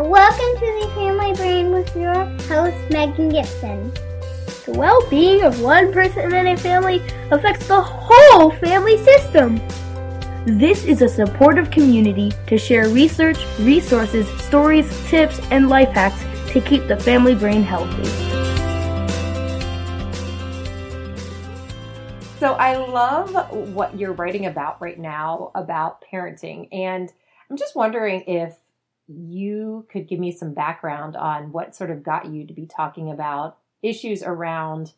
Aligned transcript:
Welcome 0.00 0.60
to 0.60 0.78
the 0.80 0.92
Family 0.94 1.32
Brain 1.32 1.72
with 1.72 1.96
your 1.96 2.14
host, 2.14 2.76
Megan 2.88 3.32
Gipson. 3.32 3.92
The 4.64 4.70
well-being 4.78 5.42
of 5.42 5.60
one 5.60 5.92
person 5.92 6.32
in 6.32 6.46
a 6.46 6.56
family 6.56 7.02
affects 7.32 7.66
the 7.66 7.80
whole 7.82 8.52
family 8.52 8.96
system. 9.04 9.60
This 10.46 10.84
is 10.84 11.02
a 11.02 11.08
supportive 11.08 11.72
community 11.72 12.32
to 12.46 12.56
share 12.56 12.88
research, 12.90 13.38
resources, 13.58 14.28
stories, 14.40 14.88
tips, 15.08 15.40
and 15.50 15.68
life 15.68 15.88
hacks 15.88 16.22
to 16.52 16.60
keep 16.60 16.86
the 16.86 16.96
family 16.96 17.34
brain 17.34 17.64
healthy. 17.64 18.04
So 22.38 22.52
I 22.52 22.76
love 22.76 23.34
what 23.74 23.98
you're 23.98 24.12
writing 24.12 24.46
about 24.46 24.80
right 24.80 24.98
now 24.98 25.50
about 25.56 26.04
parenting. 26.10 26.68
And 26.70 27.12
I'm 27.50 27.56
just 27.56 27.74
wondering 27.74 28.20
if 28.28 28.54
you 29.08 29.86
could 29.90 30.06
give 30.06 30.20
me 30.20 30.30
some 30.30 30.54
background 30.54 31.16
on 31.16 31.52
what 31.52 31.74
sort 31.74 31.90
of 31.90 32.02
got 32.02 32.26
you 32.26 32.46
to 32.46 32.52
be 32.52 32.66
talking 32.66 33.10
about 33.10 33.58
issues 33.82 34.22
around, 34.22 34.92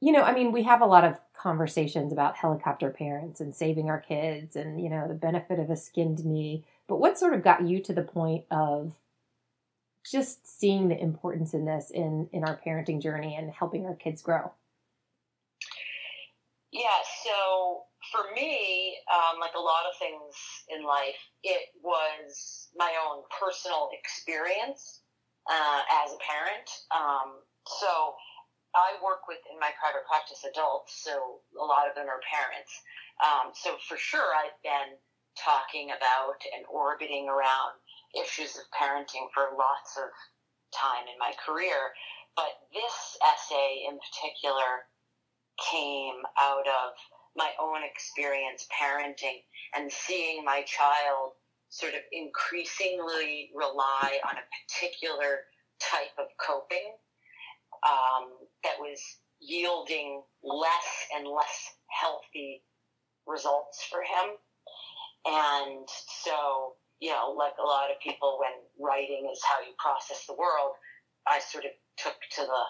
you 0.00 0.12
know, 0.12 0.22
I 0.22 0.32
mean, 0.32 0.52
we 0.52 0.62
have 0.62 0.80
a 0.80 0.86
lot 0.86 1.04
of 1.04 1.20
conversations 1.34 2.12
about 2.12 2.36
helicopter 2.36 2.90
parents 2.90 3.40
and 3.40 3.54
saving 3.54 3.90
our 3.90 4.00
kids 4.00 4.54
and, 4.54 4.80
you 4.80 4.88
know, 4.88 5.08
the 5.08 5.14
benefit 5.14 5.58
of 5.58 5.70
a 5.70 5.76
skinned 5.76 6.24
knee. 6.24 6.64
But 6.86 7.00
what 7.00 7.18
sort 7.18 7.34
of 7.34 7.42
got 7.42 7.66
you 7.66 7.82
to 7.82 7.92
the 7.92 8.02
point 8.02 8.44
of 8.50 8.94
just 10.10 10.60
seeing 10.60 10.88
the 10.88 11.00
importance 11.00 11.54
in 11.54 11.64
this 11.64 11.90
in 11.90 12.28
in 12.32 12.44
our 12.44 12.60
parenting 12.64 13.00
journey 13.00 13.36
and 13.36 13.50
helping 13.50 13.86
our 13.86 13.94
kids 13.94 14.22
grow? 14.22 14.52
Yeah, 16.72 17.02
so 17.24 17.82
for 18.10 18.34
me, 18.34 18.96
um, 19.12 19.38
like 19.40 19.52
a 19.56 19.60
lot 19.60 19.84
of 19.88 19.98
things 19.98 20.34
in 20.68 20.84
life, 20.84 21.20
it 21.42 21.68
was 21.82 22.61
my 22.76 22.92
own 23.08 23.22
personal 23.28 23.88
experience 23.92 25.02
uh, 25.50 25.80
as 26.04 26.12
a 26.12 26.20
parent. 26.22 26.68
Um, 26.94 27.42
so 27.66 28.14
I 28.74 28.96
work 29.04 29.28
with 29.28 29.40
in 29.52 29.60
my 29.60 29.70
private 29.76 30.08
practice 30.08 30.44
adults, 30.48 31.04
so 31.04 31.44
a 31.58 31.64
lot 31.64 31.88
of 31.88 31.94
them 31.94 32.08
are 32.08 32.20
parents. 32.24 32.72
Um, 33.20 33.52
so 33.52 33.76
for 33.88 33.96
sure, 33.96 34.32
I've 34.32 34.56
been 34.64 34.96
talking 35.36 35.92
about 35.92 36.40
and 36.56 36.64
orbiting 36.68 37.28
around 37.28 37.76
issues 38.16 38.56
of 38.56 38.64
parenting 38.72 39.28
for 39.32 39.56
lots 39.56 39.96
of 39.96 40.08
time 40.72 41.08
in 41.08 41.16
my 41.20 41.32
career. 41.44 41.92
But 42.36 42.52
this 42.72 42.96
essay 43.20 43.84
in 43.88 43.98
particular 44.00 44.88
came 45.70 46.24
out 46.40 46.64
of 46.64 46.96
my 47.36 47.50
own 47.60 47.84
experience 47.84 48.66
parenting 48.72 49.44
and 49.76 49.92
seeing 49.92 50.44
my 50.44 50.62
child 50.64 51.32
sort 51.72 51.94
of 51.94 52.04
increasingly 52.12 53.48
rely 53.56 54.20
on 54.28 54.36
a 54.36 54.44
particular 54.60 55.48
type 55.80 56.12
of 56.20 56.28
coping 56.36 56.92
um, 57.88 58.28
that 58.62 58.76
was 58.78 59.00
yielding 59.40 60.20
less 60.44 61.08
and 61.16 61.26
less 61.26 61.72
healthy 61.88 62.60
results 63.26 63.88
for 63.88 64.04
him. 64.04 64.36
And 65.24 65.88
so, 66.22 66.76
you 67.00 67.08
know, 67.08 67.32
like 67.32 67.56
a 67.58 67.66
lot 67.66 67.88
of 67.90 67.96
people, 68.04 68.36
when 68.38 68.52
writing 68.78 69.30
is 69.32 69.40
how 69.42 69.64
you 69.64 69.72
process 69.78 70.26
the 70.26 70.36
world, 70.36 70.76
I 71.26 71.40
sort 71.40 71.64
of 71.64 71.72
took 71.96 72.20
to 72.36 72.42
the 72.42 72.62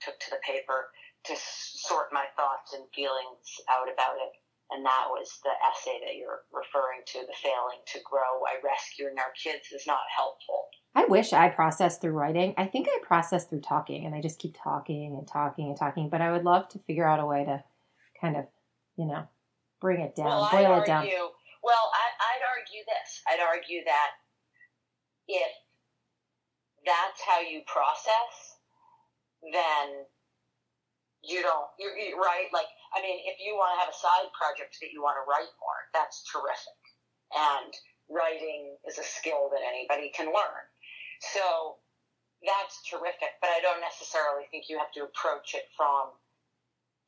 took 0.00 0.20
to 0.20 0.30
the 0.30 0.40
paper 0.46 0.94
to 1.24 1.34
sort 1.34 2.12
my 2.12 2.26
thoughts 2.36 2.72
and 2.74 2.84
feelings 2.94 3.58
out 3.70 3.90
about 3.90 4.14
it. 4.22 4.32
And 4.74 4.84
that 4.84 5.06
was 5.08 5.38
the 5.44 5.54
essay 5.70 6.00
that 6.04 6.16
you're 6.16 6.42
referring 6.52 7.06
to, 7.06 7.20
the 7.20 7.34
failing 7.40 7.78
to 7.94 8.00
grow 8.02 8.42
by 8.42 8.58
rescuing 8.66 9.14
our 9.18 9.30
kids 9.40 9.70
is 9.72 9.86
not 9.86 10.02
helpful. 10.14 10.66
I 10.96 11.04
wish 11.04 11.32
I 11.32 11.48
processed 11.48 12.00
through 12.00 12.12
writing. 12.12 12.54
I 12.56 12.66
think 12.66 12.88
I 12.88 12.98
process 13.02 13.46
through 13.46 13.60
talking 13.60 14.04
and 14.04 14.14
I 14.14 14.20
just 14.20 14.40
keep 14.40 14.56
talking 14.60 15.14
and 15.16 15.28
talking 15.28 15.68
and 15.68 15.78
talking, 15.78 16.08
but 16.08 16.20
I 16.20 16.32
would 16.32 16.44
love 16.44 16.68
to 16.70 16.78
figure 16.80 17.06
out 17.06 17.20
a 17.20 17.26
way 17.26 17.44
to 17.44 17.62
kind 18.20 18.36
of, 18.36 18.46
you 18.96 19.06
know, 19.06 19.28
bring 19.80 20.00
it 20.00 20.16
down, 20.16 20.26
well, 20.26 20.48
boil 20.50 20.72
I'd 20.72 20.82
it 20.82 20.86
down. 20.86 21.02
Argue, 21.04 21.30
well, 21.62 21.90
I, 21.94 22.06
I'd 22.18 22.42
argue 22.58 22.82
this. 22.86 23.22
I'd 23.28 23.40
argue 23.40 23.84
that 23.84 24.10
if 25.28 25.52
that's 26.84 27.20
how 27.26 27.40
you 27.40 27.62
process, 27.66 28.58
then 29.52 30.04
you 31.24 31.40
don't, 31.42 31.68
you're, 31.80 31.96
you're 31.96 32.20
right. 32.20 32.52
Like, 32.52 32.68
I 32.92 33.00
mean, 33.00 33.24
if 33.24 33.40
you 33.40 33.56
want 33.56 33.74
to 33.74 33.78
have 33.80 33.90
a 33.90 33.96
side 33.96 34.28
project 34.36 34.76
that 34.80 34.92
you 34.92 35.02
want 35.02 35.16
to 35.18 35.24
write 35.24 35.50
more, 35.58 35.80
that's 35.96 36.22
terrific. 36.28 36.80
And 37.34 37.72
writing 38.12 38.76
is 38.84 39.00
a 39.00 39.06
skill 39.06 39.48
that 39.50 39.64
anybody 39.64 40.12
can 40.12 40.28
learn. 40.30 40.64
So 41.34 41.80
that's 42.44 42.84
terrific, 42.84 43.40
but 43.40 43.48
I 43.48 43.64
don't 43.64 43.80
necessarily 43.80 44.44
think 44.52 44.68
you 44.68 44.76
have 44.76 44.92
to 45.00 45.08
approach 45.08 45.56
it 45.56 45.64
from 45.72 46.12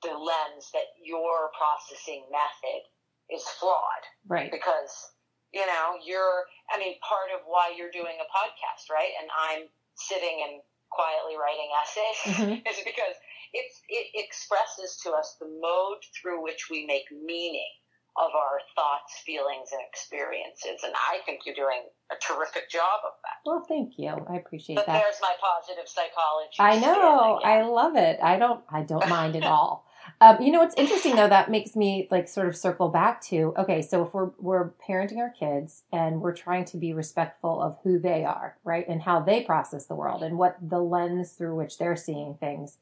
the 0.00 0.16
lens 0.16 0.72
that 0.72 0.96
your 1.00 1.52
processing 1.52 2.24
method 2.32 2.82
is 3.28 3.44
flawed. 3.60 4.04
Right. 4.26 4.48
Because, 4.48 5.12
you 5.52 5.64
know, 5.68 6.00
you're, 6.00 6.48
I 6.72 6.80
mean, 6.80 6.96
part 7.04 7.28
of 7.36 7.44
why 7.44 7.76
you're 7.76 7.92
doing 7.92 8.16
a 8.16 8.28
podcast, 8.32 8.88
right? 8.88 9.12
And 9.20 9.28
I'm 9.28 9.68
sitting 9.96 10.40
and 10.44 10.60
quietly 10.96 11.36
writing 11.36 11.68
essays 11.76 12.18
Mhm. 12.32 12.56
is 12.70 12.80
because 12.84 13.16
it's, 13.52 13.76
it 13.88 14.06
expresses 14.16 14.96
to 15.04 15.12
us 15.12 15.36
the 15.40 15.46
mode 15.60 16.00
through 16.16 16.42
which 16.42 16.68
we 16.70 16.86
make 16.86 17.04
meaning 17.12 17.68
of 18.16 18.32
our 18.34 18.60
thoughts, 18.74 19.20
feelings, 19.26 19.68
and 19.72 19.80
experiences. 19.92 20.80
And 20.82 20.94
I 20.96 21.18
think 21.26 21.40
you're 21.44 21.54
doing 21.54 21.84
a 22.10 22.16
terrific 22.16 22.70
job 22.70 23.00
of 23.04 23.12
that. 23.22 23.36
Well, 23.44 23.64
thank 23.68 23.98
you. 23.98 24.08
I 24.28 24.36
appreciate 24.36 24.76
But 24.76 24.86
that. 24.86 25.02
there's 25.04 25.20
my 25.20 25.34
positive 25.38 25.86
psychology. 25.86 26.56
I 26.58 26.80
know. 26.80 27.38
I 27.44 27.62
love 27.62 27.94
it. 27.96 28.18
I 28.22 28.38
don't. 28.38 28.64
I 28.70 28.82
don't 28.82 29.06
mind 29.08 29.36
at 29.36 29.44
all. 29.44 29.85
Um, 30.20 30.40
you 30.40 30.50
know 30.50 30.60
what's 30.60 30.74
interesting 30.76 31.16
though? 31.16 31.28
That 31.28 31.50
makes 31.50 31.76
me 31.76 32.08
like 32.10 32.28
sort 32.28 32.48
of 32.48 32.56
circle 32.56 32.88
back 32.88 33.20
to 33.22 33.54
okay. 33.58 33.82
So 33.82 34.04
if 34.04 34.14
we're 34.14 34.30
we're 34.38 34.70
parenting 34.88 35.18
our 35.18 35.30
kids 35.30 35.82
and 35.92 36.20
we're 36.20 36.34
trying 36.34 36.64
to 36.66 36.76
be 36.76 36.92
respectful 36.92 37.62
of 37.62 37.78
who 37.82 37.98
they 37.98 38.24
are, 38.24 38.56
right, 38.64 38.86
and 38.88 39.02
how 39.02 39.20
they 39.20 39.42
process 39.42 39.86
the 39.86 39.94
world 39.94 40.22
and 40.22 40.38
what 40.38 40.56
the 40.60 40.80
lens 40.80 41.32
through 41.32 41.56
which 41.56 41.78
they're 41.78 41.96
seeing 41.96 42.34
things. 42.34 42.78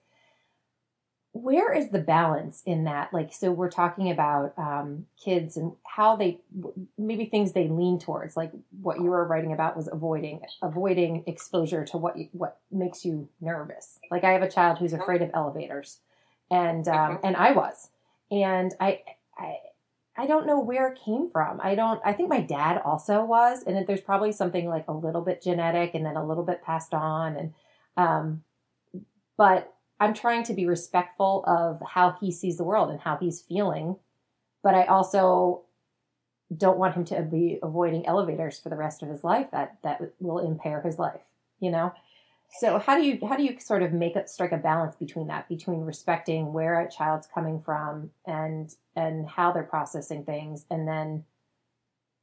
Where 1.32 1.72
is 1.72 1.90
the 1.90 1.98
balance 1.98 2.62
in 2.64 2.84
that? 2.84 3.12
Like, 3.12 3.34
so 3.34 3.50
we're 3.50 3.68
talking 3.68 4.08
about 4.12 4.56
um, 4.56 5.06
kids 5.22 5.56
and 5.56 5.72
how 5.82 6.14
they 6.14 6.38
maybe 6.96 7.24
things 7.24 7.52
they 7.52 7.66
lean 7.66 7.98
towards. 7.98 8.36
Like 8.36 8.52
what 8.80 8.98
you 8.98 9.06
were 9.06 9.26
writing 9.26 9.52
about 9.52 9.76
was 9.76 9.88
avoiding 9.90 10.42
avoiding 10.62 11.24
exposure 11.26 11.84
to 11.86 11.96
what 11.96 12.16
you, 12.16 12.28
what 12.30 12.58
makes 12.70 13.04
you 13.04 13.28
nervous. 13.40 13.98
Like 14.12 14.22
I 14.22 14.30
have 14.30 14.42
a 14.42 14.50
child 14.50 14.78
who's 14.78 14.92
afraid 14.92 15.22
of 15.22 15.30
elevators, 15.34 15.98
and 16.54 16.86
um, 16.88 17.12
Mhm. 17.16 17.20
and 17.24 17.36
I 17.36 17.50
was, 17.52 17.90
and 18.30 18.72
I 18.80 19.02
I 19.36 19.58
I 20.16 20.26
don't 20.26 20.46
know 20.46 20.60
where 20.60 20.86
it 20.92 20.98
came 21.04 21.30
from. 21.30 21.60
I 21.62 21.74
don't. 21.74 22.00
I 22.04 22.12
think 22.12 22.28
my 22.28 22.40
dad 22.40 22.80
also 22.84 23.24
was, 23.24 23.64
and 23.64 23.86
there's 23.86 24.00
probably 24.10 24.32
something 24.32 24.68
like 24.68 24.86
a 24.88 24.92
little 24.92 25.22
bit 25.22 25.42
genetic, 25.42 25.94
and 25.94 26.04
then 26.06 26.16
a 26.16 26.26
little 26.26 26.44
bit 26.44 26.62
passed 26.62 26.94
on, 26.94 27.36
and 27.36 27.54
um, 27.96 28.44
but 29.36 29.74
I'm 30.00 30.14
trying 30.14 30.44
to 30.44 30.54
be 30.54 30.66
respectful 30.66 31.44
of 31.46 31.80
how 31.94 32.12
he 32.20 32.30
sees 32.32 32.56
the 32.56 32.64
world 32.64 32.90
and 32.90 33.00
how 33.00 33.16
he's 33.16 33.40
feeling, 33.42 33.96
but 34.62 34.74
I 34.74 34.84
also 34.84 35.62
don't 36.54 36.78
want 36.78 36.94
him 36.94 37.04
to 37.06 37.22
be 37.22 37.58
avoiding 37.62 38.06
elevators 38.06 38.58
for 38.60 38.68
the 38.68 38.76
rest 38.76 39.02
of 39.02 39.08
his 39.08 39.24
life. 39.24 39.50
That 39.52 39.78
that 39.82 40.12
will 40.20 40.38
impair 40.38 40.80
his 40.82 40.98
life. 40.98 41.22
You 41.60 41.70
know. 41.70 41.92
So 42.56 42.78
how 42.78 42.96
do 42.96 43.04
you 43.04 43.18
how 43.26 43.36
do 43.36 43.42
you 43.42 43.58
sort 43.58 43.82
of 43.82 43.92
make 43.92 44.14
it 44.14 44.30
strike 44.30 44.52
a 44.52 44.56
balance 44.56 44.94
between 44.94 45.26
that 45.26 45.48
between 45.48 45.80
respecting 45.80 46.52
where 46.52 46.80
a 46.80 46.90
child's 46.90 47.26
coming 47.26 47.60
from 47.60 48.10
and 48.26 48.72
and 48.94 49.28
how 49.28 49.50
they're 49.50 49.64
processing 49.64 50.24
things 50.24 50.64
and 50.70 50.86
then 50.86 51.24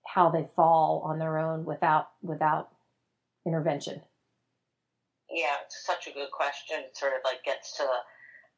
how 0.07 0.29
they 0.29 0.47
fall 0.55 1.01
on 1.05 1.19
their 1.19 1.37
own 1.37 1.65
without 1.65 2.11
without 2.21 2.69
intervention? 3.45 4.01
Yeah, 5.29 5.55
it's 5.65 5.85
such 5.85 6.07
a 6.07 6.13
good 6.13 6.31
question. 6.31 6.77
It 6.79 6.95
sort 6.95 7.13
of 7.13 7.19
like 7.25 7.43
gets 7.43 7.75
to 7.77 7.83
the 7.83 7.99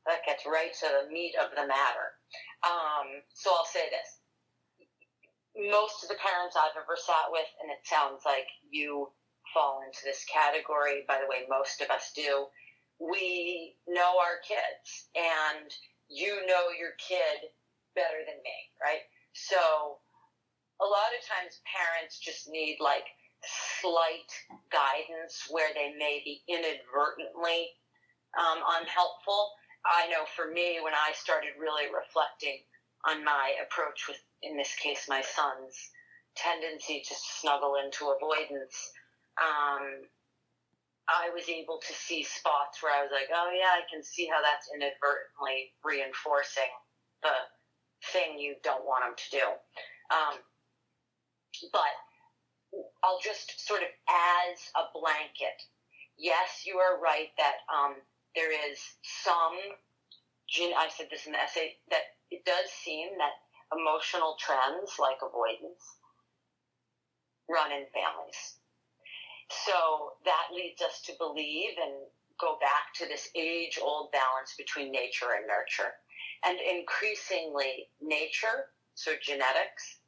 that 0.05 0.25
gets 0.25 0.45
right 0.45 0.73
to 0.73 0.87
the 0.87 1.11
meat 1.11 1.33
of 1.41 1.51
the 1.51 1.65
matter. 1.65 2.07
Um, 2.63 3.23
so 3.33 3.49
I'll 3.49 3.65
say 3.65 3.89
this: 3.89 4.19
most 5.71 6.03
of 6.03 6.09
the 6.09 6.21
parents 6.21 6.55
I've 6.55 6.77
ever 6.77 6.97
sat 6.97 7.31
with, 7.31 7.49
and 7.61 7.71
it 7.71 7.81
sounds 7.83 8.21
like 8.25 8.47
you 8.69 9.09
fall 9.53 9.81
into 9.85 9.99
this 10.03 10.25
category. 10.25 11.05
By 11.07 11.19
the 11.21 11.29
way, 11.29 11.45
most 11.49 11.81
of 11.81 11.89
us 11.89 12.11
do. 12.15 12.47
We 12.99 13.75
know 13.87 14.19
our 14.19 14.39
kids, 14.47 15.09
and 15.15 15.69
you 16.09 16.45
know 16.45 16.69
your 16.77 16.93
kid 16.97 17.49
better 17.95 18.21
than 18.25 18.37
me, 18.43 18.57
right? 18.81 19.03
So 19.33 19.97
a 20.81 20.85
lot 20.85 21.13
of 21.13 21.25
times 21.25 21.61
parents 21.65 22.19
just 22.19 22.49
need 22.49 22.77
like 22.79 23.05
slight 23.81 24.31
guidance 24.71 25.47
where 25.49 25.69
they 25.73 25.93
may 25.97 26.21
be 26.23 26.41
inadvertently 26.47 27.69
um, 28.39 28.59
unhelpful. 28.79 29.51
I 29.85 30.07
know 30.07 30.23
for 30.35 30.49
me, 30.49 30.79
when 30.81 30.93
I 30.93 31.11
started 31.13 31.59
really 31.59 31.91
reflecting 31.93 32.63
on 33.05 33.23
my 33.23 33.53
approach 33.61 34.07
with, 34.07 34.17
in 34.41 34.55
this 34.55 34.73
case, 34.75 35.05
my 35.09 35.21
son's 35.21 35.75
tendency 36.35 37.03
to 37.05 37.15
snuggle 37.39 37.75
into 37.83 38.15
avoidance, 38.15 38.91
um, 39.41 40.05
I 41.09 41.29
was 41.35 41.49
able 41.49 41.79
to 41.83 41.93
see 41.93 42.23
spots 42.23 42.81
where 42.81 42.93
I 42.93 43.03
was 43.03 43.11
like, 43.11 43.27
oh 43.33 43.51
yeah, 43.51 43.75
I 43.75 43.83
can 43.91 44.03
see 44.03 44.27
how 44.27 44.39
that's 44.41 44.71
inadvertently 44.73 45.75
reinforcing 45.83 46.71
the 47.21 47.35
thing 48.11 48.39
you 48.39 48.55
don't 48.63 48.85
want 48.85 49.03
them 49.03 49.15
to 49.15 49.29
do. 49.31 49.45
Um, 50.13 50.35
but 51.71 51.93
I'll 53.03 53.19
just 53.23 53.67
sort 53.67 53.81
of 53.81 53.91
as 54.09 54.57
a 54.75 54.87
blanket. 54.95 55.59
Yes, 56.17 56.63
you 56.65 56.77
are 56.77 57.01
right 57.01 57.29
that 57.37 57.65
um, 57.67 57.95
there 58.35 58.51
is 58.51 58.79
some. 59.01 59.57
I 60.53 60.89
said 60.93 61.07
this 61.09 61.25
in 61.25 61.33
the 61.33 61.41
essay 61.41 61.73
that 61.89 62.05
it 62.29 62.45
does 62.45 62.69
seem 62.85 63.09
that 63.17 63.33
emotional 63.73 64.37
trends 64.37 64.97
like 64.99 65.17
avoidance 65.25 65.81
run 67.49 67.71
in 67.71 67.85
families. 67.89 68.61
So 69.49 70.13
that 70.25 70.55
leads 70.55 70.81
us 70.81 71.01
to 71.05 71.13
believe 71.17 71.75
and 71.81 71.93
go 72.39 72.57
back 72.59 72.93
to 72.95 73.07
this 73.07 73.29
age 73.35 73.79
old 73.81 74.11
balance 74.11 74.55
between 74.57 74.91
nature 74.91 75.35
and 75.37 75.47
nurture. 75.47 75.93
And 76.45 76.57
increasingly, 76.59 77.87
nature, 78.01 78.71
so 78.95 79.13
genetics, 79.21 79.99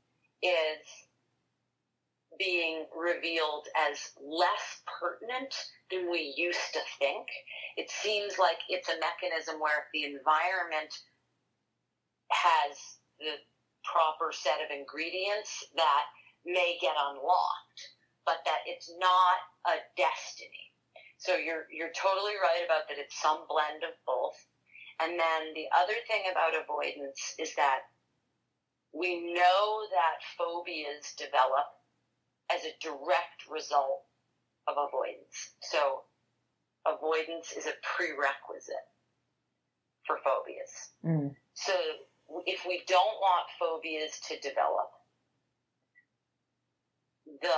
is 0.42 0.84
being 2.38 2.86
revealed 2.96 3.68
as 3.90 4.12
less 4.22 4.82
pertinent 5.00 5.54
than 5.92 6.12
we 6.12 6.34
used 6.36 6.74
to 6.74 6.80
think. 7.00 7.28
It 7.78 7.90
seems 7.90 8.38
like 8.38 8.58
it's 8.68 8.90
a 8.90 9.00
mechanism 9.00 9.60
where 9.60 9.80
if 9.80 9.88
the 9.94 10.04
environment 10.04 10.94
has 12.32 12.76
the 13.20 13.40
proper 13.84 14.32
set 14.34 14.60
of 14.60 14.76
ingredients 14.76 15.64
that 15.76 16.04
may 16.46 16.78
get 16.82 16.96
unlocked, 17.00 17.95
but 18.26 18.42
that 18.46 18.66
it's 18.66 18.92
not 19.00 19.38
a 19.68 19.78
destiny. 19.96 20.66
So 21.18 21.36
you're 21.36 21.66
you're 21.72 21.94
totally 21.96 22.36
right 22.42 22.66
about 22.66 22.90
that 22.90 23.00
it's 23.00 23.20
some 23.20 23.46
blend 23.48 23.84
of 23.84 23.96
both. 24.06 24.38
And 25.02 25.20
then 25.20 25.54
the 25.54 25.68
other 25.76 25.98
thing 26.08 26.24
about 26.32 26.56
avoidance 26.56 27.36
is 27.40 27.56
that 27.56 27.80
we 28.94 29.34
know 29.34 29.84
that 29.92 30.24
phobias 30.38 31.14
develop 31.18 31.68
as 32.54 32.64
a 32.64 32.76
direct 32.82 33.44
result 33.52 34.04
of 34.68 34.76
avoidance. 34.78 35.56
So 35.62 36.04
avoidance 36.88 37.52
is 37.58 37.66
a 37.66 37.76
prerequisite 37.84 38.88
for 40.08 40.18
phobias. 40.24 40.74
Mm. 41.04 41.36
So 41.54 41.74
if 42.46 42.66
we 42.68 42.84
don't 42.88 43.20
want 43.20 43.46
phobias 43.60 44.20
to 44.30 44.40
develop, 44.40 44.90
the 47.42 47.50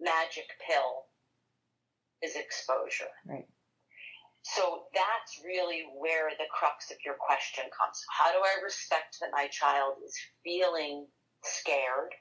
magic 0.00 0.48
pill 0.66 1.06
is 2.22 2.36
exposure. 2.36 3.12
Right. 3.26 3.46
So 4.42 4.88
that's 4.94 5.44
really 5.44 5.84
where 5.98 6.30
the 6.30 6.48
crux 6.50 6.90
of 6.90 6.96
your 7.04 7.14
question 7.20 7.64
comes. 7.68 7.98
How 8.08 8.32
do 8.32 8.38
I 8.38 8.62
respect 8.64 9.18
that 9.20 9.30
my 9.32 9.46
child 9.48 10.00
is 10.04 10.14
feeling 10.42 11.06
scared? 11.44 12.14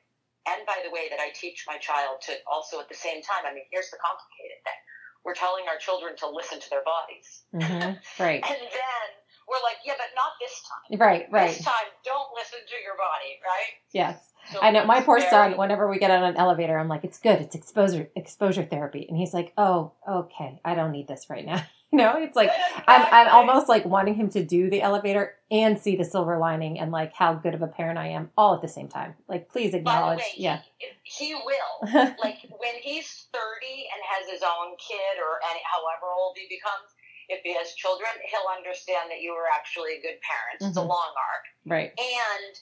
and 0.47 0.63
by 0.63 0.79
the 0.83 0.91
way, 0.91 1.12
that 1.12 1.19
I 1.19 1.29
teach 1.35 1.68
my 1.68 1.75
child 1.77 2.24
to 2.31 2.33
also 2.47 2.79
at 2.79 2.88
the 2.88 2.95
same 2.95 3.19
time. 3.19 3.44
I 3.44 3.51
mean, 3.51 3.68
here's 3.69 3.91
the 3.91 4.00
complicated 4.00 4.63
thing: 4.63 4.80
we're 5.27 5.35
telling 5.35 5.68
our 5.68 5.77
children 5.77 6.15
to 6.23 6.27
listen 6.31 6.63
to 6.63 6.69
their 6.71 6.88
bodies, 6.88 7.27
mm-hmm. 7.51 8.00
right? 8.23 8.39
and 8.39 8.62
then 8.63 9.07
we're 9.47 9.63
like, 9.63 9.80
yeah, 9.88 9.95
but 9.95 10.12
not 10.15 10.35
this 10.44 10.56
time. 10.68 11.00
Right, 11.00 11.27
right. 11.31 11.56
This 11.56 11.63
time, 11.63 11.88
don't 12.03 12.31
listen 12.35 12.59
to 12.59 12.77
your 12.83 13.00
body, 13.00 13.39
right? 13.44 13.71
Yes. 13.95 14.19
So 14.51 14.59
I 14.61 14.71
know 14.71 14.85
my 14.85 15.01
poor 15.01 15.19
very... 15.19 15.29
son. 15.29 15.57
Whenever 15.57 15.89
we 15.89 15.99
get 15.99 16.11
on 16.11 16.23
an 16.23 16.38
elevator, 16.38 16.77
I'm 16.77 16.88
like, 16.88 17.03
"It's 17.03 17.19
good. 17.19 17.41
It's 17.41 17.55
exposure 17.55 18.09
exposure 18.15 18.63
therapy," 18.63 19.05
and 19.07 19.17
he's 19.17 19.33
like, 19.33 19.53
"Oh, 19.57 19.94
okay. 20.07 20.59
I 20.63 20.75
don't 20.75 20.91
need 20.91 21.07
this 21.07 21.29
right 21.29 21.45
now." 21.45 21.63
you 21.91 21.97
know, 21.97 22.15
it's 22.17 22.35
like 22.35 22.51
I'm 22.88 23.05
I'm 23.11 23.27
almost 23.29 23.69
like 23.69 23.85
wanting 23.85 24.15
him 24.15 24.29
to 24.31 24.44
do 24.44 24.69
the 24.69 24.81
elevator 24.81 25.35
and 25.49 25.79
see 25.79 25.95
the 25.95 26.03
silver 26.03 26.38
lining 26.38 26.79
and 26.79 26.91
like 26.91 27.13
how 27.13 27.33
good 27.33 27.53
of 27.53 27.61
a 27.61 27.67
parent 27.67 27.97
I 27.97 28.09
am 28.09 28.29
all 28.38 28.55
at 28.55 28.61
the 28.61 28.67
same 28.67 28.89
time. 28.89 29.15
Like, 29.27 29.49
please 29.49 29.73
acknowledge, 29.73 30.19
way, 30.19 30.33
yeah. 30.35 30.59
He, 31.03 31.27
he 31.27 31.33
will. 31.33 31.77
like 32.23 32.44
when 32.59 32.75
he's 32.81 33.27
30 33.31 33.39
and 33.39 34.01
has 34.03 34.29
his 34.29 34.44
own 34.44 34.75
kid 34.75 35.15
or 35.23 35.39
any, 35.49 35.61
however 35.63 36.11
old 36.11 36.35
he 36.35 36.47
becomes, 36.51 36.91
if 37.29 37.39
he 37.44 37.53
has 37.55 37.73
children, 37.75 38.11
he'll 38.27 38.51
understand 38.55 39.09
that 39.09 39.21
you 39.21 39.31
were 39.31 39.47
actually 39.53 39.95
a 39.99 40.01
good 40.01 40.19
parent. 40.19 40.59
Mm-hmm. 40.59 40.67
It's 40.67 40.77
a 40.77 40.81
mm-hmm. 40.81 40.89
long 40.89 41.11
arc. 41.15 41.44
Right. 41.65 41.91
And 41.95 42.53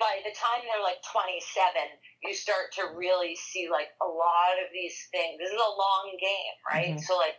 by 0.00 0.24
the 0.24 0.32
time 0.32 0.64
they're 0.64 0.82
like 0.82 1.04
27, 1.12 1.36
you 2.24 2.32
start 2.32 2.72
to 2.80 2.96
really 2.96 3.36
see 3.36 3.68
like 3.68 3.92
a 4.00 4.08
lot 4.08 4.56
of 4.58 4.72
these 4.72 4.96
things. 5.12 5.36
This 5.36 5.52
is 5.52 5.60
a 5.60 5.76
long 5.76 6.16
game, 6.16 6.56
right? 6.64 6.96
Mm-hmm. 6.96 7.04
So 7.04 7.20
like 7.20 7.36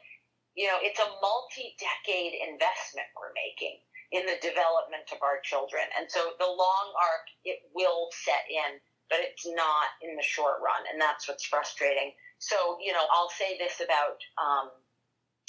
you 0.56 0.68
know, 0.68 0.80
it's 0.84 1.00
a 1.00 1.10
multi-decade 1.24 2.36
investment 2.36 3.08
we're 3.16 3.32
making 3.32 3.80
in 4.12 4.28
the 4.28 4.36
development 4.44 5.08
of 5.16 5.24
our 5.24 5.40
children. 5.44 5.88
And 5.96 6.12
so 6.12 6.36
the 6.40 6.48
long 6.48 6.88
arc, 7.00 7.26
it 7.48 7.64
will 7.72 8.12
set 8.12 8.44
in, 8.52 8.84
but 9.08 9.24
it's 9.24 9.48
not 9.48 9.96
in 10.04 10.20
the 10.20 10.24
short 10.24 10.60
run. 10.60 10.84
And 10.92 11.00
that's 11.00 11.28
what's 11.28 11.48
frustrating. 11.48 12.12
So, 12.40 12.76
you 12.84 12.92
know, 12.92 13.08
I'll 13.16 13.32
say 13.32 13.56
this 13.56 13.80
about 13.80 14.20
um, 14.36 14.68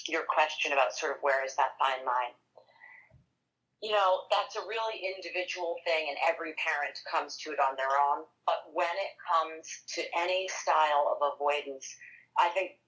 your 0.07 0.23
question 0.31 0.71
about 0.71 0.95
sort 0.95 1.11
of 1.11 1.19
where 1.27 1.43
is 1.43 1.59
that 1.59 1.75
fine 1.83 2.07
line. 2.07 2.39
You 3.83 3.91
know, 3.91 4.23
that's 4.31 4.55
a 4.55 4.63
really 4.63 5.03
individual 5.03 5.75
thing, 5.85 6.07
and 6.09 6.17
every 6.23 6.55
parent 6.55 6.95
comes 7.11 7.37
to 7.43 7.51
it 7.51 7.59
on 7.59 7.75
their 7.75 7.91
own. 7.91 8.23
But 8.47 8.63
when 8.73 8.95
it 8.95 9.15
comes 9.27 9.67
to 9.99 10.03
any 10.17 10.47
style 10.49 11.11
of 11.11 11.35
avoidance, 11.35 11.85
I 12.39 12.49
think 12.51 12.79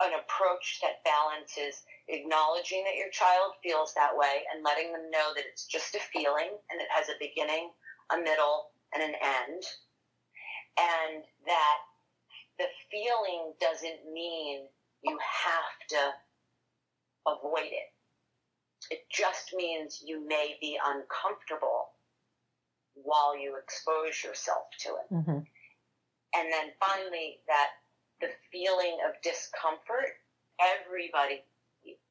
an 0.00 0.16
approach 0.16 0.80
that 0.80 1.04
balances 1.04 1.84
acknowledging 2.08 2.84
that 2.84 2.96
your 2.96 3.10
child 3.10 3.52
feels 3.62 3.92
that 3.94 4.16
way 4.16 4.40
and 4.52 4.64
letting 4.64 4.92
them 4.92 5.10
know 5.12 5.28
that 5.36 5.44
it's 5.44 5.66
just 5.66 5.94
a 5.94 6.00
feeling 6.12 6.56
and 6.70 6.80
it 6.80 6.88
has 6.88 7.08
a 7.10 7.20
beginning, 7.20 7.70
a 8.12 8.16
middle, 8.16 8.72
and 8.94 9.02
an 9.02 9.14
end. 9.20 9.62
And 10.80 11.22
that 11.46 11.78
the 12.58 12.66
feeling 12.90 13.52
doesn't 13.60 14.10
mean 14.12 14.64
you 15.04 15.18
have 15.20 15.76
to 15.90 16.12
avoid 17.28 17.68
it. 17.68 17.92
It 18.90 19.08
just 19.08 19.54
means 19.54 20.02
you 20.04 20.26
may 20.26 20.56
be 20.60 20.78
uncomfortable 20.84 21.90
while 22.94 23.38
you 23.38 23.56
expose 23.56 24.22
yourself 24.24 24.64
to 24.80 24.88
it. 24.88 25.14
Mm-hmm. 25.14 25.38
And 26.32 26.52
then 26.52 26.70
finally, 26.78 27.38
that 27.46 27.68
the 28.20 28.28
feeling 28.52 28.98
of 29.08 29.14
discomfort, 29.22 30.18
everybody 30.60 31.42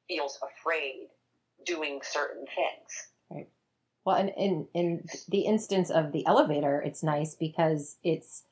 feels 0.08 0.38
afraid 0.42 1.08
doing 1.64 2.00
certain 2.02 2.44
things. 2.46 3.08
Right. 3.30 3.48
Well, 4.04 4.16
and 4.16 4.32
in 4.36 4.66
in 4.74 5.04
the 5.28 5.42
instance 5.42 5.90
of 5.90 6.12
the 6.12 6.26
elevator, 6.26 6.80
it's 6.80 7.02
nice 7.02 7.34
because 7.34 7.96
it's 8.02 8.44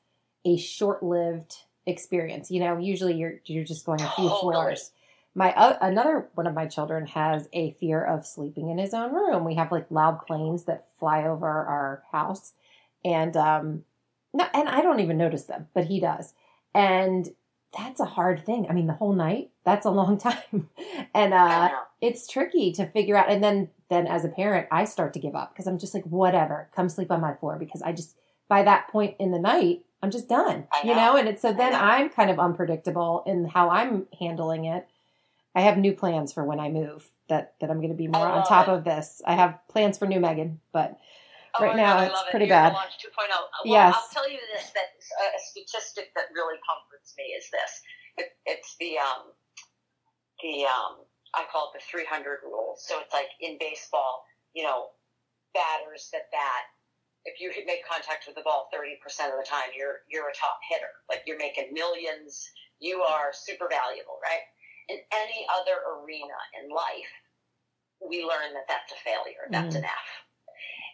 a 0.45 0.57
short-lived 0.57 1.55
experience. 1.85 2.51
You 2.51 2.59
know, 2.61 2.77
usually 2.77 3.15
you're 3.15 3.41
you're 3.45 3.65
just 3.65 3.85
going 3.85 4.01
a 4.01 4.11
few 4.11 4.29
floors. 4.29 4.91
My 5.39 5.53
uh, 5.53 5.77
another 5.79 6.27
one 6.33 6.47
of 6.47 6.53
my 6.53 6.65
children 6.65 7.05
has 7.07 7.47
a 7.53 7.71
fear 7.79 8.03
of 8.03 8.25
sleeping 8.25 8.69
in 8.69 8.77
his 8.77 8.93
own 8.93 9.13
room. 9.13 9.45
We 9.45 9.55
have 9.55 9.71
like 9.71 9.89
loud 9.89 10.19
planes 10.27 10.65
that 10.65 10.87
fly 10.99 11.23
over 11.23 11.47
our 11.47 12.03
house, 12.11 12.51
and 13.05 13.37
um, 13.37 13.85
no, 14.33 14.45
and 14.53 14.67
I 14.67 14.81
don't 14.81 14.99
even 14.99 15.17
notice 15.17 15.45
them, 15.45 15.67
but 15.73 15.85
he 15.85 16.01
does. 16.01 16.33
And 16.75 17.29
that's 17.77 18.01
a 18.01 18.05
hard 18.05 18.45
thing. 18.45 18.67
I 18.69 18.73
mean, 18.73 18.87
the 18.87 18.93
whole 18.93 19.13
night, 19.13 19.51
that's 19.63 19.85
a 19.85 19.91
long 19.91 20.17
time. 20.29 20.67
and 21.15 21.33
uh 21.33 21.69
it's 22.01 22.27
tricky 22.27 22.73
to 22.73 22.85
figure 22.87 23.15
out 23.15 23.31
and 23.31 23.41
then 23.41 23.69
then 23.89 24.07
as 24.07 24.25
a 24.25 24.29
parent, 24.29 24.67
I 24.73 24.83
start 24.83 25.13
to 25.13 25.19
give 25.19 25.35
up 25.35 25.53
because 25.53 25.67
I'm 25.67 25.79
just 25.79 25.93
like 25.93 26.03
whatever, 26.03 26.69
come 26.75 26.89
sleep 26.89 27.11
on 27.11 27.21
my 27.21 27.35
floor 27.35 27.57
because 27.57 27.81
I 27.81 27.93
just 27.93 28.17
by 28.49 28.63
that 28.63 28.89
point 28.89 29.15
in 29.19 29.31
the 29.31 29.39
night, 29.39 29.85
I'm 30.03 30.11
just 30.11 30.27
done. 30.27 30.67
I 30.73 30.81
You 30.83 30.95
know. 30.95 31.13
know, 31.13 31.15
and 31.15 31.29
it's 31.29 31.41
so 31.41 31.53
then. 31.53 31.73
I'm 31.73 32.09
kind 32.09 32.29
of 32.29 32.39
unpredictable 32.39 33.23
in 33.25 33.45
how 33.45 33.69
I'm 33.69 34.05
handling 34.19 34.65
it. 34.65 34.85
I 35.59 35.63
have 35.63 35.77
new 35.77 35.91
plans 35.91 36.31
for 36.31 36.45
when 36.45 36.61
I 36.61 36.69
move 36.71 37.03
that 37.27 37.55
that 37.59 37.69
I'm 37.69 37.83
going 37.83 37.91
to 37.91 37.99
be 37.99 38.07
more 38.07 38.25
on 38.25 38.47
top 38.47 38.69
it. 38.69 38.71
of 38.71 38.85
this. 38.85 39.21
I 39.27 39.35
have 39.35 39.59
plans 39.67 39.97
for 39.97 40.07
new 40.07 40.21
Megan, 40.21 40.61
but 40.71 40.97
Oh 41.51 41.63
right 41.67 41.75
now 41.75 41.99
God, 41.99 42.07
it's 42.07 42.15
love 42.15 42.27
it. 42.27 42.31
pretty 42.31 42.47
bad. 42.47 42.71
Launch 42.71 42.95
2.0. 43.03 43.27
Well, 43.27 43.43
Yes. 43.67 43.91
I'll 43.91 44.07
tell 44.15 44.29
you 44.31 44.39
this: 44.55 44.71
that 44.71 44.87
uh, 45.19 45.35
a 45.35 45.39
statistic 45.51 46.15
that 46.15 46.31
really 46.31 46.55
comforts 46.63 47.11
me 47.19 47.35
is 47.35 47.43
this. 47.51 47.71
It, 48.23 48.31
it's 48.45 48.77
the 48.79 48.95
um, 49.03 49.35
the 50.39 50.63
um, 50.63 51.03
I 51.35 51.43
call 51.51 51.73
it 51.75 51.79
the 51.79 51.83
300 51.91 52.39
rule. 52.47 52.75
So 52.79 53.01
it's 53.03 53.11
like 53.11 53.27
in 53.41 53.57
baseball, 53.59 54.23
you 54.55 54.63
know, 54.63 54.95
batters 55.53 56.07
that 56.15 56.31
bat. 56.31 56.71
If 57.25 57.41
you 57.43 57.51
make 57.67 57.83
contact 57.83 58.31
with 58.31 58.39
the 58.39 58.47
ball 58.47 58.71
30% 58.71 58.95
of 59.27 59.35
the 59.35 59.43
time, 59.43 59.75
you're 59.75 60.07
you're 60.07 60.31
a 60.31 60.37
top 60.39 60.63
hitter. 60.71 61.03
Like 61.11 61.27
you're 61.27 61.37
making 61.41 61.75
millions. 61.75 62.47
You 62.79 63.03
are 63.03 63.35
super 63.35 63.67
valuable, 63.67 64.23
right? 64.23 64.47
In 64.89 64.99
any 65.13 65.47
other 65.53 65.77
arena 66.01 66.35
in 66.61 66.69
life, 66.69 67.11
we 68.01 68.23
learn 68.23 68.53
that 68.53 68.67
that's 68.67 68.91
a 68.91 68.95
failure. 68.97 69.47
That's 69.51 69.75
Mm. 69.75 69.79
an 69.79 69.85
F. 69.85 70.09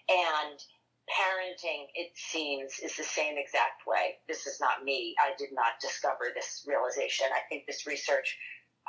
And 0.09 0.65
parenting, 1.09 1.87
it 1.95 2.11
seems, 2.15 2.79
is 2.79 2.95
the 2.97 3.03
same 3.03 3.37
exact 3.37 3.85
way. 3.87 4.19
This 4.27 4.47
is 4.47 4.59
not 4.59 4.83
me. 4.83 5.15
I 5.19 5.33
did 5.37 5.51
not 5.53 5.79
discover 5.81 6.31
this 6.35 6.63
realization. 6.67 7.27
I 7.33 7.41
think 7.49 7.65
this 7.67 7.85
research, 7.87 8.37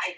I 0.00 0.16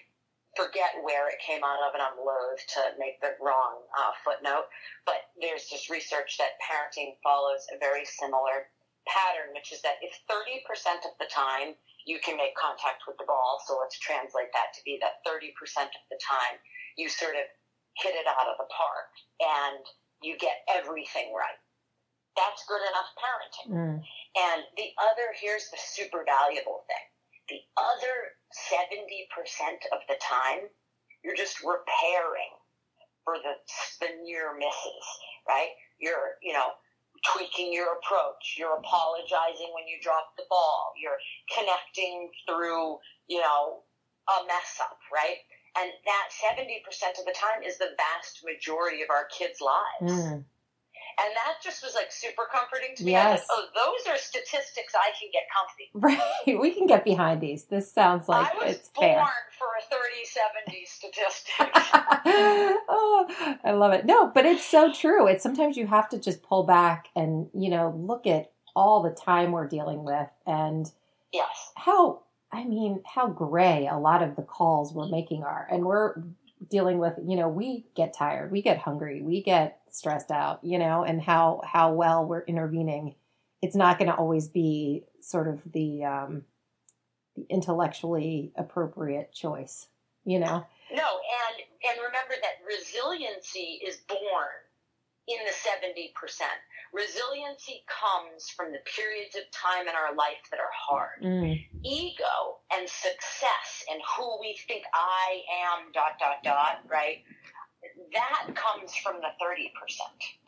forget 0.56 0.90
where 1.02 1.28
it 1.28 1.38
came 1.40 1.62
out 1.64 1.80
of, 1.86 1.94
and 1.94 2.02
I'm 2.02 2.18
loath 2.18 2.64
to 2.74 2.82
make 2.98 3.20
the 3.20 3.36
wrong 3.40 3.86
uh, 3.98 4.12
footnote, 4.24 4.66
but 5.06 5.16
there's 5.40 5.66
just 5.66 5.90
research 5.90 6.38
that 6.38 6.58
parenting 6.62 7.14
follows 7.22 7.66
a 7.74 7.78
very 7.78 8.04
similar 8.04 8.66
pattern, 9.06 9.54
which 9.54 9.72
is 9.72 9.82
that 9.82 9.96
if 10.02 10.12
30% 10.30 11.04
of 11.06 11.12
the 11.20 11.26
time 11.26 11.74
you 12.08 12.16
can 12.24 12.40
make 12.40 12.56
contact 12.56 13.04
with 13.04 13.20
the 13.20 13.28
ball, 13.28 13.60
so 13.68 13.76
let's 13.76 14.00
translate 14.00 14.48
that 14.56 14.72
to 14.72 14.80
be 14.88 14.96
that 15.04 15.20
30% 15.28 15.52
of 15.92 16.04
the 16.08 16.16
time 16.24 16.56
you 16.96 17.04
sort 17.12 17.36
of 17.36 17.44
hit 18.00 18.16
it 18.16 18.24
out 18.24 18.48
of 18.48 18.56
the 18.56 18.68
park 18.72 19.12
and 19.44 19.84
you 20.24 20.40
get 20.40 20.64
everything 20.72 21.36
right. 21.36 21.60
That's 22.32 22.64
good 22.64 22.80
enough 22.80 23.10
parenting. 23.20 23.70
Mm. 23.76 23.98
And 24.00 24.60
the 24.80 24.88
other, 24.96 25.36
here's 25.36 25.68
the 25.68 25.76
super 25.76 26.24
valuable 26.24 26.88
thing. 26.88 27.06
The 27.52 27.60
other 27.76 28.16
70% 28.72 29.28
of 29.92 30.00
the 30.08 30.16
time, 30.24 30.72
you're 31.20 31.36
just 31.36 31.60
repairing 31.60 32.56
for 33.24 33.36
the, 33.36 33.52
the 34.00 34.16
near 34.24 34.56
misses, 34.56 35.06
right? 35.44 35.76
You're, 36.00 36.40
you 36.40 36.56
know, 36.56 36.72
tweaking 37.24 37.72
your 37.72 37.98
approach. 37.98 38.56
You're 38.58 38.76
apologizing 38.78 39.70
when 39.74 39.86
you 39.88 39.98
drop 40.02 40.36
the 40.36 40.44
ball. 40.48 40.92
You're 41.00 41.18
connecting 41.50 42.30
through, 42.46 42.98
you 43.26 43.40
know, 43.40 43.82
a 44.28 44.46
mess 44.46 44.78
up, 44.80 44.98
right? 45.12 45.40
And 45.78 45.90
that 46.06 46.28
70% 46.34 46.82
of 47.20 47.24
the 47.24 47.34
time 47.36 47.62
is 47.62 47.78
the 47.78 47.94
vast 47.96 48.42
majority 48.44 49.02
of 49.02 49.10
our 49.10 49.26
kids' 49.30 49.60
lives. 49.60 50.12
Mm. 50.12 50.44
And 51.18 51.30
that 51.34 51.58
just 51.62 51.82
was 51.82 51.94
like 51.94 52.14
super 52.14 52.46
comforting 52.46 52.94
to 52.96 53.04
me. 53.04 53.12
Yes. 53.12 53.42
like, 53.42 53.50
oh, 53.50 53.66
those 53.74 53.97
statistics 54.38 54.94
I 54.94 55.10
can 55.18 55.28
get 55.32 55.42
comfy. 55.54 55.90
Right. 55.98 56.60
We 56.60 56.72
can 56.72 56.86
get 56.86 57.04
behind 57.04 57.40
these. 57.40 57.64
This 57.64 57.90
sounds 57.90 58.28
like 58.28 58.52
I 58.54 58.66
was 58.66 58.76
it's 58.76 58.88
born 58.90 59.14
fair. 59.14 59.24
for 59.58 59.66
a 59.78 59.82
30 59.90 60.18
70 60.64 60.84
statistic. 60.86 61.66
oh, 62.88 63.58
I 63.64 63.72
love 63.72 63.92
it. 63.92 64.06
No, 64.06 64.28
but 64.28 64.46
it's 64.46 64.64
so 64.64 64.92
true. 64.92 65.26
It's 65.26 65.42
sometimes 65.42 65.76
you 65.76 65.86
have 65.86 66.08
to 66.10 66.18
just 66.18 66.42
pull 66.42 66.64
back 66.64 67.08
and, 67.16 67.48
you 67.52 67.68
know, 67.68 67.94
look 67.96 68.26
at 68.26 68.52
all 68.76 69.02
the 69.02 69.10
time 69.10 69.52
we're 69.52 69.66
dealing 69.66 70.04
with 70.04 70.28
and 70.46 70.90
yes. 71.32 71.72
how, 71.76 72.22
I 72.52 72.64
mean, 72.64 73.02
how 73.04 73.26
gray 73.28 73.88
a 73.90 73.98
lot 73.98 74.22
of 74.22 74.36
the 74.36 74.42
calls 74.42 74.92
we're 74.94 75.08
making 75.08 75.42
are. 75.42 75.66
And 75.70 75.84
we're 75.84 76.22
dealing 76.70 76.98
with, 76.98 77.14
you 77.26 77.36
know, 77.36 77.48
we 77.48 77.86
get 77.96 78.14
tired, 78.14 78.52
we 78.52 78.62
get 78.62 78.78
hungry, 78.78 79.22
we 79.22 79.42
get 79.42 79.80
stressed 79.90 80.30
out, 80.30 80.62
you 80.62 80.78
know, 80.78 81.02
and 81.02 81.20
how, 81.20 81.60
how 81.64 81.92
well 81.92 82.24
we're 82.24 82.42
intervening. 82.42 83.14
It's 83.62 83.76
not 83.76 83.98
going 83.98 84.10
to 84.10 84.16
always 84.16 84.48
be 84.48 85.04
sort 85.20 85.48
of 85.48 85.60
the, 85.72 86.04
um, 86.04 86.42
the 87.36 87.46
intellectually 87.48 88.52
appropriate 88.56 89.32
choice, 89.32 89.88
you 90.24 90.38
know? 90.38 90.64
No, 90.92 91.04
and 91.04 91.64
and 91.88 91.98
remember 92.00 92.34
that 92.40 92.64
resiliency 92.66 93.80
is 93.86 93.98
born 94.08 94.58
in 95.28 95.36
the 95.44 95.52
70%. 95.52 96.10
Resiliency 96.92 97.84
comes 97.84 98.48
from 98.48 98.72
the 98.72 98.80
periods 98.96 99.36
of 99.36 99.44
time 99.52 99.86
in 99.86 99.94
our 99.94 100.16
life 100.16 100.40
that 100.50 100.58
are 100.58 100.72
hard. 100.72 101.22
Mm, 101.22 101.60
ego 101.84 102.64
and 102.72 102.88
success 102.88 103.84
and 103.92 104.00
who 104.16 104.40
we 104.40 104.56
think 104.66 104.84
I 104.94 105.42
am, 105.68 105.92
dot, 105.92 106.18
dot, 106.18 106.42
dot, 106.42 106.80
right? 106.88 107.20
That 108.12 108.54
comes 108.54 108.94
from 108.94 109.16
the 109.20 109.32
30%. 109.44 109.70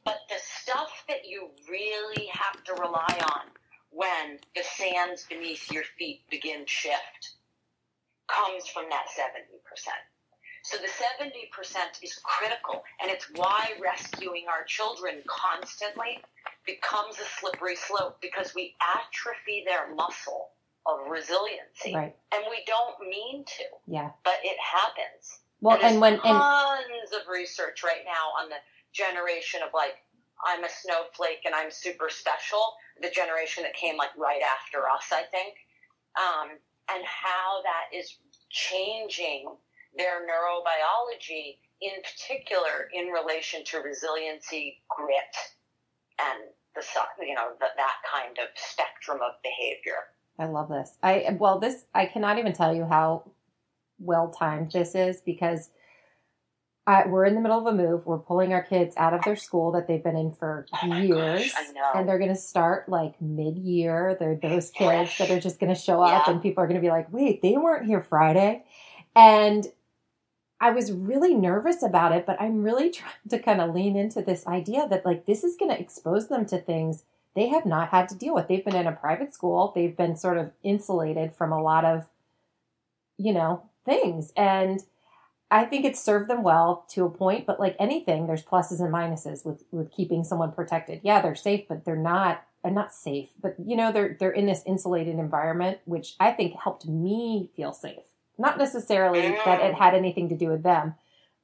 But 0.04 0.20
the 0.28 0.36
stuff 0.38 1.04
that 1.08 1.26
you 1.26 1.50
really 1.68 2.26
have 2.32 2.62
to 2.64 2.74
rely 2.74 3.18
on 3.34 3.46
when 3.90 4.38
the 4.54 4.62
sands 4.62 5.26
beneath 5.28 5.70
your 5.72 5.84
feet 5.98 6.22
begin 6.30 6.64
shift 6.66 7.34
comes 8.28 8.66
from 8.68 8.84
that 8.90 9.06
70%. 9.08 9.90
So 10.62 10.76
the 10.76 10.88
70% 10.88 12.02
is 12.02 12.18
critical, 12.22 12.84
and 13.00 13.10
it's 13.10 13.26
why 13.34 13.70
rescuing 13.80 14.44
our 14.48 14.64
children 14.64 15.22
constantly 15.26 16.20
becomes 16.66 17.18
a 17.18 17.24
slippery 17.40 17.76
slope 17.76 18.18
because 18.20 18.54
we 18.54 18.76
atrophy 18.80 19.64
their 19.66 19.92
muscle 19.94 20.50
of 20.86 21.08
resiliency. 21.10 21.94
right. 21.94 22.14
And 22.32 22.44
we 22.50 22.62
don't 22.66 23.00
mean 23.08 23.44
to, 23.44 23.64
Yeah. 23.86 24.10
but 24.24 24.38
it 24.44 24.58
happens. 24.58 25.39
Well, 25.60 25.78
there's 25.78 25.92
and 25.92 26.00
when, 26.00 26.14
and 26.14 26.20
tons 26.22 27.12
of 27.12 27.28
research 27.30 27.82
right 27.84 28.04
now 28.04 28.42
on 28.42 28.48
the 28.48 28.56
generation 28.92 29.60
of 29.62 29.70
like, 29.74 29.96
I'm 30.44 30.64
a 30.64 30.68
snowflake 30.68 31.44
and 31.44 31.54
I'm 31.54 31.70
super 31.70 32.08
special, 32.08 32.74
the 33.02 33.10
generation 33.10 33.62
that 33.64 33.74
came 33.74 33.96
like 33.96 34.16
right 34.16 34.40
after 34.40 34.88
us, 34.88 35.12
I 35.12 35.22
think, 35.30 35.54
um, 36.16 36.56
and 36.88 37.04
how 37.04 37.62
that 37.62 37.96
is 37.96 38.16
changing 38.48 39.46
their 39.96 40.22
neurobiology, 40.22 41.58
in 41.80 42.02
particular 42.02 42.88
in 42.94 43.08
relation 43.08 43.64
to 43.64 43.78
resiliency, 43.78 44.82
grit, 44.88 45.36
and 46.20 46.50
the 46.74 46.82
you 47.26 47.34
know 47.34 47.50
the, 47.58 47.66
that 47.76 47.96
kind 48.10 48.38
of 48.38 48.48
spectrum 48.54 49.18
of 49.22 49.32
behavior. 49.42 49.98
I 50.38 50.46
love 50.46 50.68
this. 50.68 50.96
I 51.02 51.36
well, 51.38 51.58
this 51.58 51.84
I 51.94 52.06
cannot 52.06 52.38
even 52.38 52.52
tell 52.52 52.74
you 52.74 52.84
how 52.84 53.30
well 54.00 54.28
timed 54.30 54.72
this 54.72 54.94
is 54.94 55.20
because 55.20 55.70
I, 56.86 57.06
we're 57.06 57.26
in 57.26 57.34
the 57.34 57.40
middle 57.40 57.58
of 57.58 57.72
a 57.72 57.76
move. 57.76 58.06
We're 58.06 58.18
pulling 58.18 58.52
our 58.52 58.62
kids 58.62 58.96
out 58.96 59.12
of 59.14 59.22
their 59.22 59.36
school 59.36 59.70
that 59.72 59.86
they've 59.86 60.02
been 60.02 60.16
in 60.16 60.32
for 60.32 60.66
Oh 60.82 60.86
years, 60.96 61.52
gosh, 61.52 61.68
I 61.68 61.72
know. 61.72 61.90
and 61.94 62.08
they're 62.08 62.18
going 62.18 62.30
to 62.30 62.34
start 62.36 62.88
like 62.88 63.20
mid-year. 63.20 64.16
They're 64.18 64.34
those 64.34 64.70
kids 64.70 65.16
that 65.18 65.30
are 65.30 65.38
just 65.38 65.60
going 65.60 65.72
to 65.72 65.80
show 65.80 66.02
up, 66.02 66.26
Yeah. 66.26 66.32
and 66.32 66.42
people 66.42 66.64
are 66.64 66.66
going 66.66 66.80
to 66.80 66.84
be 66.84 66.90
like, 66.90 67.12
"Wait, 67.12 67.42
they 67.42 67.56
weren't 67.56 67.86
here 67.86 68.02
Friday," 68.02 68.64
and 69.14 69.66
I 70.60 70.70
was 70.70 70.90
really 70.90 71.34
nervous 71.34 71.82
about 71.82 72.12
it, 72.12 72.26
but 72.26 72.40
I'm 72.40 72.62
really 72.62 72.90
trying 72.98 73.12
to 73.28 73.38
kind 73.38 73.60
of 73.60 73.74
lean 73.74 73.94
into 73.96 74.22
this 74.22 74.46
idea 74.46 74.88
that 74.88 75.04
like 75.06 75.26
this 75.26 75.44
is 75.44 75.56
going 75.56 75.70
to 75.70 75.80
expose 75.80 76.28
them 76.28 76.44
to 76.46 76.58
things 76.58 77.04
they 77.36 77.48
have 77.48 77.66
not 77.66 77.90
had 77.90 78.08
to 78.08 78.14
deal 78.16 78.34
with. 78.34 78.48
They've 78.48 78.64
been 78.64 78.74
in 78.74 78.88
a 78.88 78.92
private 78.92 79.32
school. 79.32 79.70
They've 79.74 79.96
been 79.96 80.16
sort 80.16 80.38
of 80.38 80.50
insulated 80.64 81.36
from 81.36 81.52
a 81.52 81.62
lot 81.62 81.84
of, 81.84 82.08
you 83.18 83.32
know, 83.32 83.62
things. 83.84 84.32
And 84.36 84.80
I 85.50 85.64
think 85.64 85.84
it's 85.84 86.02
served 86.02 86.30
them 86.30 86.42
well 86.42 86.86
to 86.90 87.04
a 87.04 87.10
point, 87.10 87.46
but 87.46 87.58
like 87.58 87.76
anything, 87.78 88.26
there's 88.26 88.44
pluses 88.44 88.80
and 88.80 88.92
minuses 88.92 89.44
with, 89.44 89.64
with 89.72 89.90
keeping 89.90 90.22
someone 90.22 90.52
protected. 90.52 91.00
Yeah, 91.02 91.20
they're 91.20 91.34
safe, 91.34 91.66
but 91.68 91.84
they're 91.84 91.96
not, 91.96 92.44
uh, 92.64 92.70
not 92.70 92.94
safe, 92.94 93.30
but 93.40 93.56
you 93.64 93.76
know, 93.76 93.90
they're, 93.90 94.16
they're 94.18 94.30
in 94.30 94.46
this 94.46 94.62
insulated 94.64 95.18
environment, 95.18 95.78
which 95.86 96.14
I 96.20 96.30
think 96.30 96.54
helped 96.54 96.86
me 96.86 97.50
feel 97.56 97.72
safe. 97.72 98.04
Not 98.38 98.58
necessarily 98.58 99.22
that 99.44 99.60
it 99.60 99.74
had 99.74 99.94
anything 99.94 100.28
to 100.28 100.36
do 100.36 100.48
with 100.48 100.62
them, 100.62 100.94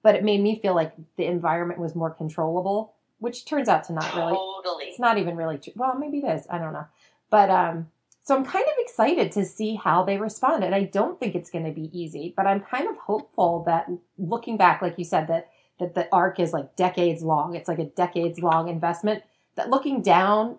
but 0.03 0.15
it 0.15 0.25
made 0.25 0.41
me 0.41 0.61
feel 0.61 0.75
like 0.75 0.95
the 1.17 1.27
environment 1.27 1.81
was 1.81 1.97
more 1.97 2.11
controllable, 2.11 2.95
which 3.19 3.45
turns 3.45 3.69
out 3.69 3.85
to 3.85 3.93
not 3.93 4.15
really 4.15 4.35
totally. 4.35 4.85
it's 4.85 5.01
not 5.01 5.19
even 5.19 5.37
really 5.37 5.59
true. 5.59 5.73
Well, 5.75 5.99
maybe 5.99 6.19
it 6.19 6.25
is. 6.25 6.47
I 6.49 6.59
don't 6.59 6.73
know. 6.73 6.87
But 7.29 7.51
um, 7.51 7.89
so 8.27 8.35
I'm 8.37 8.45
kind 8.45 8.65
of 8.65 8.75
excited 8.79 9.31
to 9.33 9.45
see 9.45 9.77
how 9.77 10.03
they 10.03 10.19
respond. 10.19 10.65
And 10.65 10.75
I 10.75 10.83
don't 10.83 11.19
think 11.21 11.37
it's 11.37 11.49
going 11.49 11.65
to 11.65 11.71
be 11.71 11.89
easy, 11.97 12.35
but 12.37 12.45
I'm 12.45 12.61
kind 12.61 12.89
of 12.89 12.97
hopeful 12.97 13.63
that 13.67 13.87
looking 14.19 14.57
back, 14.57 14.83
like 14.83 14.99
you 14.99 15.05
said, 15.05 15.29
that 15.29 15.49
that 15.79 15.95
the 15.95 16.09
arc 16.11 16.41
is 16.41 16.53
like 16.53 16.75
decades 16.75 17.23
long. 17.23 17.55
It's 17.55 17.69
like 17.69 17.79
a 17.79 17.85
decades 17.85 18.41
long 18.41 18.69
investment. 18.69 19.23
That 19.55 19.71
looking 19.71 20.03
down, 20.03 20.59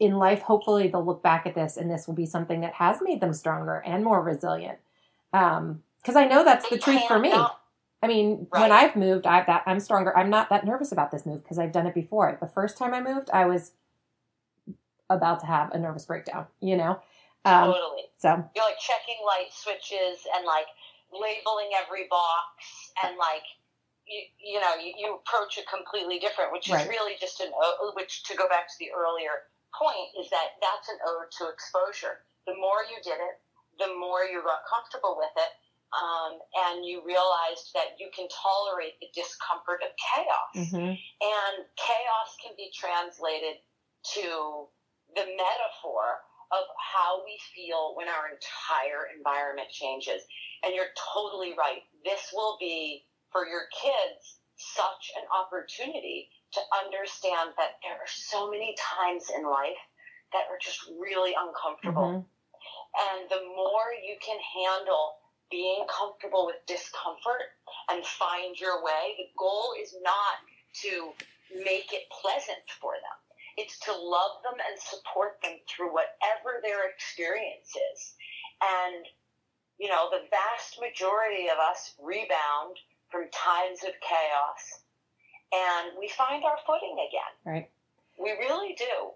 in 0.00 0.16
life, 0.16 0.40
hopefully 0.40 0.88
they'll 0.88 1.04
look 1.04 1.22
back 1.22 1.46
at 1.46 1.54
this 1.54 1.76
and 1.76 1.90
this 1.90 2.06
will 2.08 2.14
be 2.14 2.26
something 2.26 2.62
that 2.62 2.72
has 2.74 3.00
made 3.02 3.20
them 3.20 3.32
stronger 3.34 3.82
and 3.86 4.02
more 4.02 4.22
resilient. 4.22 4.78
Um, 5.32 5.82
cause 6.04 6.16
I 6.16 6.24
know 6.26 6.42
that's 6.44 6.68
the 6.68 6.76
They 6.76 6.80
truth 6.82 7.04
for 7.06 7.18
me. 7.18 7.30
cannot- 7.30 7.58
I 8.02 8.08
mean, 8.08 8.48
Right. 8.50 8.62
when 8.62 8.72
I've 8.72 8.96
moved, 8.96 9.26
I've 9.28 9.46
that 9.46 9.62
I'm 9.66 9.78
stronger. 9.78 10.16
I'm 10.16 10.28
not 10.30 10.48
that 10.48 10.64
nervous 10.64 10.90
about 10.90 11.12
this 11.12 11.24
move 11.24 11.42
because 11.44 11.58
I've 11.58 11.70
done 11.70 11.86
it 11.86 11.94
before. 11.94 12.36
The 12.40 12.48
first 12.48 12.76
time 12.78 12.94
I 12.94 13.00
moved, 13.00 13.30
I 13.32 13.44
was 13.44 13.72
about 15.10 15.40
to 15.40 15.46
have 15.46 15.72
a 15.72 15.78
nervous 15.78 16.04
breakdown, 16.06 16.46
you 16.60 16.76
know? 16.76 16.98
Um, 17.44 17.72
totally. 17.74 18.06
so 18.18 18.28
You're 18.54 18.64
like 18.64 18.78
checking 18.78 19.18
light 19.26 19.50
switches 19.50 20.22
and 20.36 20.46
like 20.46 20.66
labeling 21.12 21.70
every 21.74 22.06
box 22.08 22.46
and 23.04 23.16
like 23.18 23.42
you, 24.06 24.22
you 24.38 24.58
know 24.60 24.74
you, 24.78 24.94
you 24.96 25.08
approach 25.18 25.58
it 25.58 25.66
completely 25.68 26.18
different, 26.18 26.52
which 26.52 26.68
is 26.68 26.74
Right. 26.74 26.88
really 26.88 27.14
just 27.20 27.40
an 27.40 27.50
o- 27.54 27.92
which 27.94 28.22
to 28.24 28.36
go 28.36 28.48
back 28.48 28.66
to 28.68 28.74
the 28.78 28.90
earlier 28.94 29.50
point 29.74 30.10
is 30.20 30.30
that 30.30 30.54
that's 30.62 30.88
an 30.88 30.98
ode 31.06 31.30
to 31.38 31.48
exposure. 31.50 32.22
The 32.46 32.54
more 32.54 32.82
you 32.90 32.98
did 33.02 33.18
it, 33.18 33.36
the 33.78 33.90
more 33.98 34.24
you 34.24 34.42
got 34.42 34.62
comfortable 34.70 35.16
with 35.18 35.32
it, 35.36 35.52
um, 35.94 36.38
and 36.66 36.84
you 36.84 37.02
realized 37.04 37.70
that 37.74 37.98
you 37.98 38.08
can 38.14 38.26
tolerate 38.30 38.98
the 39.00 39.08
discomfort 39.14 39.82
of 39.82 39.90
chaos. 39.98 40.70
mhm. 40.72 40.94
And 40.94 41.54
chaos 41.76 42.30
can 42.42 42.52
be 42.56 42.70
translated 42.74 43.58
to 44.14 44.68
the 45.14 45.26
metaphor 45.26 46.20
of 46.52 46.64
how 46.76 47.24
we 47.24 47.38
feel 47.54 47.94
when 47.96 48.08
our 48.08 48.28
entire 48.28 49.08
environment 49.16 49.68
changes. 49.70 50.22
And 50.62 50.74
you're 50.74 50.92
totally 51.14 51.54
right. 51.56 51.82
This 52.04 52.30
will 52.32 52.56
be, 52.60 53.04
for 53.32 53.46
your 53.46 53.66
kids, 53.72 54.38
such 54.56 55.10
an 55.16 55.24
opportunity 55.32 56.28
to 56.52 56.60
understand 56.84 57.56
that 57.56 57.80
there 57.82 57.96
are 57.96 58.06
so 58.06 58.50
many 58.50 58.76
times 58.78 59.30
in 59.34 59.44
life 59.44 59.80
that 60.32 60.44
are 60.50 60.58
just 60.60 60.80
really 61.00 61.34
uncomfortable. 61.34 62.02
Mhm. 62.02 62.26
And 62.94 63.28
the 63.30 63.42
more 63.56 63.92
you 64.02 64.18
can 64.20 64.38
handle 64.38 65.18
being 65.50 65.86
comfortable 65.86 66.46
with 66.46 66.64
discomfort 66.66 67.56
and 67.88 68.06
find 68.06 68.58
your 68.58 68.82
way, 68.82 69.14
the 69.16 69.32
goal 69.36 69.74
is 69.78 69.94
not 70.00 70.38
to 70.82 71.14
make 71.50 71.92
it 71.92 72.08
pleasant 72.10 72.70
for 72.80 72.94
them. 72.94 73.31
It's 73.56 73.78
to 73.80 73.92
love 73.92 74.42
them 74.42 74.56
and 74.56 74.78
support 74.80 75.38
them 75.42 75.58
through 75.68 75.92
whatever 75.92 76.60
their 76.62 76.88
experience 76.88 77.68
is. 77.68 78.14
And, 78.62 79.04
you 79.78 79.88
know, 79.88 80.08
the 80.10 80.28
vast 80.30 80.80
majority 80.80 81.48
of 81.48 81.58
us 81.58 81.94
rebound 82.00 82.78
from 83.10 83.28
times 83.32 83.84
of 83.84 83.92
chaos 84.00 84.82
and 85.52 85.92
we 85.98 86.08
find 86.08 86.44
our 86.44 86.56
footing 86.66 86.96
again. 86.96 87.52
right. 87.54 87.70
We 88.18 88.30
really 88.30 88.74
do. 88.74 89.10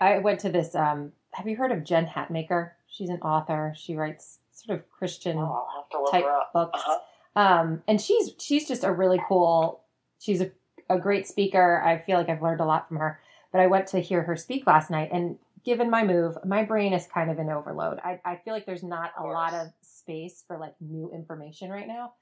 I 0.00 0.18
went 0.18 0.40
to 0.40 0.50
this. 0.50 0.74
Um, 0.74 1.12
have 1.32 1.46
you 1.46 1.56
heard 1.56 1.72
of 1.72 1.84
Jen 1.84 2.06
Hatmaker? 2.06 2.72
She's 2.88 3.08
an 3.08 3.20
author. 3.20 3.74
She 3.76 3.94
writes 3.94 4.38
sort 4.52 4.78
of 4.78 4.90
Christian 4.90 5.36
Oh, 5.38 5.42
I'll 5.42 5.68
have 5.76 5.90
to 5.90 6.00
look 6.00 6.12
type 6.12 6.24
books. 6.52 6.80
Uh-huh. 6.86 6.98
Um, 7.40 7.82
and 7.86 8.00
she's 8.00 8.30
she's 8.38 8.66
just 8.66 8.84
a 8.84 8.92
really 8.92 9.20
cool. 9.28 9.82
She's 10.18 10.40
a, 10.40 10.50
a 10.88 10.98
great 10.98 11.26
speaker. 11.26 11.82
I 11.84 11.98
feel 11.98 12.18
like 12.18 12.28
I've 12.28 12.42
learned 12.42 12.60
a 12.60 12.64
lot 12.64 12.88
from 12.88 12.98
her. 12.98 13.20
But 13.52 13.60
I 13.60 13.66
went 13.66 13.86
to 13.88 14.00
hear 14.00 14.22
her 14.22 14.36
speak 14.36 14.66
last 14.66 14.90
night, 14.90 15.10
and 15.12 15.38
given 15.64 15.90
my 15.90 16.04
move, 16.04 16.36
my 16.44 16.62
brain 16.62 16.92
is 16.92 17.06
kind 17.06 17.30
of 17.30 17.38
in 17.38 17.50
overload. 17.50 17.98
I, 18.04 18.20
I 18.24 18.36
feel 18.36 18.54
like 18.54 18.66
there's 18.66 18.82
not 18.84 19.12
a 19.18 19.24
lot 19.24 19.52
of 19.52 19.68
space 19.82 20.44
for 20.46 20.58
like 20.58 20.74
new 20.80 21.10
information 21.12 21.70
right 21.70 21.88
now. 21.88 22.12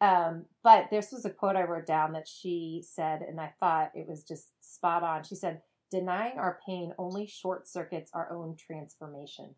Um, 0.00 0.46
but 0.62 0.88
this 0.90 1.12
was 1.12 1.24
a 1.24 1.30
quote 1.30 1.56
I 1.56 1.64
wrote 1.64 1.86
down 1.86 2.12
that 2.12 2.26
she 2.28 2.82
said, 2.86 3.20
and 3.22 3.40
I 3.40 3.52
thought 3.60 3.92
it 3.94 4.08
was 4.08 4.24
just 4.24 4.48
spot 4.60 5.02
on. 5.02 5.24
She 5.24 5.34
said, 5.34 5.62
"Denying 5.90 6.38
our 6.38 6.58
pain 6.64 6.94
only 6.98 7.26
short 7.26 7.68
circuits 7.68 8.10
our 8.14 8.32
own 8.32 8.56
transformation." 8.56 9.54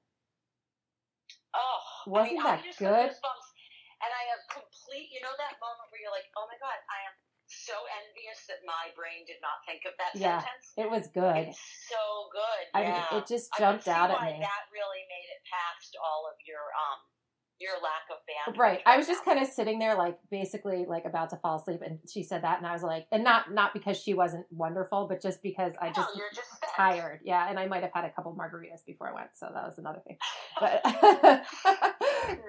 Oh, 1.55 2.11
Wasn't 2.11 2.41
I 2.43 2.57
mean, 2.57 2.65
that 2.65 2.79
good? 2.79 3.11
And 4.03 4.11
I 4.11 4.23
have 4.35 4.43
complete. 4.51 5.15
You 5.15 5.23
know 5.23 5.31
that 5.39 5.63
moment 5.63 5.87
where 5.91 6.03
you're 6.03 6.11
like, 6.11 6.27
"Oh 6.37 6.47
my 6.51 6.59
god, 6.59 6.75
I 6.91 6.99
am 7.07 7.15
so 7.53 7.77
envious 8.03 8.49
that 8.49 8.65
my 8.65 8.91
brain 8.97 9.29
did 9.29 9.39
not 9.45 9.61
think 9.69 9.85
of 9.85 9.93
that 10.01 10.17
Yeah, 10.17 10.41
sentence." 10.41 10.67
It 10.77 10.89
was 10.89 11.07
good. 11.13 11.53
It's 11.53 11.61
so 11.89 12.33
good. 12.33 12.65
I 12.73 12.79
mean, 12.83 12.97
yeah. 12.97 13.19
it 13.21 13.29
just 13.29 13.53
jumped 13.61 13.87
out 13.89 14.11
at 14.11 14.19
me. 14.25 14.41
That 14.41 14.65
really 14.73 15.05
made 15.07 15.29
it 15.29 15.43
past 15.47 15.93
all 16.01 16.27
of 16.27 16.37
your 16.49 16.65
um 16.73 17.01
your 17.63 17.75
lack 17.81 18.11
of 18.11 18.19
bandwidth. 18.27 18.59
Right. 18.59 18.81
I 18.85 18.97
was 18.97 19.07
just 19.07 19.25
kind 19.25 19.41
of 19.41 19.47
sitting 19.49 19.79
there, 19.79 19.95
like 19.97 20.19
basically, 20.31 20.85
like 20.89 21.05
about 21.05 21.31
to 21.31 21.37
fall 21.37 21.59
asleep, 21.61 21.81
and 21.85 21.99
she 22.13 22.25
said 22.25 22.43
that, 22.43 22.59
and 22.59 22.67
I 22.67 22.73
was 22.73 22.83
like, 22.83 23.07
and 23.13 23.23
not 23.23 23.53
not 23.53 23.73
because 23.73 23.97
she 23.97 24.15
wasn't 24.15 24.47
wonderful, 24.51 25.07
but 25.09 25.23
just 25.23 25.43
because 25.43 25.73
I 25.81 25.87
No, 25.87 25.93
just 25.95 26.17
you're 26.17 26.31
just 26.35 26.51
tired. 26.77 27.21
Yeah, 27.25 27.49
and 27.49 27.59
I 27.59 27.67
might 27.67 27.83
have 27.83 27.93
had 27.95 28.05
a 28.05 28.11
couple 28.11 28.35
margaritas 28.35 28.85
before 28.85 29.09
I 29.09 29.15
went, 29.15 29.29
so 29.35 29.47
that 29.55 29.65
was 29.65 29.79
another 29.79 30.03
thing. 30.07 30.19
But 30.61 30.83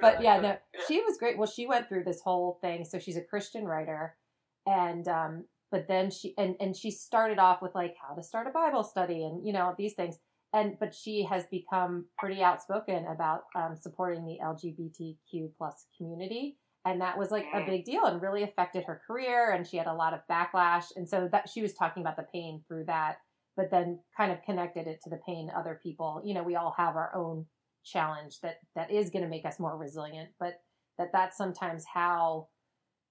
but 0.02 0.22
yeah, 0.22 0.40
no, 0.40 0.58
she 0.88 1.00
was 1.02 1.18
great. 1.18 1.38
Well, 1.38 1.48
she 1.48 1.66
went 1.66 1.88
through 1.88 2.04
this 2.04 2.22
whole 2.22 2.60
thing. 2.62 2.86
So 2.86 3.00
she's 3.00 3.16
a 3.16 3.22
Christian 3.22 3.66
writer, 3.66 4.16
and 4.66 5.08
um, 5.08 5.46
but 5.72 5.88
then 5.88 6.12
she 6.12 6.34
and 6.38 6.56
and 6.60 6.76
she 6.76 6.92
started 6.92 7.40
off 7.40 7.62
with 7.62 7.76
like 7.76 7.96
how 8.02 8.16
to 8.16 8.24
start 8.24 8.48
a 8.48 8.52
Bible 8.52 8.84
study 8.84 9.24
and 9.24 9.46
you 9.46 9.54
know 9.54 9.74
these 9.78 9.94
things. 9.94 10.18
And 10.54 10.78
but 10.80 10.94
she 10.94 11.24
has 11.24 11.46
become 11.50 12.06
pretty 12.20 12.44
outspoken 12.44 13.08
about 13.08 13.42
um, 13.56 13.76
supporting 13.76 14.24
the 14.24 14.38
LGBTQ 14.44 15.50
plus 15.58 15.88
community, 15.98 16.58
and 16.86 17.02
that 17.02 17.18
was 17.18 17.32
like 17.32 17.46
a 17.56 17.66
big 17.66 17.86
deal 17.86 18.06
and 18.06 18.22
really 18.22 18.44
affected 18.44 18.84
her 18.84 19.02
career. 19.08 19.52
And 19.52 19.66
she 19.66 19.78
had 19.78 19.88
a 19.88 19.94
lot 19.94 20.14
of 20.14 20.20
backlash, 20.30 20.86
and 20.96 21.10
so 21.10 21.28
that 21.32 21.50
she 21.50 21.64
was 21.64 21.74
talking 21.74 22.04
about 22.04 22.18
the 22.18 22.28
pain 22.32 22.62
through 22.68 22.84
that, 22.86 23.18
but 23.58 23.72
then 23.72 24.00
kind 24.16 24.32
of 24.32 24.44
connected 24.44 24.86
it 24.86 25.00
to 25.04 25.10
the 25.10 25.20
pain 25.26 25.50
other 25.56 25.80
people. 25.82 26.22
You 26.24 26.36
know, 26.36 26.44
we 26.44 26.56
all 26.56 26.76
have 26.78 26.96
our 26.96 27.16
own 27.16 27.48
challenge 27.84 28.40
that 28.42 28.60
that 28.76 28.92
is 28.92 29.10
going 29.10 29.24
to 29.24 29.30
make 29.30 29.46
us 29.46 29.60
more 29.60 29.78
resilient 29.78 30.30
but 30.40 30.62
that 30.98 31.10
that's 31.12 31.38
sometimes 31.38 31.84
how 31.94 32.48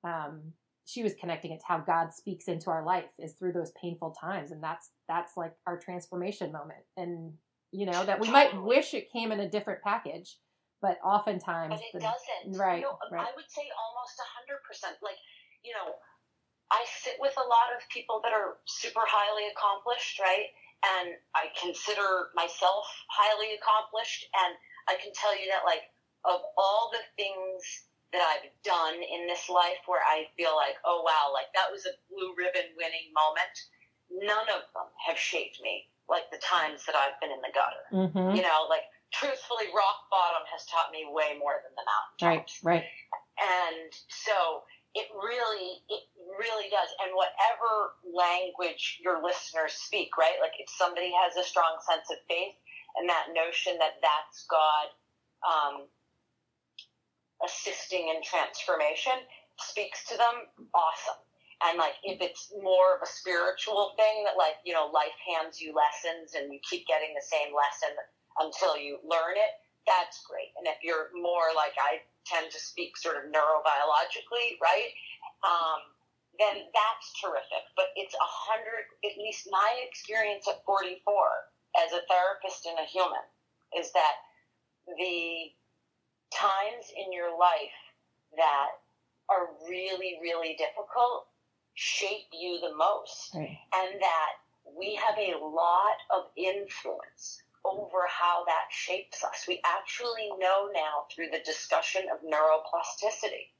um 0.04 0.52
she 0.84 1.02
was 1.02 1.14
connecting 1.14 1.52
it 1.52 1.60
to 1.60 1.66
how 1.66 1.78
god 1.78 2.12
speaks 2.12 2.46
into 2.48 2.70
our 2.70 2.84
life 2.84 3.04
is 3.18 3.32
through 3.34 3.52
those 3.52 3.72
painful 3.80 4.10
times 4.10 4.50
and 4.50 4.62
that's 4.62 4.90
that's 5.08 5.36
like 5.36 5.54
our 5.66 5.78
transformation 5.78 6.50
moment 6.52 6.80
and 6.96 7.32
you 7.70 7.86
know 7.86 8.04
that 8.04 8.20
we 8.20 8.28
might 8.30 8.52
wish 8.62 8.92
it 8.94 9.10
came 9.12 9.32
in 9.32 9.40
a 9.40 9.48
different 9.48 9.80
package 9.82 10.36
but 10.82 10.98
oftentimes 11.04 11.78
But 11.78 11.86
it 11.86 11.92
the- 11.94 12.00
doesn't. 12.10 12.58
right, 12.58 12.82
No, 12.82 12.98
right. 13.14 13.22
I 13.22 13.30
would 13.38 13.46
say 13.46 13.62
almost 13.78 14.18
a 14.18 14.26
hundred 14.34 14.58
percent. 14.66 14.98
Like, 14.98 15.14
you 15.62 15.70
know, 15.78 15.94
I 16.74 16.82
sit 17.06 17.22
with 17.22 17.38
a 17.38 17.46
lot 17.46 17.70
of 17.70 17.86
people 17.86 18.18
that 18.26 18.34
are 18.34 18.58
super 18.66 19.06
highly 19.06 19.46
accomplished, 19.54 20.18
right? 20.18 20.50
And 20.98 21.14
I 21.38 21.54
consider 21.54 22.34
myself 22.34 22.82
highly 23.14 23.54
accomplished, 23.54 24.26
and 24.34 24.58
I 24.90 24.98
can 24.98 25.14
tell 25.14 25.30
you 25.38 25.46
that, 25.54 25.62
like, 25.62 25.86
of 26.26 26.42
all 26.58 26.90
the 26.90 26.98
things 27.14 27.62
that 28.12 28.20
I've 28.20 28.48
done 28.62 29.00
in 29.00 29.26
this 29.26 29.48
life 29.48 29.80
where 29.88 30.04
I 30.04 30.28
feel 30.36 30.54
like, 30.54 30.76
oh 30.84 31.00
wow, 31.00 31.32
like 31.32 31.48
that 31.56 31.72
was 31.72 31.88
a 31.88 31.96
blue 32.12 32.36
ribbon 32.36 32.76
winning 32.76 33.08
moment, 33.16 33.56
none 34.12 34.48
of 34.52 34.68
them 34.76 34.88
have 35.08 35.16
shaped 35.16 35.60
me 35.64 35.88
like 36.08 36.28
the 36.28 36.40
times 36.44 36.84
that 36.84 36.94
I've 36.94 37.16
been 37.24 37.32
in 37.32 37.40
the 37.40 37.52
gutter. 37.56 37.84
Mhm. 37.88 38.36
You 38.36 38.42
know, 38.44 38.68
like 38.68 38.84
truthfully, 39.12 39.72
rock 39.72 40.08
bottom 40.12 40.44
has 40.52 40.66
taught 40.68 40.92
me 40.92 41.08
way 41.08 41.36
more 41.40 41.64
than 41.64 41.72
the 41.72 41.86
right 42.26 42.44
mountain 42.44 42.60
right. 42.62 42.84
And 43.40 43.92
so 44.08 44.64
it 44.94 45.08
really 45.16 45.80
it 45.88 46.04
really 46.36 46.68
does. 46.68 46.92
And 47.00 47.16
whatever 47.16 47.96
language 48.04 49.00
your 49.00 49.24
listeners 49.24 49.72
speak 49.72 50.16
right? 50.20 50.36
Like 50.40 50.52
if 50.60 50.68
somebody 50.68 51.12
has 51.16 51.36
a 51.40 51.48
strong 51.48 51.80
sense 51.88 52.12
of 52.12 52.20
faith 52.28 52.60
and 52.96 53.08
that 53.08 53.32
notion 53.32 53.80
that 53.80 53.96
that's 54.04 54.44
god 54.52 54.92
um, 55.42 55.88
assisting 57.44 58.08
in 58.08 58.22
transformation 58.22 59.14
speaks 59.60 60.04
to 60.08 60.16
them 60.16 60.48
awesome. 60.74 61.20
And 61.62 61.78
like 61.78 61.94
if 62.02 62.18
it's 62.18 62.50
more 62.58 62.98
of 62.98 63.02
a 63.02 63.10
spiritual 63.10 63.94
thing 63.94 64.24
that 64.26 64.34
like 64.38 64.58
you 64.64 64.74
know 64.74 64.90
life 64.90 65.14
hands 65.22 65.60
you 65.60 65.74
lessons 65.74 66.34
and 66.34 66.52
you 66.52 66.58
keep 66.66 66.86
getting 66.86 67.14
the 67.14 67.22
same 67.22 67.54
lesson 67.54 67.94
until 68.40 68.74
you 68.76 68.98
learn 69.06 69.38
it 69.38 69.52
that's 69.86 70.22
great. 70.30 70.54
And 70.58 70.66
if 70.70 70.78
you're 70.82 71.10
more 71.14 71.50
like 71.54 71.74
i 71.78 72.02
tend 72.26 72.50
to 72.50 72.60
speak 72.60 72.96
sort 72.96 73.18
of 73.18 73.30
neurobiologically 73.30 74.58
right 74.62 74.94
um, 75.42 75.82
then 76.38 76.70
that's 76.70 77.08
terrific. 77.20 77.66
But 77.76 77.92
it's 77.96 78.14
a 78.14 78.30
hundred 78.48 78.86
at 79.04 79.18
least 79.18 79.48
my 79.50 79.70
experience 79.86 80.46
at 80.48 80.64
44 80.64 81.02
as 81.82 81.92
a 81.92 82.06
therapist 82.06 82.66
and 82.66 82.78
a 82.78 82.86
human 82.88 83.26
is 83.76 83.92
that 83.92 84.16
the 84.86 85.50
times 86.34 86.86
in 86.96 87.12
your 87.12 87.36
life 87.38 87.78
that 88.36 88.68
are 89.28 89.48
really 89.68 90.18
really 90.22 90.56
difficult 90.56 91.26
shape 91.74 92.28
you 92.32 92.60
the 92.60 92.74
most 92.76 93.34
right 93.34 93.58
and 93.74 94.00
that 94.00 94.32
we 94.78 94.94
have 94.94 95.18
a 95.18 95.38
lot 95.38 95.96
of 96.14 96.30
influence 96.36 97.42
over 97.64 98.06
how 98.08 98.44
that 98.46 98.66
shapes 98.70 99.22
us. 99.22 99.44
We 99.46 99.60
actually 99.64 100.30
know 100.38 100.68
now 100.74 101.06
through 101.14 101.30
the 101.30 101.44
discussion 101.44 102.02
of 102.10 102.18
neuroplasticity. 102.26 103.54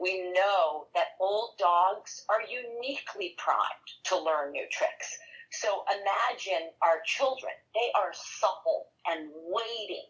We 0.00 0.32
know 0.32 0.86
that 0.94 1.14
old 1.20 1.56
dogs 1.58 2.24
are 2.28 2.42
uniquely 2.42 3.34
primed 3.38 3.88
to 4.04 4.18
learn 4.18 4.52
new 4.52 4.66
tricks. 4.70 5.18
So 5.52 5.84
imagine 5.86 6.70
our 6.82 7.00
children. 7.04 7.52
They 7.74 7.92
are 7.94 8.12
supple 8.12 8.86
and 9.06 9.30
waiting 9.34 10.08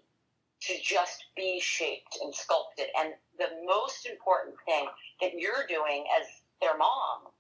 to 0.67 0.75
just 0.83 1.25
be 1.37 1.61
shaped 1.61 2.19
and 2.23 2.35
sculpted. 2.35 2.87
And 2.99 3.15
the 3.39 3.49
most 3.67 4.07
important 4.07 4.55
thing 4.67 4.87
that 5.21 5.33
you're 5.35 5.67
doing 5.69 6.05
as 6.21 6.27
their 6.61 6.77
mom 6.77 7.33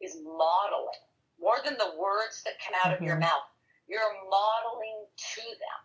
is 0.00 0.16
modeling 0.22 1.02
more 1.40 1.58
than 1.64 1.76
the 1.78 1.98
words 1.98 2.42
that 2.44 2.54
come 2.64 2.74
out 2.84 2.92
mm-hmm. 2.92 3.02
of 3.02 3.06
your 3.06 3.16
mm-hmm. 3.16 3.30
mouth. 3.30 3.48
You're 3.88 4.00
modeling 4.28 5.06
to 5.34 5.40
them 5.40 5.80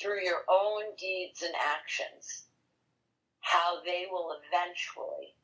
through 0.00 0.24
your 0.24 0.42
own 0.48 0.82
deeds 0.98 1.42
and 1.42 1.54
actions 1.54 2.46
how 3.40 3.82
they 3.84 4.06
will 4.10 4.34
eventually 4.48 5.34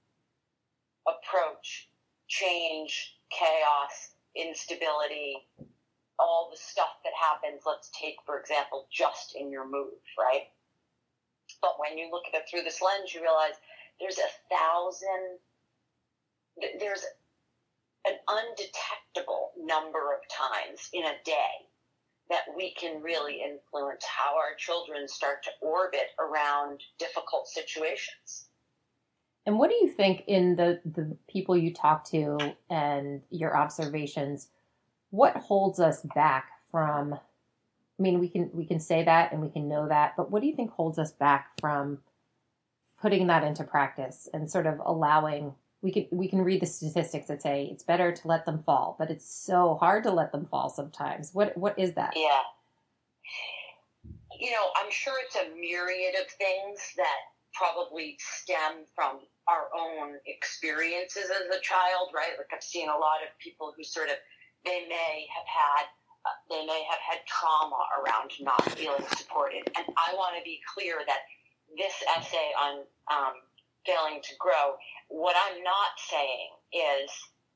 approach 1.06 1.88
change, 2.28 3.16
chaos, 3.30 4.14
instability, 4.34 5.36
all 6.18 6.48
the 6.50 6.58
stuff 6.58 6.98
that 7.04 7.12
happens, 7.14 7.62
let's 7.66 7.90
take, 7.90 8.16
for 8.26 8.38
example, 8.38 8.86
just 8.90 9.36
in 9.36 9.50
your 9.50 9.68
move, 9.68 10.02
right? 10.18 10.48
But 11.62 11.78
when 11.78 11.96
you 11.96 12.10
look 12.10 12.24
at 12.32 12.38
it 12.38 12.44
through 12.50 12.62
this 12.62 12.82
lens, 12.82 13.14
you 13.14 13.22
realize 13.22 13.54
there's 14.00 14.18
a 14.18 14.54
thousand, 14.54 15.38
there's 16.80 17.04
an 18.06 18.14
undetectable 18.28 19.52
number 19.58 20.14
of 20.14 20.20
times 20.30 20.88
in 20.92 21.04
a 21.04 21.14
day 21.24 21.68
that 22.30 22.42
we 22.56 22.74
can 22.74 23.02
really 23.02 23.40
influence 23.42 24.04
how 24.04 24.36
our 24.36 24.54
children 24.56 25.08
start 25.08 25.42
to 25.44 25.50
orbit 25.62 26.10
around 26.18 26.80
difficult 26.98 27.48
situations. 27.48 28.48
And 29.46 29.58
what 29.58 29.70
do 29.70 29.76
you 29.76 29.88
think 29.88 30.24
in 30.26 30.56
the, 30.56 30.80
the 30.84 31.16
people 31.28 31.56
you 31.56 31.72
talk 31.72 32.04
to 32.10 32.54
and 32.68 33.22
your 33.30 33.56
observations, 33.56 34.48
what 35.10 35.36
holds 35.36 35.80
us 35.80 36.02
back 36.14 36.50
from 36.70 37.14
I 37.14 38.02
mean 38.02 38.20
we 38.20 38.28
can 38.28 38.50
we 38.52 38.66
can 38.66 38.80
say 38.80 39.04
that 39.04 39.32
and 39.32 39.40
we 39.40 39.48
can 39.48 39.68
know 39.68 39.88
that, 39.88 40.14
but 40.16 40.30
what 40.30 40.42
do 40.42 40.48
you 40.48 40.54
think 40.54 40.70
holds 40.70 40.98
us 40.98 41.12
back 41.12 41.50
from 41.60 41.98
putting 43.00 43.26
that 43.28 43.44
into 43.44 43.64
practice 43.64 44.28
and 44.32 44.50
sort 44.50 44.66
of 44.66 44.80
allowing 44.84 45.54
we 45.82 45.92
can 45.92 46.06
we 46.10 46.28
can 46.28 46.42
read 46.42 46.60
the 46.60 46.66
statistics 46.66 47.28
that 47.28 47.42
say 47.42 47.68
it's 47.70 47.84
better 47.84 48.12
to 48.12 48.28
let 48.28 48.44
them 48.44 48.62
fall, 48.62 48.96
but 48.98 49.10
it's 49.10 49.28
so 49.28 49.76
hard 49.80 50.02
to 50.04 50.10
let 50.10 50.32
them 50.32 50.46
fall 50.46 50.68
sometimes. 50.68 51.30
What 51.32 51.56
what 51.56 51.78
is 51.78 51.94
that? 51.94 52.14
Yeah. 52.16 52.42
You 54.38 54.50
know, 54.50 54.66
I'm 54.76 54.90
sure 54.90 55.14
it's 55.24 55.36
a 55.36 55.54
myriad 55.60 56.14
of 56.20 56.30
things 56.30 56.92
that 56.96 57.18
probably 57.54 58.16
stem 58.20 58.84
from 58.94 59.18
our 59.48 59.66
own 59.76 60.14
experiences 60.26 61.24
as 61.24 61.56
a 61.56 61.60
child, 61.60 62.10
right? 62.14 62.32
Like 62.36 62.50
I've 62.54 62.62
seen 62.62 62.88
a 62.88 62.92
lot 62.92 63.18
of 63.26 63.36
people 63.38 63.72
who 63.76 63.82
sort 63.82 64.08
of 64.08 64.16
they 64.68 64.84
may 64.84 65.24
have 65.32 65.48
had 65.48 65.88
uh, 66.28 66.36
they 66.52 66.66
may 66.66 66.84
have 66.84 67.00
had 67.00 67.24
trauma 67.24 67.80
around 67.96 68.32
not 68.40 68.60
feeling 68.76 69.06
supported, 69.16 69.64
and 69.76 69.86
I 69.96 70.12
want 70.12 70.36
to 70.36 70.44
be 70.44 70.60
clear 70.68 71.00
that 71.08 71.24
this 71.72 71.96
essay 72.04 72.52
on 72.60 72.84
um, 73.08 73.34
failing 73.86 74.20
to 74.20 74.34
grow 74.38 74.76
what 75.08 75.36
I'm 75.36 75.64
not 75.64 75.96
saying 75.96 76.52
is 76.72 77.08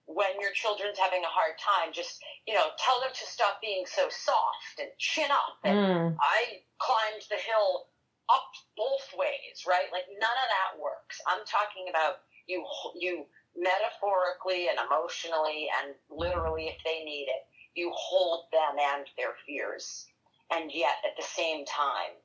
when 0.09 0.41
your 0.41 0.51
children's 0.53 0.99
having 0.99 1.23
a 1.23 1.31
hard 1.31 1.55
time, 1.61 1.93
just, 1.93 2.21
you 2.49 2.55
know, 2.55 2.75
tell 2.81 2.99
them 3.01 3.13
to 3.15 3.25
stop 3.29 3.61
being 3.61 3.85
so 3.87 4.09
soft 4.09 4.81
and 4.81 4.89
chin 4.99 5.31
up. 5.31 5.61
And 5.63 5.79
mm. 5.79 6.17
I 6.19 6.65
climbed 6.81 7.23
the 7.31 7.39
hill 7.39 7.87
up 8.33 8.49
both 8.77 9.07
ways, 9.15 9.63
right? 9.69 9.87
Like 9.93 10.09
none 10.19 10.39
of 10.43 10.49
that 10.49 10.81
works. 10.81 11.21
I'm 11.29 11.45
talking 11.47 11.87
about 11.93 12.25
you, 12.49 12.65
you 12.99 13.29
metaphorically 13.57 14.69
and 14.69 14.79
emotionally 14.79 15.69
and 15.83 15.95
literally 16.11 16.67
if 16.67 16.77
they 16.85 17.05
need 17.05 17.29
it, 17.29 17.45
you 17.75 17.91
hold 17.95 18.45
them 18.53 18.79
and 18.79 19.07
their 19.17 19.35
fears. 19.47 20.07
And 20.53 20.71
yet 20.73 20.97
at 21.05 21.17
the 21.17 21.25
same 21.25 21.65
time, 21.65 22.17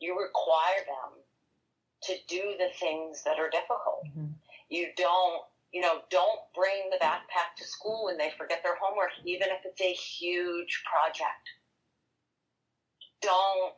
you 0.00 0.18
require 0.18 0.84
them 0.86 1.22
to 2.02 2.14
do 2.28 2.54
the 2.58 2.70
things 2.78 3.22
that 3.24 3.38
are 3.38 3.50
difficult. 3.50 4.04
Mm-hmm. 4.08 4.32
You 4.68 4.88
don't, 4.96 5.42
you 5.72 5.80
know, 5.80 6.00
don't 6.10 6.40
bring 6.54 6.90
the 6.90 7.02
backpack 7.04 7.56
to 7.58 7.64
school 7.66 8.06
when 8.06 8.18
they 8.18 8.32
forget 8.36 8.60
their 8.62 8.76
homework, 8.80 9.10
even 9.24 9.48
if 9.48 9.64
it's 9.64 9.80
a 9.80 9.92
huge 9.92 10.82
project. 10.84 11.48
Don't 13.22 13.74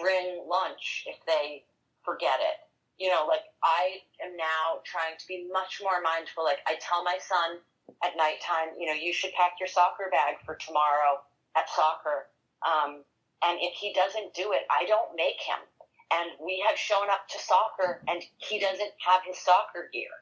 bring 0.00 0.44
lunch 0.48 1.04
if 1.06 1.16
they 1.26 1.64
forget 2.04 2.38
it. 2.40 2.65
You 2.98 3.10
know, 3.10 3.26
like 3.28 3.44
I 3.62 4.00
am 4.24 4.36
now 4.36 4.80
trying 4.84 5.16
to 5.18 5.26
be 5.28 5.48
much 5.52 5.80
more 5.82 6.00
mindful. 6.00 6.44
Like 6.44 6.60
I 6.66 6.76
tell 6.80 7.04
my 7.04 7.18
son 7.20 7.60
at 8.04 8.16
nighttime, 8.16 8.76
you 8.78 8.86
know, 8.86 8.96
you 8.96 9.12
should 9.12 9.32
pack 9.36 9.60
your 9.60 9.68
soccer 9.68 10.08
bag 10.10 10.36
for 10.44 10.56
tomorrow 10.56 11.20
at 11.56 11.68
soccer. 11.68 12.32
Um, 12.64 13.04
and 13.44 13.58
if 13.60 13.76
he 13.76 13.92
doesn't 13.92 14.32
do 14.32 14.52
it, 14.52 14.64
I 14.72 14.86
don't 14.86 15.14
make 15.14 15.40
him. 15.44 15.60
And 16.08 16.30
we 16.40 16.64
have 16.66 16.78
shown 16.78 17.10
up 17.10 17.28
to 17.28 17.38
soccer 17.38 18.00
and 18.08 18.22
he 18.38 18.58
doesn't 18.58 18.94
have 19.04 19.20
his 19.26 19.36
soccer 19.38 19.90
gear 19.92 20.16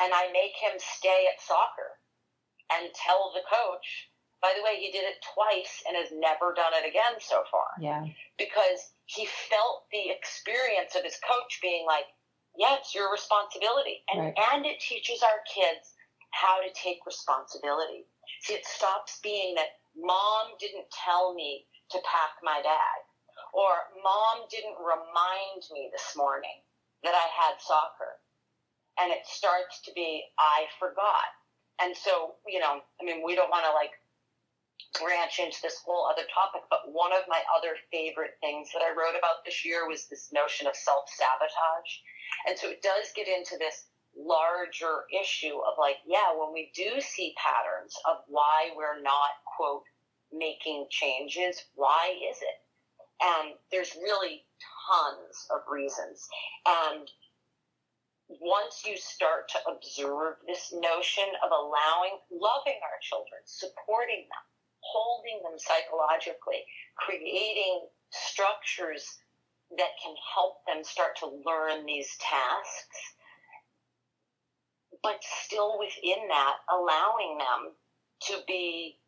and 0.00 0.12
I 0.14 0.32
make 0.32 0.56
him 0.56 0.78
stay 0.78 1.28
at 1.32 1.40
soccer 1.40 1.98
and 2.72 2.88
tell 2.94 3.32
the 3.34 3.44
coach, 3.44 4.08
by 4.40 4.52
the 4.56 4.62
way, 4.64 4.80
he 4.80 4.90
did 4.90 5.04
it 5.04 5.22
twice 5.22 5.82
and 5.86 5.96
has 5.96 6.10
never 6.12 6.54
done 6.54 6.72
it 6.74 6.88
again 6.88 7.20
so 7.20 7.44
far. 7.50 7.76
Yeah. 7.78 8.06
Because 8.38 8.91
he 9.06 9.26
felt 9.50 9.84
the 9.92 10.10
experience 10.10 10.94
of 10.94 11.04
his 11.04 11.18
coach 11.26 11.58
being 11.60 11.86
like, 11.86 12.06
yeah, 12.56 12.76
it's 12.78 12.94
your 12.94 13.10
responsibility. 13.10 14.04
And, 14.12 14.20
right. 14.20 14.34
and 14.52 14.66
it 14.66 14.80
teaches 14.80 15.22
our 15.22 15.40
kids 15.48 15.94
how 16.32 16.60
to 16.60 16.70
take 16.72 17.04
responsibility. 17.06 18.08
See, 18.42 18.54
it 18.54 18.66
stops 18.66 19.20
being 19.22 19.54
that 19.56 19.80
mom 19.96 20.56
didn't 20.60 20.88
tell 20.92 21.34
me 21.34 21.66
to 21.90 21.98
pack 22.04 22.40
my 22.42 22.60
bag 22.64 23.00
or 23.52 23.68
mom 24.00 24.48
didn't 24.48 24.80
remind 24.80 25.60
me 25.72 25.92
this 25.92 26.16
morning 26.16 26.64
that 27.04 27.12
I 27.12 27.28
had 27.28 27.60
soccer 27.60 28.16
and 29.00 29.12
it 29.12 29.24
starts 29.24 29.80
to 29.84 29.92
be, 29.94 30.24
I 30.38 30.64
forgot. 30.80 31.28
And 31.80 31.96
so, 31.96 32.36
you 32.46 32.60
know, 32.60 32.80
I 32.80 33.02
mean, 33.04 33.24
we 33.24 33.34
don't 33.34 33.50
want 33.50 33.64
to 33.64 33.72
like 33.72 33.92
branch 34.98 35.38
into 35.38 35.58
this 35.62 35.80
whole 35.84 36.06
other 36.06 36.26
topic, 36.32 36.62
but 36.70 36.90
one 36.90 37.12
of 37.12 37.24
my 37.28 37.40
other 37.56 37.76
favorite 37.90 38.38
things 38.40 38.70
that 38.72 38.82
I 38.82 38.90
wrote 38.90 39.16
about 39.18 39.44
this 39.44 39.64
year 39.64 39.88
was 39.88 40.08
this 40.08 40.32
notion 40.32 40.66
of 40.66 40.76
self 40.76 41.08
sabotage. 41.08 41.92
And 42.46 42.58
so 42.58 42.68
it 42.68 42.82
does 42.82 43.12
get 43.14 43.28
into 43.28 43.56
this 43.58 43.86
larger 44.16 45.04
issue 45.12 45.56
of 45.64 45.74
like, 45.78 45.96
yeah, 46.06 46.32
when 46.36 46.52
we 46.52 46.70
do 46.74 47.00
see 47.00 47.34
patterns 47.36 47.96
of 48.08 48.16
why 48.28 48.70
we're 48.76 49.00
not, 49.00 49.30
quote, 49.56 49.84
making 50.32 50.86
changes, 50.90 51.62
why 51.74 52.14
is 52.30 52.38
it? 52.40 52.58
And 53.22 53.54
there's 53.70 53.94
really 54.02 54.44
tons 54.88 55.46
of 55.50 55.60
reasons. 55.70 56.28
And 56.66 57.08
once 58.40 58.82
you 58.86 58.96
start 58.96 59.48
to 59.50 59.58
observe 59.68 60.36
this 60.46 60.72
notion 60.72 61.28
of 61.44 61.50
allowing, 61.52 62.18
loving 62.30 62.80
our 62.80 62.98
children, 63.02 63.40
supporting 63.44 64.24
them, 64.28 64.44
holding 64.82 65.40
them 65.42 65.58
psychologically, 65.58 66.64
creating 66.96 67.86
structures 68.10 69.18
that 69.78 69.96
can 70.02 70.14
help 70.34 70.64
them 70.66 70.84
start 70.84 71.16
to 71.16 71.26
learn 71.46 71.86
these 71.86 72.10
tasks, 72.20 73.14
but 75.02 75.18
still 75.22 75.78
within 75.78 76.28
that, 76.28 76.56
allowing 76.70 77.38
them 77.38 77.72
to 78.20 78.38
be 78.46 78.98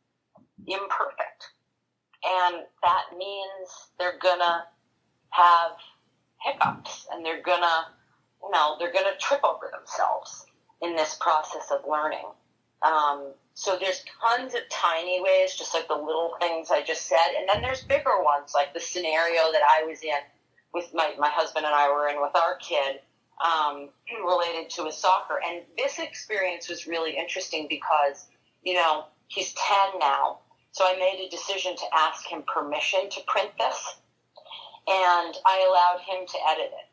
imperfect. 0.67 1.53
And 2.25 2.65
that 2.83 3.05
means 3.19 3.69
they're 3.99 4.19
gonna 4.19 4.65
have 5.31 5.73
hiccups 6.41 7.07
and 7.13 7.25
they're 7.25 7.43
gonna 7.43 7.95
you 8.45 8.51
know, 8.51 8.77
they're 8.79 8.93
to 8.93 9.17
trip 9.19 9.41
over 9.43 9.71
themselves 9.73 10.45
in 10.83 10.95
this 10.97 11.17
process 11.21 11.71
of 11.71 11.81
learning. 11.89 12.27
Um, 12.85 13.33
so 13.55 13.79
there's 13.81 14.05
tons 14.21 14.55
of 14.55 14.61
tiny 14.71 15.21
ways, 15.23 15.55
just 15.55 15.73
like 15.75 15.89
the 15.89 15.95
little 15.95 16.35
things 16.41 16.71
I 16.71 16.83
just 16.83 17.07
said, 17.07 17.35
and 17.39 17.49
then 17.49 17.63
there's 17.63 17.83
bigger 17.83 18.23
ones, 18.23 18.53
like 18.55 18.75
the 18.75 18.81
scenario 18.81 19.53
that 19.53 19.63
I 19.63 19.85
was 19.85 20.03
in 20.03 20.11
with 20.75 20.91
my 20.93 21.15
my 21.19 21.29
husband 21.29 21.65
and 21.65 21.75
I 21.75 21.89
were 21.89 22.09
in 22.09 22.21
with 22.21 22.35
our 22.37 22.57
kid, 22.57 23.01
um, 23.43 23.89
related 24.27 24.71
to 24.71 24.85
his 24.85 24.97
soccer. 24.97 25.41
And 25.47 25.63
this 25.79 25.99
experience 25.99 26.69
was 26.69 26.87
really 26.87 27.17
interesting 27.17 27.67
because, 27.69 28.27
you 28.63 28.75
know, 28.75 29.05
he's 29.29 29.55
ten 29.55 29.99
now, 30.01 30.41
so 30.73 30.85
I 30.85 30.97
made 30.99 31.25
a 31.25 31.31
decision 31.31 31.77
to 31.77 31.85
ask 31.95 32.27
him 32.27 32.43
permission 32.43 33.09
to 33.09 33.21
print 33.27 33.51
this, 33.59 33.97
and 34.89 35.35
I 35.47 35.67
allowed 35.71 36.01
him 36.03 36.27
to 36.27 36.39
edit 36.51 36.73
it. 36.73 36.89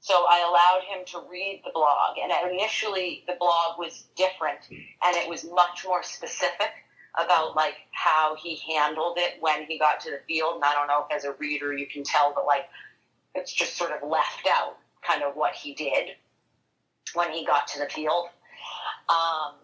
So 0.00 0.14
I 0.14 0.40
allowed 0.48 0.82
him 0.84 1.04
to 1.06 1.30
read 1.30 1.62
the 1.64 1.70
blog. 1.72 2.16
And 2.22 2.32
initially, 2.52 3.22
the 3.26 3.36
blog 3.38 3.78
was 3.78 4.04
different 4.16 4.60
and 4.70 5.16
it 5.16 5.28
was 5.28 5.44
much 5.44 5.84
more 5.86 6.02
specific 6.02 6.72
about 7.22 7.54
like 7.56 7.74
how 7.92 8.36
he 8.36 8.60
handled 8.72 9.18
it 9.18 9.34
when 9.40 9.64
he 9.64 9.78
got 9.78 10.00
to 10.00 10.10
the 10.10 10.20
field. 10.26 10.56
And 10.56 10.64
I 10.64 10.72
don't 10.72 10.86
know 10.86 11.06
if 11.08 11.16
as 11.16 11.24
a 11.24 11.32
reader 11.34 11.76
you 11.76 11.86
can 11.86 12.02
tell, 12.02 12.32
but 12.34 12.46
like 12.46 12.68
it's 13.34 13.52
just 13.52 13.76
sort 13.76 13.90
of 13.90 14.08
left 14.08 14.48
out 14.48 14.76
kind 15.06 15.22
of 15.22 15.36
what 15.36 15.54
he 15.54 15.74
did 15.74 16.10
when 17.14 17.30
he 17.32 17.44
got 17.44 17.66
to 17.68 17.78
the 17.78 17.88
field. 17.88 18.28
Um, 19.08 19.54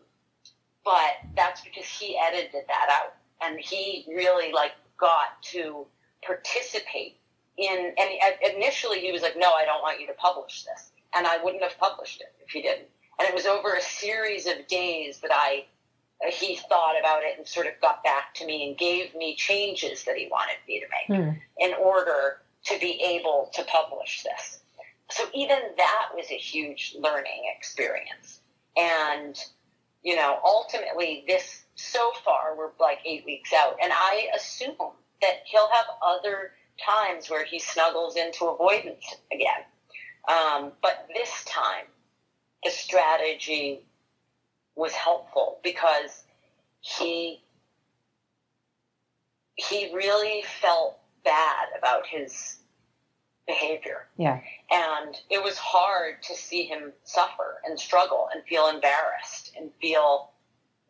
but 0.85 1.17
that's 1.35 1.63
because 1.63 1.87
he 1.87 2.19
edited 2.19 2.63
that 2.69 2.89
out 2.91 3.15
and 3.43 3.59
he 3.59 4.05
really 4.09 4.53
like 4.53 4.73
got 4.99 5.41
to 5.43 5.87
participate 6.25 7.19
in 7.59 7.95
and 7.97 8.55
initially 8.57 9.01
he 9.01 9.13
was 9.13 9.23
like 9.23 9.37
no 9.37 9.53
i 9.53 9.65
don't 9.65 9.83
want 9.83 10.01
you 10.01 10.07
to 10.07 10.13
publish 10.15 10.65
this. 10.65 10.91
And 11.15 11.27
i 11.27 11.43
wouldn't 11.43 11.63
have 11.63 11.79
published 11.79 12.21
it 12.21 12.33
if 12.45 12.51
he 12.51 12.63
didn't. 12.63 12.89
And 13.19 13.29
it 13.29 13.35
was 13.35 13.47
over 13.47 13.75
a 13.75 13.81
series 13.81 14.47
of 14.47 14.67
days 14.69 15.21
that 15.21 15.31
i 15.33 15.65
he 16.31 16.57
thought 16.57 16.99
about 16.99 17.23
it 17.23 17.37
and 17.39 17.47
sort 17.47 17.67
of 17.67 17.73
got 17.81 18.03
back 18.03 18.35
to 18.35 18.47
me 18.47 18.67
and 18.69 18.79
gave 18.79 19.15
me 19.15 19.37
changes 19.37 20.05
that 20.05 20.17
he 20.17 20.29
wanted 20.31 20.57
me 20.67 20.81
to 20.81 20.87
make 20.89 21.21
Hmm. 21.21 21.31
in 21.59 21.75
order 21.75 22.39
to 22.65 22.79
be 22.81 23.01
able 23.03 23.51
to 23.55 23.63
publish 23.65 24.23
this. 24.25 24.61
So 25.11 25.25
even 25.35 25.59
that 25.77 26.09
was 26.15 26.31
a 26.31 26.37
huge 26.37 26.97
learning 26.99 27.53
experience. 27.57 28.41
And 28.77 29.39
you 30.03 30.15
know 30.15 30.39
ultimately 30.45 31.25
this 31.27 31.63
so 31.75 32.13
far 32.25 32.55
we're 32.57 32.71
like 32.81 32.99
eight 33.05 33.25
weeks 33.27 33.53
out 33.53 33.77
and 33.83 33.93
i 33.93 34.29
assume 34.37 34.77
that 35.21 35.43
he'll 35.45 35.69
have 35.73 35.87
other 36.01 36.53
times 36.85 37.29
where 37.31 37.45
he 37.45 37.59
snuggles 37.59 38.17
into 38.17 38.47
avoidance 38.47 39.05
again 39.33 39.65
um, 40.29 40.73
but 40.83 41.07
this 41.15 41.45
time 41.45 41.85
the 42.65 42.71
strategy 42.71 43.81
was 44.75 44.93
helpful 44.93 45.59
because 45.63 46.25
he 46.81 47.41
he 49.55 49.91
really 49.95 50.43
felt 50.61 50.99
bad 51.25 51.67
about 51.79 52.07
his 52.07 52.59
behavior 53.47 54.07
Yeah. 54.17 54.41
and 54.71 55.17
it 55.31 55.43
was 55.43 55.57
hard 55.57 56.23
to 56.25 56.35
see 56.35 56.65
him 56.65 56.93
suffer 57.05 57.61
and 57.65 57.79
struggle 57.79 58.29
and 58.35 58.43
feel 58.45 58.67
embarrassed 58.69 59.53
and 59.57 59.71
feel 59.81 60.31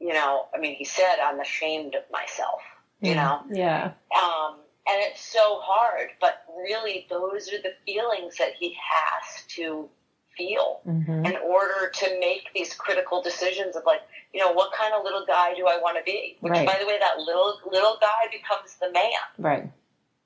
you 0.01 0.13
know 0.13 0.47
i 0.55 0.59
mean 0.59 0.75
he 0.75 0.85
said 0.85 1.17
i'm 1.23 1.39
ashamed 1.41 1.95
of 1.95 2.03
myself 2.11 2.61
you 3.01 3.15
know 3.15 3.41
Yeah. 3.53 3.93
um, 4.17 4.57
and 4.89 5.03
it's 5.03 5.21
so 5.23 5.59
hard 5.63 6.11
but 6.21 6.45
really 6.57 7.07
those 7.11 7.49
are 7.53 7.63
the 7.63 7.75
feelings 7.87 8.37
that 8.39 8.53
he 8.59 8.75
has 8.75 9.45
to 9.49 9.89
feel 10.37 10.81
hmm 10.85 11.25
in 11.27 11.37
order 11.49 11.91
to 11.93 12.19
make 12.21 12.49
these 12.55 12.75
critical 12.75 13.23
decisions 13.23 13.77
of 13.77 13.83
like 13.87 14.01
you 14.35 14.41
know 14.41 14.53
what 14.53 14.73
kind 14.79 14.95
of 14.95 15.05
little 15.05 15.25
guy 15.27 15.55
do 15.55 15.67
i 15.69 15.79
want 15.79 15.97
to 15.99 16.05
be 16.05 16.37
which 16.41 16.53
Right. 16.53 16.67
by 16.67 16.77
the 16.81 16.87
way 16.87 16.99
that 17.01 17.19
little 17.21 17.59
little 17.71 17.99
guy 18.01 18.29
becomes 18.33 18.77
the 18.81 18.93
man 18.93 19.13
Right. 19.39 19.65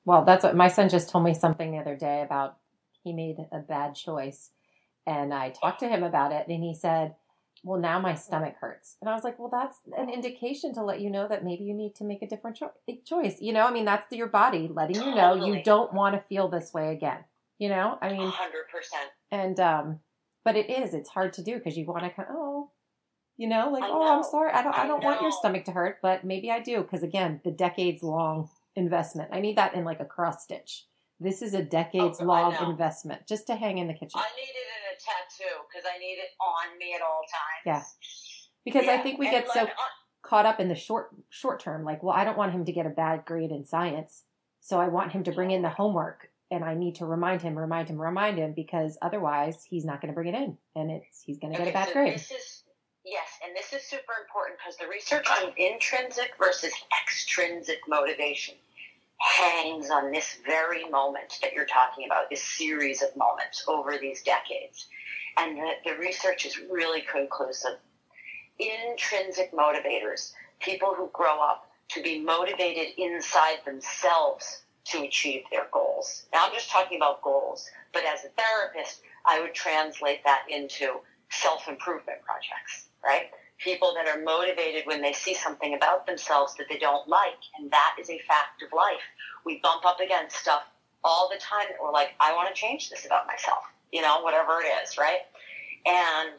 Well, 0.07 0.25
that's 0.27 0.45
what 0.45 0.57
my 0.57 0.69
son 0.69 0.91
just 0.91 1.11
told 1.11 1.25
me 1.25 1.35
something 1.35 1.73
the 1.73 1.79
other 1.79 1.97
day 1.97 2.23
about 2.23 2.59
he 3.05 3.15
made 3.15 3.39
a 3.53 3.61
bad 3.61 3.95
choice. 3.97 4.51
And 5.07 5.35
I 5.35 5.51
talked 5.51 5.81
to 5.81 5.89
him 5.89 6.05
about 6.05 6.33
it 6.33 6.49
and 6.49 6.65
he 6.65 6.75
said, 6.75 7.17
Well, 7.63 7.79
now 7.79 7.99
my 8.01 8.15
stomach 8.15 8.55
hurts. 8.61 8.97
And 9.01 9.11
I 9.11 9.15
was 9.15 9.23
like, 9.23 9.39
Well, 9.39 9.51
that's 9.51 9.77
an 9.97 10.09
indication 10.09 10.73
to 10.75 10.83
let 10.83 11.01
you 11.01 11.11
know 11.11 11.29
that 11.29 11.45
maybe 11.45 11.65
you 11.65 11.75
need 11.75 11.95
to 11.97 12.05
make 12.05 12.23
a 12.23 12.27
different 12.29 12.57
cho- 12.57 12.73
choice. 13.05 13.37
You 13.41 13.53
know, 13.53 13.67
I 13.67 13.73
mean, 13.73 13.85
that's 13.85 14.11
your 14.13 14.29
body 14.29 14.69
letting 14.73 14.97
you 14.97 15.15
know 15.15 15.35
you 15.47 15.63
don't 15.63 15.93
want 15.93 16.15
to 16.15 16.21
feel 16.21 16.49
this 16.49 16.73
way 16.73 16.93
again. 16.93 17.19
You 17.59 17.69
know, 17.69 17.99
I 18.01 18.13
mean, 18.13 18.31
100% 18.31 18.33
and, 19.31 19.61
um, 19.61 20.01
but 20.45 20.57
it 20.57 20.71
is, 20.71 20.95
it's 20.95 21.11
hard 21.11 21.35
to 21.35 21.43
do 21.43 21.57
because 21.59 21.77
you 21.77 21.85
want 21.85 22.05
to 22.05 22.11
kind 22.11 22.29
of, 22.31 22.35
oh, 22.39 22.71
you 23.37 23.47
know, 23.47 23.69
like, 23.71 23.83
I 23.83 23.89
oh, 23.91 24.17
I'm 24.17 24.23
sorry. 24.23 24.51
I 24.53 24.63
don't, 24.63 24.75
I 24.75 24.85
I 24.85 24.87
don't 24.87 25.05
want 25.05 25.21
your 25.21 25.31
stomach 25.31 25.67
to 25.67 25.73
hurt, 25.73 25.99
but 26.01 26.25
maybe 26.25 26.51
I 26.51 26.61
do. 26.61 26.83
Cause 26.85 27.03
again, 27.03 27.41
the 27.45 27.51
decades 27.51 28.03
long 28.03 28.49
investment. 28.77 29.31
I 29.33 29.41
need 29.41 29.57
that 29.59 29.75
in 29.75 29.85
like 29.85 30.01
a 30.01 30.05
cross 30.07 30.43
stitch. 30.45 30.87
This 31.19 31.43
is 31.43 31.53
a 31.53 31.63
decades 31.63 32.19
Oh, 32.21 32.25
long 32.25 32.55
know. 32.55 32.71
investment 32.71 33.27
just 33.27 33.47
to 33.49 33.57
hang 33.57 33.77
in 33.77 33.87
the 33.89 33.93
kitchen. 33.93 34.13
I 34.21 34.29
need 34.37 34.43
it 34.43 34.57
in 34.57 34.71
a 34.77 34.80
tattoo 35.05 35.65
because 35.69 35.85
I 35.89 35.99
need 35.99 36.19
it 36.19 36.31
on 36.41 36.79
me 36.79 36.95
at 36.95 37.03
all 37.03 37.23
times. 37.29 37.65
Yeah. 37.65 37.83
Because 38.65 38.89
I 38.89 38.99
think 38.99 39.19
we 39.19 39.27
and 39.27 39.37
get 39.37 39.53
so 39.53 39.61
like, 39.61 39.71
uh, 39.71 39.93
caught 40.23 40.47
up 40.47 40.61
in 40.61 40.69
the 40.69 40.75
short 40.75 41.11
short 41.29 41.61
term. 41.61 41.85
Like, 41.85 42.03
well, 42.03 42.15
I 42.15 42.25
don't 42.25 42.37
want 42.37 42.53
him 42.53 42.65
to 42.67 42.73
get 42.73 42.87
a 42.87 42.91
bad 42.91 43.25
grade 43.25 43.51
in 43.51 43.65
science, 43.65 44.25
so 44.61 44.81
I 44.81 44.89
want 44.89 45.13
him 45.13 45.25
to 45.25 45.33
bring 45.33 45.51
in 45.51 45.63
the 45.63 45.71
homework, 45.71 46.29
and 46.51 46.65
I 46.65 46.75
need 46.75 46.97
to 46.97 47.07
remind 47.07 47.43
him, 47.43 47.59
remind 47.59 47.89
him, 47.89 48.01
remind 48.01 48.39
him, 48.39 48.53
because 48.55 48.99
otherwise 49.01 49.65
he's 49.69 49.85
not 49.85 50.01
going 50.01 50.13
to 50.13 50.15
bring 50.15 50.35
it 50.35 50.37
in, 50.37 50.59
and 50.77 50.91
it's 50.91 51.23
he's 51.23 51.39
going 51.39 51.53
to 51.53 51.59
get 51.59 51.69
a 51.69 51.73
bad 51.73 51.89
so 51.89 51.95
grade. 51.95 52.15
This 52.15 52.31
is 52.31 52.65
yes, 53.05 53.39
and 53.45 53.57
this 53.57 53.73
is 53.73 53.89
super 53.89 54.13
important 54.23 54.59
because 54.59 54.77
the 54.77 54.89
research 54.89 55.27
on 55.31 55.53
intrinsic 55.57 56.33
versus 56.39 56.73
extrinsic 57.03 57.81
motivation 57.89 58.57
hangs 59.21 59.91
on 59.91 60.11
this 60.11 60.39
very 60.47 60.89
moment 60.89 61.39
that 61.43 61.53
you're 61.53 61.67
talking 61.67 62.07
about, 62.07 62.31
this 62.31 62.43
series 62.43 63.03
of 63.03 63.15
moments 63.17 63.65
over 63.69 63.99
these 63.99 64.23
decades. 64.23 64.87
And 65.37 65.59
the, 65.59 65.71
the 65.85 65.97
research 65.97 66.47
is 66.47 66.59
really 66.71 67.03
conclusive. 67.03 67.79
Intrinsic 68.59 69.53
motivators, 69.53 70.33
people 70.59 70.95
who 70.95 71.11
grow 71.13 71.39
up 71.41 71.71
to 71.89 72.03
be 72.03 72.21
motivated 72.21 72.95
inside 72.99 73.59
themselves 73.65 74.63
to 74.85 75.03
achieve 75.03 75.43
their 75.51 75.67
goals. 75.73 76.25
Now, 76.33 76.47
I'm 76.47 76.55
just 76.55 76.71
talking 76.71 76.97
about 76.97 77.23
goals, 77.23 77.69
but 77.93 78.05
as 78.05 78.25
a 78.25 78.29
therapist, 78.29 79.03
I 79.27 79.41
would 79.41 79.55
translate 79.55 80.25
that 80.25 80.45
into 80.49 81.01
self 81.31 81.69
improvement 81.69 82.19
projects, 82.23 82.87
right? 83.05 83.31
People 83.63 83.95
that 83.95 84.09
are 84.09 84.23
motivated 84.23 84.87
when 84.87 85.03
they 85.03 85.13
see 85.13 85.35
something 85.35 85.75
about 85.75 86.07
themselves 86.07 86.55
that 86.57 86.67
they 86.71 86.79
don't 86.79 87.07
like, 87.09 87.39
and 87.59 87.71
that 87.71 87.97
is 88.01 88.09
a 88.09 88.19
fact 88.27 88.63
of 88.63 88.73
life. 88.73 89.03
We 89.45 89.61
bump 89.63 89.85
up 89.85 90.01
against 90.01 90.37
stuff 90.37 90.63
all 91.05 91.29
the 91.31 91.39
time 91.39 91.67
that 91.69 91.77
we're 91.83 91.93
like, 91.93 92.15
I 92.21 92.33
want 92.35 92.49
to 92.49 92.55
change 92.55 92.91
this 92.91 93.07
about 93.07 93.27
myself, 93.27 93.63
you 93.93 94.03
know, 94.03 94.21
whatever 94.21 94.61
it 94.61 94.67
is, 94.83 94.97
right? 94.99 95.21
And 95.87 96.31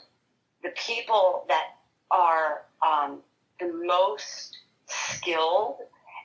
the 0.63 0.69
people 0.69 1.45
that 1.47 1.75
are 2.11 2.63
um, 2.85 3.19
the 3.59 3.71
most 3.85 4.57
skilled 4.87 5.77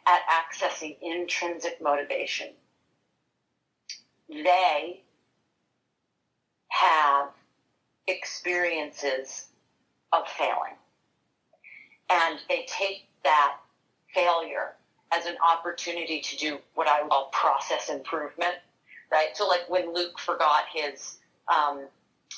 at 0.06 0.20
accessing 0.28 0.96
intrinsic 1.02 1.80
motivation, 1.80 2.48
they 4.28 5.02
have 6.68 7.28
experiences 8.06 9.46
of 10.12 10.26
failing. 10.28 10.74
And 12.10 12.38
they 12.48 12.66
take 12.68 13.08
that 13.24 13.56
failure 14.14 14.74
as 15.12 15.26
an 15.26 15.36
opportunity 15.46 16.20
to 16.20 16.36
do 16.36 16.58
what 16.74 16.88
I 16.88 17.06
call 17.08 17.30
process 17.32 17.88
improvement, 17.88 18.54
right? 19.12 19.28
So, 19.34 19.46
like 19.48 19.68
when 19.68 19.94
Luke 19.94 20.18
forgot 20.18 20.64
his 20.72 21.18
um, 21.52 21.86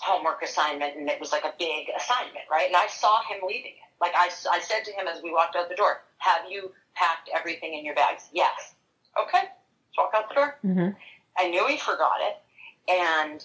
homework 0.00 0.42
assignment 0.42 0.96
and 0.96 1.09
it 1.09 1.20
was 1.20 1.33
like 1.33 1.44
a 1.44 1.52
big 1.59 1.87
assignment, 1.96 2.44
right? 2.50 2.66
And 2.66 2.76
I 2.76 2.87
saw 2.88 3.20
him 3.22 3.38
leaving 3.46 3.72
it. 3.72 3.88
Like 4.00 4.12
I, 4.14 4.31
I 4.50 4.61
said 4.61 4.85
to 4.85 4.92
him 4.92 5.07
as 5.09 5.22
we 5.22 5.33
walked 5.33 5.57
out 5.57 5.68
the 5.68 5.74
door, 5.76 6.02
Have 6.18 6.42
you 6.50 6.70
packed 6.94 7.31
everything 7.37 7.74
in 7.74 7.85
your 7.85 7.94
bags? 7.94 8.28
Yes. 8.33 8.74
Okay, 9.20 9.40
let's 9.42 9.98
walk 9.98 10.12
out 10.14 10.28
the 10.28 10.35
door. 10.35 10.59
hmm 10.62 10.88
I 11.38 11.48
knew 11.50 11.66
he 11.68 11.76
forgot 11.78 12.16
it. 12.20 12.37
And, 12.92 13.44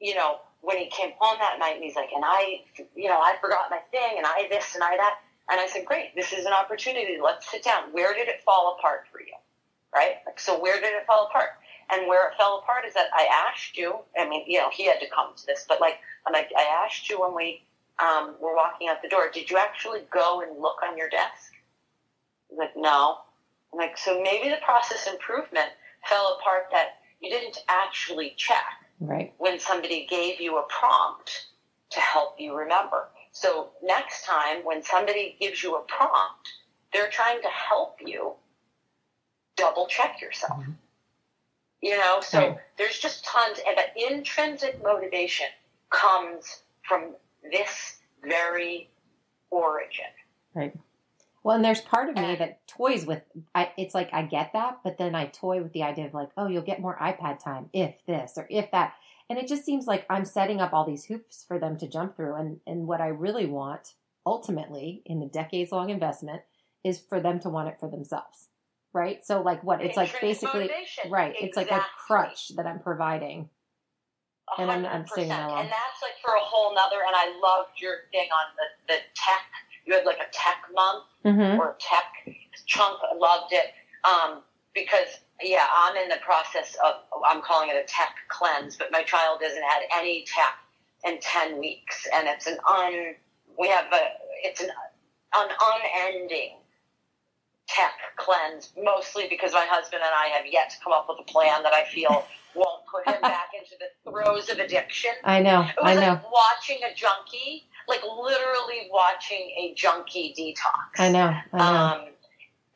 you 0.00 0.14
know, 0.14 0.38
when 0.62 0.78
he 0.78 0.86
came 0.86 1.10
home 1.18 1.36
that 1.40 1.58
night 1.58 1.74
and 1.74 1.84
he's 1.84 1.96
like, 1.96 2.10
and 2.14 2.24
I, 2.24 2.62
you 2.94 3.08
know, 3.08 3.20
I 3.20 3.34
forgot 3.40 3.66
my 3.70 3.80
thing 3.90 4.14
and 4.16 4.24
I 4.24 4.46
this 4.48 4.74
and 4.74 4.82
I 4.82 4.96
that. 4.96 5.18
And 5.50 5.60
I 5.60 5.66
said, 5.66 5.84
great, 5.84 6.14
this 6.14 6.32
is 6.32 6.46
an 6.46 6.52
opportunity. 6.52 7.18
Let's 7.22 7.50
sit 7.50 7.64
down. 7.64 7.92
Where 7.92 8.14
did 8.14 8.28
it 8.28 8.42
fall 8.44 8.76
apart 8.78 9.04
for 9.10 9.20
you? 9.20 9.34
Right? 9.94 10.16
Like, 10.24 10.38
so 10.38 10.58
where 10.58 10.80
did 10.80 10.94
it 10.94 11.04
fall 11.06 11.26
apart? 11.28 11.50
And 11.90 12.06
where 12.06 12.28
it 12.28 12.36
fell 12.38 12.62
apart 12.62 12.86
is 12.86 12.94
that 12.94 13.08
I 13.12 13.28
asked 13.50 13.76
you, 13.76 13.98
I 14.18 14.26
mean, 14.28 14.44
you 14.46 14.58
know, 14.58 14.70
he 14.72 14.86
had 14.86 15.00
to 15.00 15.10
come 15.10 15.34
to 15.36 15.46
this, 15.46 15.66
but 15.68 15.80
like, 15.80 15.98
I'm 16.26 16.32
like, 16.32 16.50
I 16.56 16.84
asked 16.86 17.10
you 17.10 17.20
when 17.20 17.34
we 17.34 17.64
um, 18.00 18.36
were 18.40 18.54
walking 18.54 18.88
out 18.88 19.02
the 19.02 19.08
door, 19.08 19.30
did 19.34 19.50
you 19.50 19.58
actually 19.58 20.00
go 20.12 20.40
and 20.40 20.62
look 20.62 20.76
on 20.88 20.96
your 20.96 21.10
desk? 21.10 21.52
He's 22.48 22.58
like, 22.58 22.76
no. 22.76 23.18
I'm 23.72 23.78
like, 23.78 23.98
so 23.98 24.22
maybe 24.22 24.48
the 24.48 24.60
process 24.64 25.08
improvement 25.08 25.68
fell 26.08 26.38
apart 26.40 26.68
that 26.70 27.00
you 27.20 27.30
didn't 27.30 27.58
actually 27.68 28.34
check 28.36 28.64
Right. 29.00 29.32
when 29.38 29.58
somebody 29.58 30.06
gave 30.06 30.40
you 30.40 30.58
a 30.58 30.62
prompt 30.68 31.46
to 31.90 32.00
help 32.00 32.38
you 32.38 32.54
remember. 32.54 33.08
So 33.32 33.72
next 33.82 34.24
time 34.24 34.64
when 34.64 34.82
somebody 34.82 35.36
gives 35.40 35.62
you 35.62 35.76
a 35.76 35.82
prompt, 35.82 36.52
they're 36.92 37.10
trying 37.10 37.42
to 37.42 37.48
help 37.48 37.96
you 38.00 38.34
double 39.56 39.86
check 39.86 40.20
yourself. 40.20 40.58
Mhm. 40.58 40.76
You 41.80 41.96
know, 41.96 42.20
so 42.20 42.38
Right. 42.38 42.56
there's 42.76 42.98
just 42.98 43.24
tons 43.24 43.58
and 43.66 43.76
that 43.76 43.96
intrinsic 43.96 44.80
motivation 44.82 45.48
comes 45.90 46.62
from 46.82 47.16
this 47.42 48.00
very 48.22 48.88
origin. 49.50 50.06
Right. 50.54 50.72
Well, 51.44 51.56
and 51.56 51.64
there's 51.64 51.80
part 51.80 52.08
of 52.08 52.14
me 52.14 52.36
that 52.36 52.66
toys 52.68 53.04
with. 53.04 53.22
I, 53.54 53.72
it's 53.76 53.94
like 53.94 54.10
I 54.12 54.22
get 54.22 54.52
that, 54.52 54.78
but 54.84 54.96
then 54.98 55.14
I 55.14 55.26
toy 55.26 55.60
with 55.62 55.72
the 55.72 55.82
idea 55.82 56.06
of 56.06 56.14
like, 56.14 56.30
oh, 56.36 56.46
you'll 56.46 56.62
get 56.62 56.80
more 56.80 56.96
iPad 57.00 57.42
time 57.42 57.68
if 57.72 58.04
this 58.06 58.34
or 58.36 58.46
if 58.48 58.70
that, 58.70 58.94
and 59.28 59.38
it 59.38 59.48
just 59.48 59.64
seems 59.64 59.86
like 59.86 60.06
I'm 60.08 60.24
setting 60.24 60.60
up 60.60 60.72
all 60.72 60.84
these 60.86 61.04
hoops 61.06 61.44
for 61.46 61.58
them 61.58 61.76
to 61.78 61.88
jump 61.88 62.16
through. 62.16 62.34
And 62.36 62.60
and 62.66 62.86
what 62.86 63.00
I 63.00 63.08
really 63.08 63.46
want, 63.46 63.94
ultimately, 64.24 65.02
in 65.04 65.18
the 65.18 65.26
decades 65.26 65.72
long 65.72 65.90
investment, 65.90 66.42
is 66.84 67.00
for 67.00 67.18
them 67.20 67.40
to 67.40 67.48
want 67.48 67.68
it 67.68 67.80
for 67.80 67.88
themselves. 67.90 68.48
Right. 68.92 69.24
So 69.26 69.42
like 69.42 69.64
what? 69.64 69.82
It's 69.82 69.96
like 69.96 70.20
basically 70.20 70.68
motivation. 70.68 71.10
right. 71.10 71.34
It's 71.40 71.56
like 71.56 71.70
a 71.72 71.84
crutch 72.06 72.52
that 72.56 72.66
I'm 72.66 72.78
providing. 72.78 73.48
A 74.58 74.60
And 74.60 74.70
I'm- 74.70 74.84
I'm 74.86 75.06
saying 75.06 75.28
that 75.28 75.50
And 75.50 75.68
that's 75.70 76.02
like 76.02 76.18
for 76.22 76.34
a 76.34 76.40
whole 76.40 76.74
nother. 76.74 77.00
And 77.06 77.16
I 77.16 77.36
loved 77.42 77.80
your 77.80 77.94
thing 78.12 78.28
on 78.30 78.54
the 78.56 78.94
the 78.94 79.00
tech 79.14 79.42
you 79.86 79.94
had 79.94 80.04
like 80.06 80.18
a 80.18 80.30
tech 80.32 80.58
month 80.74 81.04
Mm-hmm. 81.24 81.60
or 81.60 81.76
tech 81.80 82.34
chunk. 82.66 82.98
I 83.02 83.14
loved 83.16 83.52
it 83.52 83.66
um, 84.04 84.42
because 84.74 85.06
yeah, 85.40 85.66
I'm 85.72 85.96
in 85.96 86.08
the 86.08 86.16
process 86.24 86.76
of 86.84 86.94
I'm 87.26 87.42
calling 87.42 87.70
it 87.70 87.76
a 87.76 87.84
tech 87.86 88.16
cleanse, 88.28 88.76
but 88.76 88.90
my 88.92 89.02
child 89.04 89.40
hasn't 89.42 89.64
had 89.64 89.82
any 89.96 90.24
tech 90.26 90.54
in 91.04 91.20
ten 91.20 91.60
weeks, 91.60 92.08
and 92.14 92.26
it's 92.28 92.48
an 92.48 92.58
un 92.68 93.14
we 93.58 93.68
have 93.68 93.86
a 93.92 94.00
it's 94.44 94.62
an 94.62 94.70
an 95.36 95.48
unending 95.62 96.58
tech 97.68 97.92
cleanse, 98.16 98.72
mostly 98.82 99.26
because 99.30 99.52
my 99.52 99.66
husband 99.68 100.02
and 100.04 100.12
I 100.14 100.28
have 100.36 100.46
yet 100.50 100.70
to 100.70 100.76
come 100.84 100.92
up 100.92 101.06
with 101.08 101.18
a 101.20 101.24
plan 101.32 101.62
that 101.62 101.72
I 101.72 101.84
feel 101.84 102.24
won't 102.54 102.82
put 102.90 103.06
him 103.12 103.20
back 103.22 103.48
into 103.58 103.74
the 103.80 104.10
throes 104.10 104.50
of 104.50 104.58
addiction. 104.58 105.12
I 105.24 105.40
know. 105.40 105.62
It 105.62 105.76
I 105.82 105.94
was 105.94 106.00
know. 106.00 106.08
like 106.08 106.32
watching 106.32 106.78
a 106.84 106.94
junkie, 106.94 107.64
like 107.88 108.02
literally 108.02 108.88
watching 108.90 109.50
a 109.58 109.74
junkie 109.76 110.34
detox. 110.38 111.00
I 111.00 111.08
know. 111.10 111.34
I 111.52 111.58
know. 111.58 111.64
Um, 111.64 112.08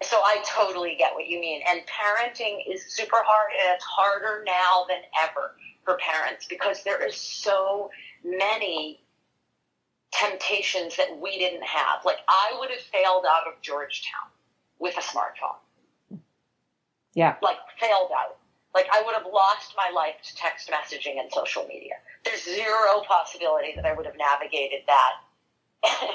so 0.03 0.17
I 0.17 0.43
totally 0.47 0.95
get 0.99 1.15
what 1.15 1.27
you 1.27 1.41
mean. 1.41 1.63
And 1.69 1.81
parenting 1.87 2.61
is 2.71 2.85
super 2.95 3.17
hard, 3.17 3.51
and 3.53 3.75
it's 3.75 3.85
harder 3.85 4.45
now 4.45 4.85
than 4.89 4.99
ever 5.23 5.57
for 5.85 5.99
parents 5.99 6.47
because 6.47 6.83
there 6.83 7.07
is 7.07 7.15
so 7.17 7.91
many 8.25 9.01
temptations 10.13 10.97
that 10.97 11.19
we 11.21 11.39
didn't 11.39 11.65
have. 11.65 12.05
Like 12.05 12.19
I 12.29 12.57
would 12.59 12.71
have 12.71 12.81
failed 12.81 13.25
out 13.29 13.47
of 13.47 13.61
Georgetown 13.63 14.29
with 14.79 14.97
a 14.97 15.01
smartphone. 15.01 16.19
Yeah. 17.15 17.37
Like 17.43 17.57
failed 17.81 18.11
out. 18.17 18.37
Like 18.77 18.89
I 18.93 19.03
would 19.05 19.15
have 19.15 19.27
lost 19.33 19.75
my 19.75 19.91
life 19.95 20.17
to 20.23 20.37
text 20.37 20.71
messaging 20.71 21.19
and 21.19 21.33
social 21.33 21.67
media. 21.67 21.95
There's 22.25 22.45
zero 22.45 23.01
possibility 23.09 23.73
that 23.75 23.87
I 23.87 23.95
would 23.95 24.05
have 24.05 24.17
navigated 24.19 24.81
that 24.87 25.13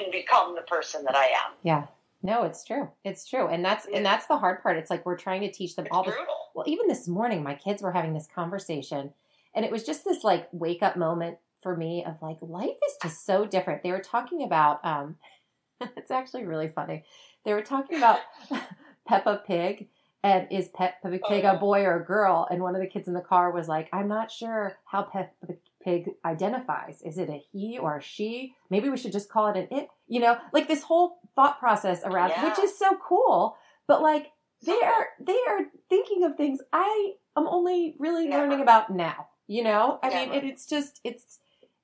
and 0.04 0.12
become 0.12 0.54
the 0.56 0.62
person 0.62 1.04
that 1.06 1.16
I 1.16 1.26
am. 1.26 1.54
yeah. 1.64 1.88
No, 2.24 2.44
it's 2.44 2.64
true. 2.64 2.88
It's 3.04 3.28
true. 3.28 3.48
And 3.48 3.66
that's 3.66 3.88
and 3.92 4.06
that's 4.06 4.28
the 4.28 4.38
hard 4.38 4.62
part. 4.62 4.78
It's 4.78 4.92
like 4.92 5.08
we're 5.08 5.18
trying 5.18 5.42
to 5.42 5.52
teach 5.52 5.76
them 5.76 5.88
It's 5.88 5.96
all 5.96 6.04
the 6.04 6.12
brutal. 6.12 6.36
well, 6.54 6.66
even 6.68 6.88
this 6.88 7.08
morning, 7.08 7.42
my 7.42 7.56
kids 7.56 7.82
were 7.82 7.92
having 7.92 8.14
this 8.14 8.28
conversation, 8.28 9.12
and 9.56 9.66
it 9.66 9.72
was 9.72 9.84
just 9.84 10.06
this 10.06 10.24
like 10.24 10.48
wake 10.52 10.84
up 10.84 10.96
moment 10.96 11.40
for 11.64 11.76
me 11.76 12.06
of 12.06 12.22
like 12.22 12.38
life 12.42 12.78
is 12.88 12.94
just 13.02 13.26
so 13.26 13.46
different. 13.48 13.82
They 13.82 13.92
were 13.92 14.04
talking 14.04 14.44
about, 14.44 14.86
um, 14.86 15.16
it's 15.98 16.12
actually 16.12 16.46
really 16.46 16.68
funny. 16.68 17.06
They 17.44 17.54
were 17.54 17.64
talking 17.64 17.98
about 17.98 18.20
Peppa 19.08 19.42
Pig 19.48 19.88
and 20.24 20.48
is 20.52 20.70
Peppa 20.70 21.10
Pig 21.28 21.44
a 21.44 21.54
oh. 21.54 21.58
boy 21.58 21.84
or 21.84 21.98
a 21.98 22.06
girl? 22.06 22.48
And 22.50 22.62
one 22.62 22.76
of 22.76 22.82
the 22.82 22.88
kids 22.88 23.08
in 23.08 23.14
the 23.14 23.22
car 23.22 23.52
was 23.52 23.68
like, 23.68 23.90
I'm 23.92 24.08
not 24.08 24.32
sure 24.32 24.78
how 24.86 25.04
Peppa 25.04 25.54
Pig 25.84 26.12
identifies. 26.24 27.02
Is 27.02 27.18
it 27.18 27.30
a 27.30 27.42
he 27.52 27.78
or 27.78 27.98
a 27.98 28.02
she? 28.02 28.54
Maybe 28.70 28.90
we 28.90 28.98
should 28.98 29.12
just 29.12 29.30
call 29.30 29.48
it 29.48 29.58
an 29.58 29.68
it. 29.78 29.88
You 30.08 30.20
know, 30.20 30.38
like 30.54 30.68
this 30.68 30.84
whole 30.84 31.20
thought 31.36 31.60
process 31.60 32.04
around, 32.04 32.30
Yeah. 32.30 32.50
which 32.50 32.60
is 32.60 32.78
so 32.78 32.98
cool. 33.08 33.58
But 33.88 34.02
like 34.02 34.28
they 34.66 34.80
are 34.82 35.08
they 35.20 35.38
are 35.48 35.62
thinking 35.90 36.24
of 36.24 36.36
things 36.36 36.60
I 36.72 37.14
am 37.36 37.48
only 37.48 37.96
really 38.00 38.28
Never. 38.28 38.44
learning 38.44 38.62
about 38.62 38.90
now. 38.92 39.28
You 39.48 39.64
know, 39.64 40.00
I 40.02 40.10
mean, 40.10 40.32
it, 40.32 40.44
it's 40.46 40.66
just 40.66 41.02
it's 41.04 41.40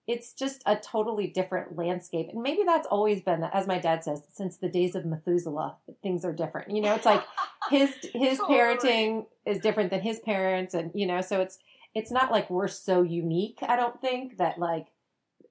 it's 0.07 0.31
just 0.33 0.63
a 0.65 0.75
totally 0.77 1.27
different 1.27 1.75
landscape, 1.77 2.29
and 2.31 2.41
maybe 2.41 2.63
that's 2.65 2.87
always 2.87 3.21
been, 3.21 3.43
as 3.43 3.67
my 3.67 3.77
dad 3.77 4.03
says, 4.03 4.23
since 4.33 4.57
the 4.57 4.69
days 4.69 4.95
of 4.95 5.05
Methuselah, 5.05 5.75
things 6.01 6.23
are 6.23 6.31
different. 6.33 6.71
You 6.71 6.81
know, 6.81 6.95
it's 6.95 7.05
like 7.05 7.23
his 7.69 7.93
his 8.13 8.37
Totally. 8.37 8.57
parenting 8.57 9.25
is 9.45 9.59
different 9.59 9.89
than 9.91 10.01
his 10.01 10.19
parents, 10.19 10.73
and 10.73 10.91
you 10.95 11.05
know, 11.05 11.21
so 11.21 11.41
it's 11.41 11.57
it's 11.93 12.11
not 12.11 12.31
like 12.31 12.49
we're 12.49 12.67
so 12.67 13.01
unique. 13.01 13.59
I 13.61 13.75
don't 13.75 13.99
think 13.99 14.37
that 14.37 14.57
like, 14.59 14.87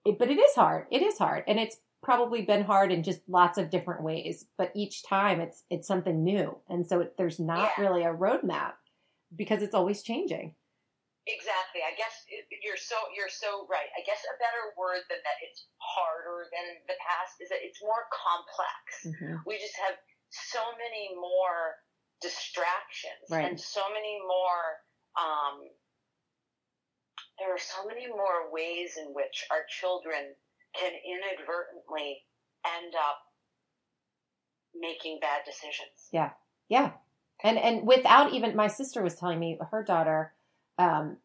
it, 0.04 0.18
but 0.18 0.30
it 0.30 0.38
is 0.38 0.54
hard. 0.54 0.86
It 0.90 1.02
is 1.02 1.18
hard, 1.18 1.44
and 1.46 1.58
it's 1.60 1.76
probably 2.02 2.42
been 2.42 2.62
hard 2.62 2.92
in 2.92 3.02
just 3.02 3.20
lots 3.28 3.58
of 3.58 3.68
different 3.68 4.02
ways. 4.02 4.46
But 4.56 4.70
each 4.74 5.02
time, 5.04 5.40
it's 5.40 5.64
it's 5.70 5.86
something 5.88 6.24
new, 6.24 6.56
and 6.68 6.86
so 6.86 7.00
it, 7.00 7.14
there's 7.18 7.38
not 7.38 7.72
Yeah. 7.76 7.84
really 7.84 8.04
a 8.04 8.14
roadmap 8.14 8.72
because 9.34 9.60
it's 9.62 9.74
always 9.74 10.02
changing. 10.02 10.54
Exactly. 11.26 11.82
I 11.82 11.90
guess 11.98 12.14
it, 12.30 12.46
you're 12.62 12.78
so 12.78 12.94
you're 13.14 13.28
so 13.32 13.66
right. 13.66 13.90
I 13.98 14.02
guess 14.06 14.22
a 14.30 14.38
better 14.38 14.70
word 14.78 15.02
than 15.10 15.18
that 15.26 15.38
it's 15.42 15.66
harder 15.82 16.46
than 16.54 16.78
the 16.86 16.94
past 17.02 17.42
is 17.42 17.50
that 17.50 17.58
it's 17.66 17.82
more 17.82 18.06
complex. 18.14 19.10
Mhm. 19.10 19.42
We 19.44 19.58
just 19.58 19.74
have 19.82 19.98
so 20.30 20.62
many 20.78 21.14
more 21.18 21.82
distractions 22.22 23.26
Right. 23.30 23.44
and 23.44 23.58
so 23.60 23.82
many 23.92 24.18
more 24.22 24.64
um 25.18 25.68
there 27.38 27.52
are 27.52 27.58
so 27.58 27.84
many 27.86 28.06
more 28.08 28.50
ways 28.50 28.96
in 28.96 29.12
which 29.12 29.44
our 29.50 29.64
children 29.68 30.34
can 30.74 30.92
inadvertently 31.04 32.24
end 32.64 32.94
up 32.94 33.18
making 34.74 35.18
bad 35.20 35.42
decisions. 35.44 36.08
Yeah. 36.12 36.30
Yeah. 36.68 36.92
And 37.42 37.58
and 37.58 37.86
without 37.86 38.32
even 38.32 38.56
my 38.56 38.68
sister 38.68 39.02
was 39.02 39.16
telling 39.16 39.38
me 39.38 39.58
her 39.70 39.82
daughter 39.82 40.32
um 40.78 41.16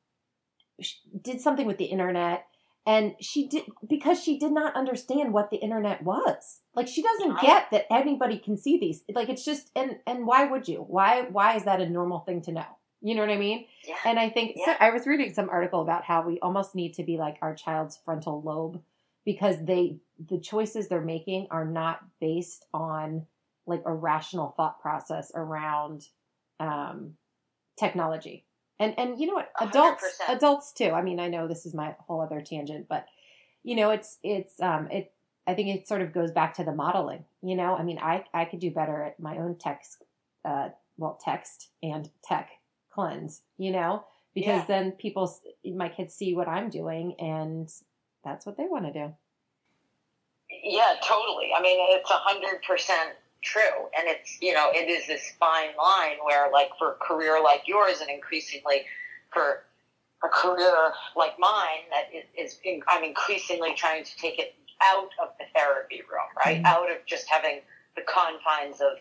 did 1.22 1.42
something 1.42 1.68
with 1.68 1.78
the 1.78 1.86
internet 1.86 2.46
and 2.86 3.14
she 3.20 3.48
did 3.48 3.66
because 3.88 4.22
she 4.24 4.40
did 4.40 4.52
not 4.52 4.76
understand 4.76 5.34
what 5.34 5.52
the 5.52 5.58
internet 5.58 6.04
was. 6.04 6.62
Like 6.74 6.88
she 6.88 7.04
doesn't 7.04 7.40
get 7.40 7.70
that 7.72 7.86
anybody 7.92 8.40
can 8.40 8.58
see 8.58 8.80
these. 8.80 9.04
Like 9.14 9.30
it's 9.30 9.46
just 9.46 9.70
and 9.76 9.98
and 10.08 10.26
why 10.26 10.46
would 10.46 10.68
you? 10.68 10.80
Why 10.88 11.28
why 11.30 11.56
is 11.56 11.66
that 11.66 11.82
a 11.82 11.90
normal 11.90 12.22
thing 12.22 12.42
to 12.44 12.52
know? 12.52 12.66
You 13.02 13.16
know 13.16 13.22
what 13.22 13.30
I 13.30 13.38
mean? 13.38 13.66
Yeah. 13.88 13.96
And 14.06 14.20
I 14.20 14.30
think 14.30 14.58
so 14.66 14.74
I 14.80 14.90
was 14.90 15.06
reading 15.06 15.34
some 15.34 15.50
article 15.50 15.82
about 15.82 16.06
how 16.06 16.26
we 16.26 16.40
almost 16.40 16.74
need 16.74 16.96
to 16.96 17.04
be 17.04 17.18
like 17.18 17.38
our 17.42 17.54
child's 17.54 17.98
frontal 18.04 18.42
lobe 18.42 18.82
because 19.26 19.58
they 19.64 19.98
the 20.30 20.40
choices 20.40 20.88
they're 20.88 21.02
making 21.02 21.48
are 21.52 21.66
not 21.66 22.00
based 22.20 22.66
on 22.74 23.28
like 23.68 23.84
a 23.86 23.94
rational 23.94 24.54
thought 24.58 24.82
process 24.82 25.32
around 25.36 26.08
um, 26.60 27.14
technology. 27.78 28.46
And 28.82 28.98
and 28.98 29.20
you 29.20 29.28
know 29.28 29.34
what, 29.36 29.52
adults 29.62 30.02
percent. 30.02 30.38
adults 30.38 30.72
too. 30.74 30.90
I 30.90 31.02
mean, 31.04 31.20
I 31.20 31.28
know 31.28 31.48
this 31.48 31.66
is 31.66 31.74
my 31.74 31.96
whole 32.08 32.20
other 32.20 32.42
tangent, 32.42 32.88
but 32.90 33.06
you 33.64 33.76
know, 33.76 33.92
it's 33.92 34.18
it's 34.24 34.60
um 34.60 34.90
it. 34.92 35.12
I 35.48 35.54
think 35.54 35.70
it 35.70 35.88
sort 35.88 36.02
of 36.02 36.14
goes 36.14 36.32
back 36.32 36.56
to 36.56 36.64
the 36.64 36.74
modeling. 36.74 37.26
You 37.44 37.56
know, 37.56 37.76
I 37.76 37.84
mean, 37.84 38.00
I 38.00 38.26
I 38.34 38.46
could 38.46 38.60
do 38.60 38.72
better 38.72 39.04
at 39.04 39.20
my 39.20 39.38
own 39.38 39.56
text, 39.60 40.04
uh, 40.46 40.70
well, 40.98 41.20
text 41.24 41.70
and 41.84 42.10
tech 42.24 42.50
cleanse. 42.92 43.42
You 43.58 43.72
know, 43.72 44.04
because 44.34 44.62
Yeah. 44.62 44.66
then 44.68 44.92
people, 44.94 45.32
my 45.64 45.90
kids 45.90 46.14
see 46.16 46.34
what 46.36 46.48
I'm 46.48 46.70
doing, 46.70 47.16
and 47.20 47.72
that's 48.24 48.46
what 48.48 48.58
they 48.58 48.66
want 48.66 48.86
to 48.86 48.94
do. 48.94 49.14
Yeah, 50.64 50.96
totally. 51.04 51.50
I 51.56 51.62
mean, 51.62 51.78
it's 51.98 52.10
a 52.10 52.16
hundred 52.16 52.62
percent 52.64 53.12
true, 53.44 53.90
and 53.98 54.08
it's 54.08 54.42
you 54.42 54.54
know, 54.54 54.70
it 54.74 54.90
is 54.90 55.08
this 55.08 55.34
fine 55.40 55.76
line 55.78 56.18
where, 56.24 56.52
like, 56.52 56.70
for 56.78 56.94
a 56.94 56.96
career 56.96 57.42
like 57.44 57.68
yours, 57.68 58.02
and 58.02 58.10
increasingly 58.10 58.86
for 59.34 59.64
a 60.24 60.30
career 60.30 60.92
like 61.16 61.38
mine, 61.40 61.84
that 61.90 62.10
is, 62.38 62.60
I'm 62.88 63.04
increasingly 63.04 63.74
trying 63.74 64.04
to 64.04 64.18
take 64.18 64.38
it 64.40 64.56
out 64.84 65.10
of 65.22 65.30
the 65.40 65.46
therapy 65.56 66.02
room, 66.02 66.30
right? 66.46 66.62
Mhm. 66.62 66.66
Out 66.66 66.92
of 66.92 67.06
just 67.06 67.28
having 67.30 67.62
the 67.96 68.02
confines 68.04 68.82
of 68.82 69.00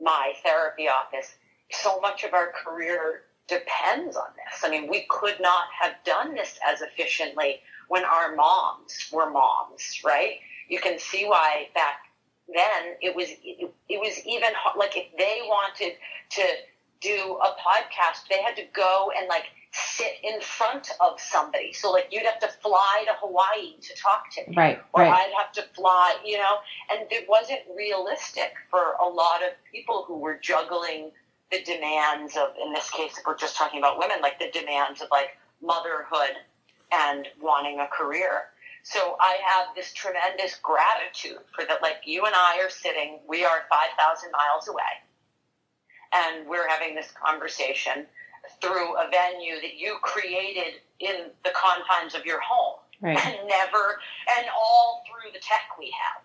my 0.00 0.34
therapy 0.42 0.88
office. 0.88 1.34
So 1.70 2.00
much 2.00 2.24
of 2.24 2.34
our 2.34 2.52
career 2.52 3.24
depends 3.46 4.16
on 4.16 4.28
this. 4.36 4.64
I 4.64 4.68
mean, 4.68 4.88
we 4.88 5.02
could 5.08 5.40
not 5.40 5.68
have 5.80 5.94
done 6.04 6.34
this 6.34 6.58
as 6.64 6.80
efficiently 6.82 7.62
when 7.88 8.04
our 8.04 8.34
moms 8.34 9.10
were 9.12 9.30
moms, 9.30 10.00
right? 10.04 10.40
You 10.68 10.80
can 10.80 10.98
see 10.98 11.24
why 11.26 11.68
back 11.74 12.04
then 12.48 12.96
it 13.00 13.14
was 13.14 13.28
it, 13.30 13.72
it 13.88 14.00
was 14.00 14.18
even 14.26 14.50
like 14.76 14.96
if 14.96 15.06
they 15.16 15.40
wanted 15.44 15.94
to 16.30 16.42
do 17.00 17.38
a 17.42 17.54
podcast, 17.60 18.28
they 18.30 18.40
had 18.42 18.56
to 18.56 18.64
go 18.74 19.10
and 19.16 19.28
like 19.28 19.46
sit 19.72 20.12
in 20.22 20.40
front 20.40 20.90
of 21.00 21.18
somebody. 21.20 21.72
So 21.72 21.90
like 21.90 22.08
you'd 22.10 22.26
have 22.26 22.38
to 22.40 22.48
fly 22.62 23.04
to 23.06 23.12
Hawaii 23.20 23.78
to 23.80 23.94
talk 23.96 24.30
to 24.34 24.50
me 24.50 24.56
Right, 24.56 24.80
or 24.92 25.02
right. 25.02 25.12
I'd 25.12 25.32
have 25.38 25.52
to 25.52 25.62
fly, 25.74 26.16
you 26.24 26.38
know, 26.38 26.58
and 26.90 27.06
it 27.10 27.26
wasn't 27.28 27.60
realistic 27.76 28.52
for 28.70 28.94
a 29.02 29.08
lot 29.08 29.42
of 29.42 29.52
people 29.72 30.04
who 30.06 30.18
were 30.18 30.38
juggling 30.40 31.10
the 31.50 31.62
demands 31.64 32.36
of, 32.36 32.54
in 32.64 32.72
this 32.72 32.90
case, 32.90 33.18
if 33.18 33.26
we're 33.26 33.36
just 33.36 33.56
talking 33.56 33.78
about 33.78 33.98
women, 33.98 34.18
like 34.22 34.38
the 34.38 34.50
demands 34.52 35.00
of 35.02 35.08
like 35.10 35.36
motherhood 35.60 36.36
and 36.92 37.28
wanting 37.40 37.80
a 37.80 37.86
career. 37.86 38.48
So 38.82 39.16
I 39.20 39.38
have 39.44 39.74
this 39.76 39.92
tremendous 39.92 40.58
gratitude 40.62 41.38
for 41.54 41.64
that. 41.64 41.82
Like 41.82 42.02
you 42.04 42.24
and 42.24 42.34
I 42.34 42.58
are 42.62 42.70
sitting, 42.70 43.20
we 43.28 43.44
are 43.44 43.62
5,000 43.70 44.30
miles 44.32 44.68
away, 44.68 44.82
and 46.12 46.48
we're 46.48 46.68
having 46.68 46.94
this 46.94 47.12
conversation 47.12 48.06
through 48.60 48.96
a 48.98 49.08
venue 49.08 49.60
that 49.60 49.76
you 49.76 49.96
created 50.02 50.80
in 50.98 51.30
the 51.44 51.50
confines 51.54 52.14
of 52.14 52.26
your 52.26 52.40
home 52.40 52.78
right. 53.00 53.16
and 53.24 53.36
never 53.48 54.00
and 54.36 54.46
all 54.54 55.04
through 55.06 55.30
the 55.32 55.38
tech 55.38 55.78
we 55.78 55.86
have. 55.86 56.22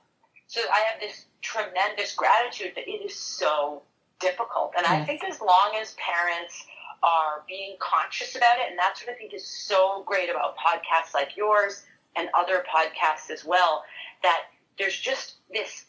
So 0.47 0.61
I 0.61 0.79
have 0.89 0.99
this 0.99 1.25
tremendous 1.41 2.15
gratitude 2.15 2.71
that 2.75 2.87
it 2.87 3.05
is 3.05 3.15
so 3.15 3.83
difficult. 4.19 4.73
And 4.77 4.85
I 4.85 5.03
think 5.05 5.23
as 5.23 5.41
long 5.41 5.77
as 5.79 5.95
parents 5.95 6.65
are 7.03 7.43
being 7.47 7.75
conscious 7.79 8.35
about 8.35 8.57
it, 8.57 8.69
and 8.69 8.79
that's 8.79 9.05
what 9.05 9.13
I 9.13 9.17
think 9.17 9.33
is 9.33 9.45
so 9.45 10.03
great 10.07 10.29
about 10.29 10.55
podcasts 10.57 11.13
like 11.13 11.37
yours 11.37 11.83
and 12.15 12.29
other 12.37 12.63
podcasts 12.73 13.29
as 13.31 13.45
well, 13.45 13.83
that 14.23 14.43
there's 14.77 14.97
just 14.97 15.35
this 15.51 15.85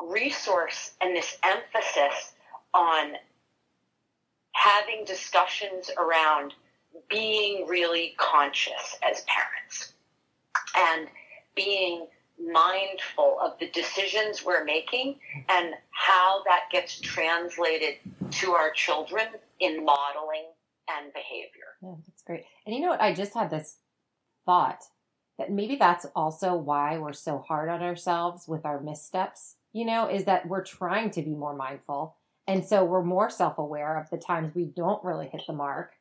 resource 0.00 0.92
and 1.00 1.16
this 1.16 1.38
emphasis 1.42 2.32
on 2.74 3.12
having 4.52 5.04
discussions 5.04 5.90
around 5.98 6.54
being 7.08 7.66
really 7.66 8.14
conscious 8.16 8.96
as 9.08 9.24
parents 9.24 9.92
and 10.76 11.08
being 11.54 12.06
mindful 12.38 13.38
of 13.40 13.58
the 13.58 13.68
decisions 13.70 14.44
we're 14.44 14.64
making 14.64 15.16
and 15.48 15.74
how 15.90 16.42
that 16.44 16.64
gets 16.70 17.00
translated 17.00 17.94
to 18.30 18.52
our 18.52 18.70
children 18.72 19.26
in 19.60 19.84
modeling 19.84 20.44
and 20.88 21.12
behavior. 21.12 21.76
Yeah, 21.82 21.94
that's 22.06 22.22
great. 22.22 22.44
And 22.66 22.74
you 22.74 22.82
know 22.82 22.88
what? 22.88 23.00
I 23.00 23.14
just 23.14 23.34
had 23.34 23.50
this 23.50 23.78
thought 24.46 24.84
that 25.38 25.50
maybe 25.50 25.76
that's 25.76 26.06
also 26.16 26.54
why 26.54 26.98
we're 26.98 27.12
so 27.12 27.44
hard 27.46 27.68
on 27.68 27.82
ourselves 27.82 28.48
with 28.48 28.64
our 28.64 28.80
missteps, 28.80 29.56
you 29.72 29.84
know, 29.84 30.08
is 30.08 30.24
that 30.24 30.48
we're 30.48 30.64
trying 30.64 31.10
to 31.10 31.22
be 31.22 31.34
more 31.34 31.54
mindful. 31.54 32.16
And 32.46 32.64
so 32.64 32.84
we're 32.84 33.02
more 33.02 33.28
self 33.28 33.58
aware 33.58 33.98
of 33.98 34.08
the 34.08 34.16
times 34.16 34.54
we 34.54 34.64
don't 34.64 35.04
really 35.04 35.28
hit 35.28 35.42
the 35.46 35.52
mark. 35.52 35.92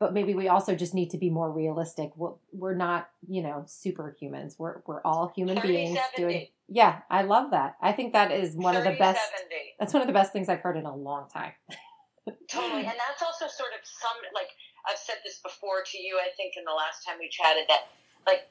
But 0.00 0.14
maybe 0.14 0.32
we 0.32 0.46
also 0.46 0.76
just 0.76 0.94
need 0.94 1.10
to 1.10 1.18
be 1.18 1.28
more 1.28 1.50
realistic. 1.50 2.16
We're, 2.16 2.34
we're 2.52 2.76
not, 2.76 3.08
you 3.26 3.42
know, 3.42 3.64
superhumans. 3.66 4.54
We're 4.56 4.80
we're 4.86 5.00
all 5.02 5.32
human 5.34 5.60
beings 5.60 5.98
doing. 6.16 6.46
Yeah, 6.68 7.00
I 7.10 7.22
love 7.22 7.50
that. 7.50 7.74
I 7.82 7.90
think 7.90 8.12
that 8.12 8.30
is 8.30 8.54
one 8.54 8.76
of 8.76 8.84
the 8.84 8.94
best. 8.96 9.20
That's 9.80 9.92
one 9.92 10.02
of 10.02 10.06
the 10.06 10.12
best 10.12 10.32
things 10.32 10.48
I've 10.48 10.60
heard 10.60 10.76
in 10.76 10.86
a 10.86 10.94
long 10.94 11.28
time. 11.28 11.50
totally, 12.48 12.82
and 12.82 12.86
that's 12.86 13.22
also 13.22 13.46
sort 13.48 13.70
of 13.72 13.80
some 13.82 14.12
like 14.34 14.48
I've 14.88 14.98
said 14.98 15.16
this 15.24 15.38
before 15.38 15.82
to 15.84 15.98
you. 15.98 16.18
I 16.18 16.30
think 16.36 16.54
in 16.56 16.64
the 16.64 16.72
last 16.72 17.04
time 17.06 17.16
we 17.20 17.28
chatted 17.28 17.64
that 17.68 17.88
like 18.26 18.48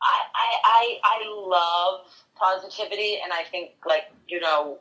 I, 0.00 0.20
I, 0.64 0.98
I 1.04 1.28
love 1.28 2.06
positivity, 2.36 3.18
and 3.22 3.32
I 3.32 3.42
think 3.50 3.70
like 3.86 4.04
you 4.28 4.40
know, 4.40 4.78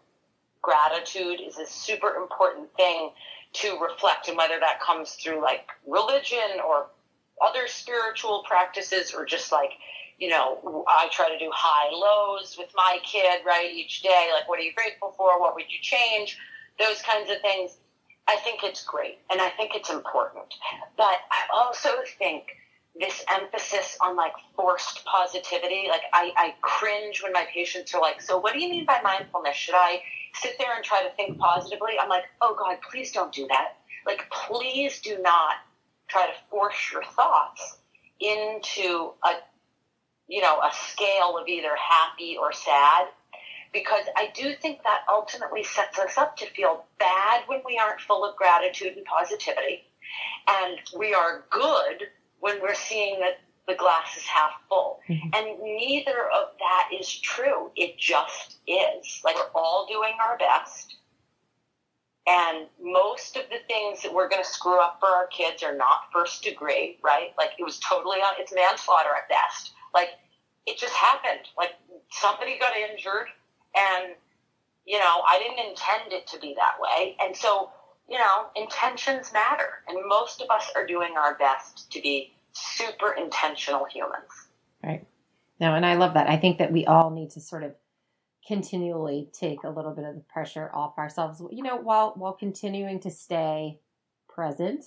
gratitude 0.62 1.42
is 1.46 1.58
a 1.58 1.66
super 1.66 2.16
important 2.16 2.74
thing 2.76 3.12
to 3.54 3.80
reflect, 3.80 4.28
and 4.28 4.38
whether 4.38 4.60
that 4.60 4.80
comes 4.80 5.14
through 5.14 5.42
like 5.42 5.68
religion 5.88 6.62
or 6.66 6.88
other 7.46 7.68
spiritual 7.68 8.44
practices, 8.48 9.14
or 9.14 9.26
just 9.26 9.52
like 9.52 9.72
you 10.20 10.30
know, 10.30 10.84
I 10.88 11.08
try 11.12 11.30
to 11.30 11.38
do 11.38 11.52
high 11.54 11.92
lows 11.92 12.56
with 12.58 12.70
my 12.76 12.98
kid 13.04 13.42
right 13.46 13.72
each 13.72 14.02
day. 14.02 14.30
Like, 14.34 14.50
what 14.50 14.60
are 14.60 14.64
you 14.64 14.74
grateful 14.74 15.14
for? 15.16 15.40
What 15.40 15.54
would 15.56 15.72
you 15.72 15.80
change? 15.82 16.38
Those 16.80 17.02
kinds 17.04 17.30
of 17.30 17.40
things. 17.42 17.78
I 18.28 18.36
think 18.38 18.64
it's 18.64 18.84
great, 18.84 19.20
and 19.32 19.42
I 19.42 19.50
think 19.50 19.72
it's 19.74 19.90
important. 19.90 20.54
But 20.98 21.18
I 21.32 21.42
also 21.54 21.90
think 22.20 22.44
this 23.00 23.24
emphasis 23.34 23.98
on 24.02 24.16
like 24.16 24.34
forced 24.56 25.06
positivity. 25.06 25.86
Like 25.90 26.02
I, 26.14 26.32
I 26.36 26.56
cringe 26.62 27.22
when 27.24 27.32
my 27.32 27.46
patients 27.54 27.94
are 27.94 28.02
like, 28.02 28.22
so 28.22 28.38
what 28.40 28.54
do 28.54 28.60
you 28.60 28.70
mean 28.70 28.86
by 28.86 29.00
mindfulness? 29.04 29.56
Should 29.56 29.76
I 29.76 30.02
sit 30.34 30.56
there 30.58 30.76
and 30.76 30.84
try 30.84 31.04
to 31.04 31.16
think 31.16 31.38
positively? 31.38 31.94
I'm 32.02 32.10
like, 32.10 32.24
oh 32.42 32.56
God, 32.58 32.78
please 32.90 33.12
don't 33.12 33.32
do 33.32 33.48
that. 33.48 33.78
Like, 34.06 34.30
please 34.32 35.02
do 35.02 35.18
not 35.22 35.56
try 36.08 36.28
to 36.28 36.34
force 36.50 36.92
your 36.92 37.04
thoughts 37.04 37.78
into 38.20 39.12
a, 39.24 39.32
you 40.28 40.42
know, 40.42 40.60
a 40.60 40.72
scale 40.74 41.38
of 41.38 41.48
either 41.48 41.76
happy 41.76 42.38
or 42.40 42.54
sad. 42.54 43.08
Because 43.78 44.06
I 44.16 44.32
do 44.34 44.56
think 44.56 44.82
that 44.82 45.02
ultimately 45.08 45.64
sets 45.64 46.00
us 46.00 46.18
up 46.18 46.36
to 46.38 46.50
feel 46.50 46.86
bad 46.98 47.44
when 47.46 47.62
we 47.64 47.78
aren't 47.78 48.02
full 48.02 48.26
of 48.26 48.36
gratitude 48.36 48.98
and 48.98 49.06
positivity. 49.06 49.84
And 50.50 50.80
we 50.98 51.14
are 51.14 51.46
good 51.52 52.08
when 52.40 52.60
we're 52.60 52.74
seeing 52.74 53.20
that 53.20 53.40
the 53.68 53.76
glass 53.76 54.18
is 54.18 54.24
half 54.24 54.50
full. 54.68 55.02
Mm-hmm. 55.08 55.30
And 55.36 55.60
neither 55.62 56.24
of 56.36 56.58
that 56.58 56.90
is 57.00 57.20
true. 57.20 57.70
It 57.76 58.00
just 58.00 58.58
is. 58.66 59.22
Like 59.24 59.36
we're 59.36 59.52
all 59.54 59.86
doing 59.88 60.14
our 60.20 60.40
best. 60.40 60.96
And 62.26 62.66
most 62.82 63.38
of 63.38 63.44
the 63.52 63.60
things 63.68 64.02
that 64.02 64.12
we're 64.12 64.28
going 64.28 64.44
to 64.44 64.50
screw 64.50 64.82
up 64.82 64.98
for 65.00 65.10
our 65.10 65.28
kids 65.28 65.62
are 65.62 65.78
not 65.78 66.10
first 66.12 66.44
degree, 66.44 66.98
right? 67.04 67.30
Like 67.38 67.52
it 67.60 67.64
was 67.64 67.80
totally 67.80 68.18
on, 68.18 68.34
it's 68.40 68.54
manslaughter 68.56 69.10
at 69.16 69.30
best. 69.30 69.74
Like 69.94 70.10
it 70.66 70.80
just 70.80 70.96
happened. 70.96 71.48
Like 71.56 71.74
somebody 72.10 72.58
got 72.58 72.76
injured 72.76 73.28
and, 73.76 74.14
you 74.86 75.00
know, 75.00 75.22
I 75.28 75.40
didn't 75.40 75.70
intend 75.70 76.14
it 76.14 76.28
to 76.28 76.40
be 76.40 76.56
that 76.58 76.76
way. 76.80 77.18
And 77.20 77.36
so 77.36 77.72
you 78.08 78.18
know, 78.18 78.46
intentions 78.56 79.34
matter. 79.34 79.84
And 79.88 79.98
most 80.08 80.42
of 80.42 80.50
us 80.50 80.72
are 80.76 80.86
doing 80.86 81.16
our 81.18 81.38
best 81.38 81.92
to 81.92 82.02
be 82.02 82.34
super 82.54 83.12
intentional 83.12 83.86
humans. 83.86 84.32
Right. 84.84 85.06
No, 85.60 85.74
and 85.74 85.86
I 85.86 85.96
love 85.96 86.14
that. 86.14 86.30
I 86.30 86.38
think 86.38 86.60
that 86.60 86.72
we 86.72 86.86
all 86.86 87.10
need 87.10 87.32
to 87.32 87.42
sort 87.42 87.64
of 87.64 87.74
continually 88.48 89.30
take 89.34 89.64
a 89.64 89.70
little 89.70 89.94
bit 89.94 90.06
of 90.06 90.16
the 90.16 90.22
pressure 90.22 90.72
off 90.74 90.98
ourselves, 90.98 91.42
you 91.52 91.64
know, 91.64 91.76
while 91.76 92.14
while 92.16 92.34
continuing 92.34 93.00
to 93.02 93.12
stay 93.12 93.80
present. 94.30 94.86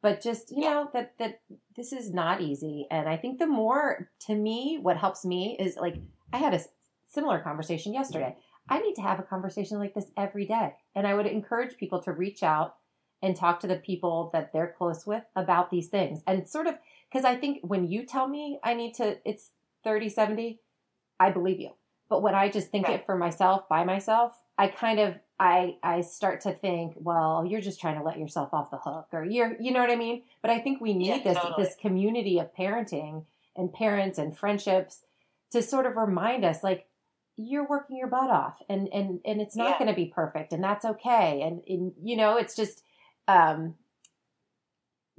But 0.00 0.20
just, 0.20 0.50
you 0.50 0.62
yeah. 0.62 0.70
know, 0.70 0.90
that 0.94 1.18
that 1.18 1.40
this 1.76 1.92
is 1.92 2.12
not 2.12 2.40
easy. 2.40 2.86
And 2.90 3.08
I 3.08 3.16
think 3.16 3.38
the 3.38 3.46
more 3.46 4.08
to 4.26 4.34
me, 4.34 4.78
what 4.80 4.96
helps 4.96 5.24
me 5.24 5.56
is 5.60 5.76
like 5.76 5.96
I 6.32 6.38
had 6.38 6.54
a 6.54 6.60
similar 7.12 7.40
conversation 7.40 7.92
yesterday. 7.92 8.36
I 8.68 8.80
need 8.80 8.94
to 8.94 9.02
have 9.02 9.18
a 9.18 9.24
conversation 9.24 9.78
like 9.78 9.94
this 9.94 10.10
every 10.16 10.46
day. 10.46 10.74
And 10.94 11.06
I 11.06 11.14
would 11.14 11.26
encourage 11.26 11.76
people 11.76 12.00
to 12.02 12.12
reach 12.12 12.42
out 12.42 12.76
and 13.20 13.36
talk 13.36 13.60
to 13.60 13.66
the 13.66 13.76
people 13.76 14.30
that 14.32 14.52
they're 14.52 14.74
close 14.76 15.06
with 15.06 15.22
about 15.36 15.70
these 15.70 15.88
things. 15.88 16.22
And 16.26 16.48
sort 16.48 16.66
of, 16.66 16.74
because 17.10 17.24
I 17.24 17.36
think 17.36 17.60
when 17.62 17.86
you 17.86 18.04
tell 18.04 18.28
me 18.28 18.58
I 18.64 18.74
need 18.74 18.94
to, 18.94 19.18
it's 19.24 19.50
30, 19.84 20.08
70, 20.08 20.60
I 21.20 21.30
believe 21.30 21.60
you. 21.60 21.70
But 22.08 22.22
when 22.22 22.34
I 22.34 22.50
just 22.50 22.70
think 22.70 22.88
right. 22.88 23.00
it 23.00 23.06
for 23.06 23.16
myself, 23.16 23.68
by 23.68 23.84
myself, 23.84 24.32
I 24.58 24.68
kind 24.68 24.98
of, 24.98 25.14
I, 25.38 25.76
I 25.82 26.02
start 26.02 26.42
to 26.42 26.52
think, 26.52 26.94
well, 26.96 27.44
you're 27.46 27.60
just 27.60 27.80
trying 27.80 27.96
to 27.96 28.04
let 28.04 28.18
yourself 28.18 28.52
off 28.52 28.70
the 28.70 28.78
hook 28.78 29.08
or 29.12 29.24
you're, 29.24 29.56
you 29.60 29.72
know 29.72 29.80
what 29.80 29.90
I 29.90 29.96
mean? 29.96 30.22
But 30.40 30.50
I 30.50 30.58
think 30.58 30.80
we 30.80 30.94
need 30.94 31.08
yeah, 31.08 31.22
this, 31.22 31.38
totally. 31.38 31.64
this 31.64 31.76
community 31.80 32.38
of 32.38 32.54
parenting 32.54 33.24
and 33.56 33.72
parents 33.72 34.18
and 34.18 34.36
friendships 34.36 35.00
to 35.52 35.62
sort 35.62 35.86
of 35.86 35.96
remind 35.96 36.44
us 36.44 36.62
like, 36.62 36.86
you're 37.36 37.66
working 37.66 37.96
your 37.96 38.08
butt 38.08 38.30
off 38.30 38.58
and 38.68 38.88
and 38.92 39.20
and 39.24 39.40
it's 39.40 39.56
not 39.56 39.70
yeah. 39.70 39.78
going 39.78 39.88
to 39.88 39.96
be 39.96 40.06
perfect 40.06 40.52
and 40.52 40.62
that's 40.62 40.84
okay 40.84 41.42
and, 41.42 41.62
and 41.66 41.92
you 42.02 42.16
know 42.16 42.36
it's 42.36 42.54
just 42.54 42.82
um 43.28 43.74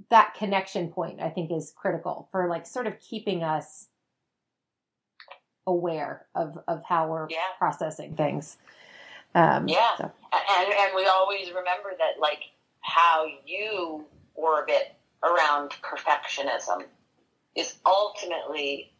that 0.10 0.34
connection 0.36 0.90
point 0.90 1.22
i 1.22 1.30
think 1.30 1.52
is 1.52 1.74
critical 1.76 2.28
for 2.32 2.48
like 2.48 2.66
sort 2.68 2.86
of 2.86 3.00
keeping 3.00 3.44
us 3.44 3.88
aware 5.66 6.26
of 6.36 6.58
of 6.68 6.84
how 6.84 7.08
we're 7.08 7.28
yeah. 7.30 7.38
processing 7.58 8.16
things 8.16 8.58
um 9.34 9.68
yeah 9.68 9.96
so. 9.98 10.04
and 10.04 10.68
and 10.68 10.92
we 10.96 11.06
always 11.08 11.48
remember 11.48 11.92
that 11.98 12.20
like 12.20 12.44
how 12.82 13.26
you 13.46 14.06
orbit 14.36 14.94
around 15.24 15.72
perfectionism 15.82 16.84
is 17.56 17.78
ultimately 17.86 18.92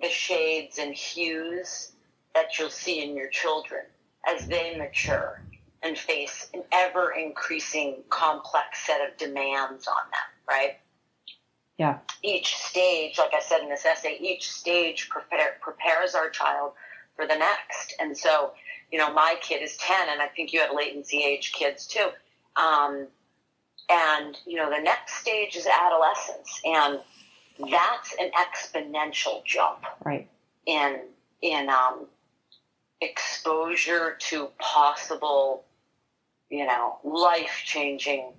the 0.00 0.08
shades 0.08 0.78
and 0.78 0.94
hues 0.94 1.92
that 2.34 2.58
you'll 2.58 2.70
see 2.70 3.02
in 3.02 3.16
your 3.16 3.28
children 3.28 3.82
as 4.26 4.46
they 4.46 4.76
mature 4.76 5.42
and 5.82 5.98
face 5.98 6.48
an 6.54 6.62
ever 6.72 7.12
increasing 7.12 7.96
complex 8.08 8.86
set 8.86 9.00
of 9.06 9.16
demands 9.16 9.86
on 9.88 10.02
them, 10.10 10.48
right? 10.48 10.78
Yeah. 11.78 11.98
Each 12.22 12.56
stage, 12.56 13.18
like 13.18 13.34
I 13.34 13.40
said 13.40 13.60
in 13.62 13.68
this 13.68 13.84
essay, 13.84 14.16
each 14.20 14.50
stage 14.50 15.08
prepare, 15.08 15.56
prepares 15.60 16.14
our 16.14 16.30
child 16.30 16.72
for 17.16 17.26
the 17.26 17.34
next. 17.34 17.94
And 17.98 18.16
so, 18.16 18.52
you 18.92 18.98
know, 18.98 19.12
my 19.12 19.36
kid 19.40 19.62
is 19.62 19.76
10, 19.78 20.08
and 20.10 20.22
I 20.22 20.28
think 20.28 20.52
you 20.52 20.60
have 20.60 20.70
latency 20.74 21.24
age 21.24 21.52
kids 21.52 21.86
too. 21.86 22.08
Um, 22.56 23.08
and, 23.90 24.38
you 24.46 24.56
know, 24.56 24.70
the 24.70 24.80
next 24.80 25.14
stage 25.14 25.56
is 25.56 25.66
adolescence. 25.66 26.60
And 26.64 27.00
that's 27.70 28.14
an 28.20 28.30
exponential 28.38 29.44
jump. 29.44 29.84
Right. 30.04 30.28
In, 30.66 31.00
in, 31.40 31.68
um, 31.68 32.06
exposure 33.02 34.16
to 34.18 34.48
possible, 34.58 35.64
you 36.48 36.64
know, 36.66 36.98
life 37.04 37.62
changing 37.64 38.32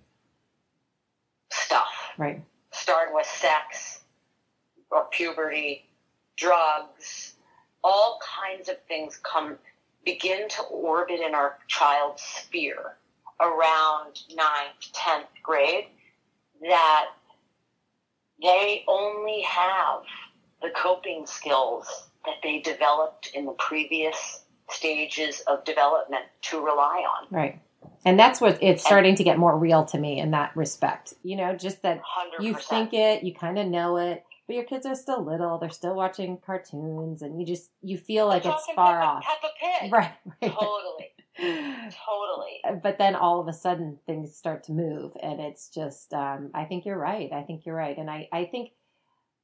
stuff. 1.52 2.14
Right. 2.18 2.42
Starting 2.72 3.14
with 3.14 3.28
sex 3.28 4.02
or 4.90 5.06
puberty, 5.12 5.86
drugs, 6.38 7.34
all 7.84 8.20
kinds 8.22 8.70
of 8.70 8.78
things 8.88 9.20
come 9.24 9.58
begin 10.06 10.48
to 10.50 10.62
orbit 10.64 11.20
in 11.20 11.36
our 11.36 11.58
child's 11.68 12.22
sphere 12.22 12.96
around 13.42 14.22
ninth, 14.36 14.92
tenth 14.94 15.28
grade 15.42 15.86
that 16.62 17.08
they 18.42 18.84
only 18.88 19.42
have 19.42 20.04
the 20.62 20.70
coping 20.76 21.26
skills 21.26 22.08
that 22.26 22.36
they 22.42 22.60
developed 22.60 23.32
in 23.34 23.46
the 23.46 23.52
previous 23.54 24.46
stages 24.70 25.42
of 25.48 25.64
development 25.66 26.24
to 26.44 26.60
rely 26.60 27.04
on. 27.04 27.28
Right. 27.30 27.62
And 28.06 28.20
that's 28.20 28.42
what 28.42 28.62
it's 28.62 28.84
starting 28.84 29.16
to 29.16 29.24
get 29.24 29.38
more 29.38 29.58
real 29.58 29.86
to 29.86 29.98
me 29.98 30.20
in 30.20 30.32
that 30.32 30.56
respect. 30.56 31.14
You 31.24 31.38
know, 31.38 31.56
just 31.56 31.82
that 31.84 32.02
100%. 32.40 32.44
you 32.44 32.54
think 32.54 32.94
it, 32.94 33.24
you 33.24 33.34
kind 33.34 33.58
of 33.58 33.68
know 33.68 33.98
it, 33.98 34.24
but 34.48 34.56
your 34.56 34.66
kids 34.66 34.86
are 34.86 34.96
still 34.96 35.24
little. 35.24 35.58
They're 35.58 35.70
still 35.70 35.96
watching 35.96 36.38
cartoons, 36.46 37.22
and 37.22 37.40
you 37.40 37.46
just 37.46 37.72
you 37.82 37.98
feel 37.98 38.28
like 38.28 38.46
it's 38.46 38.66
far 38.76 39.00
Peppa, 39.00 39.06
off. 39.06 39.24
Peppa 39.24 39.54
Pig. 39.60 39.94
Right. 39.94 40.12
right. 40.42 40.52
Totally. 40.54 41.10
Totally. 41.36 42.24
but 42.84 42.98
then 42.98 43.16
all 43.16 43.40
of 43.40 43.48
a 43.48 43.54
sudden 43.54 43.98
things 44.06 44.36
start 44.36 44.64
to 44.66 44.72
move 44.72 45.12
and 45.22 45.40
it's 45.40 45.70
just 45.70 46.14
um, 46.14 46.50
i 46.54 46.64
think 46.64 46.86
you're 46.86 46.98
right 46.98 47.32
i 47.34 47.42
think 47.42 47.66
you're 47.66 47.76
right 47.76 47.98
and 47.98 48.10
i, 48.10 48.28
I 48.32 48.46
think 48.46 48.72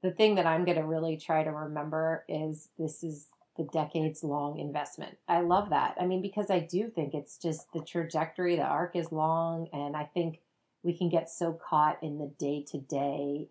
the 0.02 0.12
thing 0.12 0.36
that 0.36 0.46
i'm 0.46 0.66
going 0.66 0.78
to 0.78 0.86
really 0.86 1.18
try 1.18 1.44
to 1.44 1.52
remember 1.52 2.24
is 2.30 2.70
this 2.78 3.04
is 3.04 3.28
the 3.60 3.66
decades 3.66 4.24
long 4.24 4.58
investment. 4.58 5.18
I 5.28 5.42
love 5.42 5.70
that. 5.70 5.96
I 6.02 6.08
mean 6.08 6.22
because 6.24 6.50
i 6.50 6.60
do 6.60 6.90
think 6.90 7.14
it's 7.14 7.38
just 7.38 7.72
the 7.74 7.82
trajectory 7.82 8.56
the 8.56 8.64
arc 8.64 8.96
is 8.96 9.12
long 9.12 9.68
and 9.74 9.96
i 9.96 10.06
think 10.06 10.40
we 10.82 10.98
can 10.98 11.10
get 11.10 11.30
so 11.30 11.54
caught 11.54 12.02
in 12.02 12.18
the 12.18 12.32
day 12.40 12.66
to 12.72 12.78
day 12.80 13.48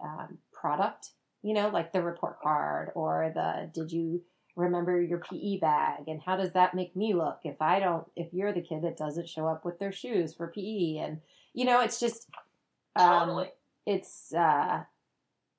product 0.53 1.11
you 1.43 1.55
know 1.55 1.69
like 1.69 1.93
the 1.93 2.03
report 2.03 2.41
card 2.43 2.91
or 2.95 3.31
the 3.35 3.71
did 3.73 3.93
you 3.93 4.23
remember 4.59 5.01
your 5.01 5.21
PE 5.21 5.61
bag? 5.61 6.09
And 6.09 6.21
how 6.21 6.37
does 6.37 6.53
that 6.53 6.75
make 6.75 6.95
me 6.97 7.15
look 7.15 7.39
if 7.45 7.63
I 7.63 7.79
don't 7.79 8.05
if 8.17 8.35
you're 8.35 8.53
the 8.53 8.61
kid 8.61 8.83
that 8.83 8.97
doesn't 8.97 9.29
show 9.29 9.47
up 9.47 9.65
with 9.65 9.79
their 9.79 9.93
shoes 9.93 10.35
for 10.35 10.49
PE 10.49 10.97
and 10.97 11.21
you 11.55 11.65
know 11.65 11.81
it's 11.81 12.01
just 12.01 12.29
um 12.97 13.29
Totally. 13.29 13.51
it's 13.87 14.35
uh 14.35 14.83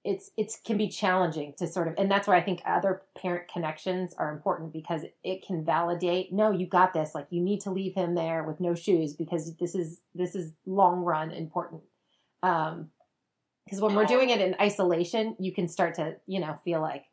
it's 0.05 0.31
it's 0.37 0.59
can 0.65 0.77
be 0.77 0.87
challenging 0.87 1.53
to 1.57 1.67
sort 1.67 1.87
of 1.87 1.95
and 1.97 2.09
that's 2.09 2.27
where 2.27 2.37
I 2.37 2.41
think 2.41 2.61
other 2.65 3.01
parent 3.17 3.51
connections 3.51 4.13
are 4.17 4.31
important 4.31 4.71
because 4.71 5.03
it 5.23 5.45
can 5.45 5.65
validate 5.65 6.31
no 6.31 6.51
you 6.51 6.67
got 6.67 6.93
this 6.93 7.13
like 7.13 7.27
you 7.29 7.41
need 7.41 7.61
to 7.61 7.71
leave 7.71 7.95
him 7.95 8.15
there 8.15 8.43
with 8.43 8.59
no 8.59 8.75
shoes 8.75 9.13
because 9.13 9.55
this 9.57 9.75
is 9.75 9.99
this 10.15 10.35
is 10.35 10.53
long 10.65 11.01
run 11.01 11.31
important 11.31 11.81
um 12.43 12.89
because 13.65 13.81
when 13.81 13.93
we're 13.93 14.05
doing 14.05 14.29
it 14.29 14.39
in 14.39 14.55
isolation 14.61 15.35
you 15.37 15.51
can 15.51 15.67
start 15.67 15.95
to 15.95 16.15
you 16.27 16.39
know 16.39 16.57
feel 16.63 16.79
like 16.79 17.03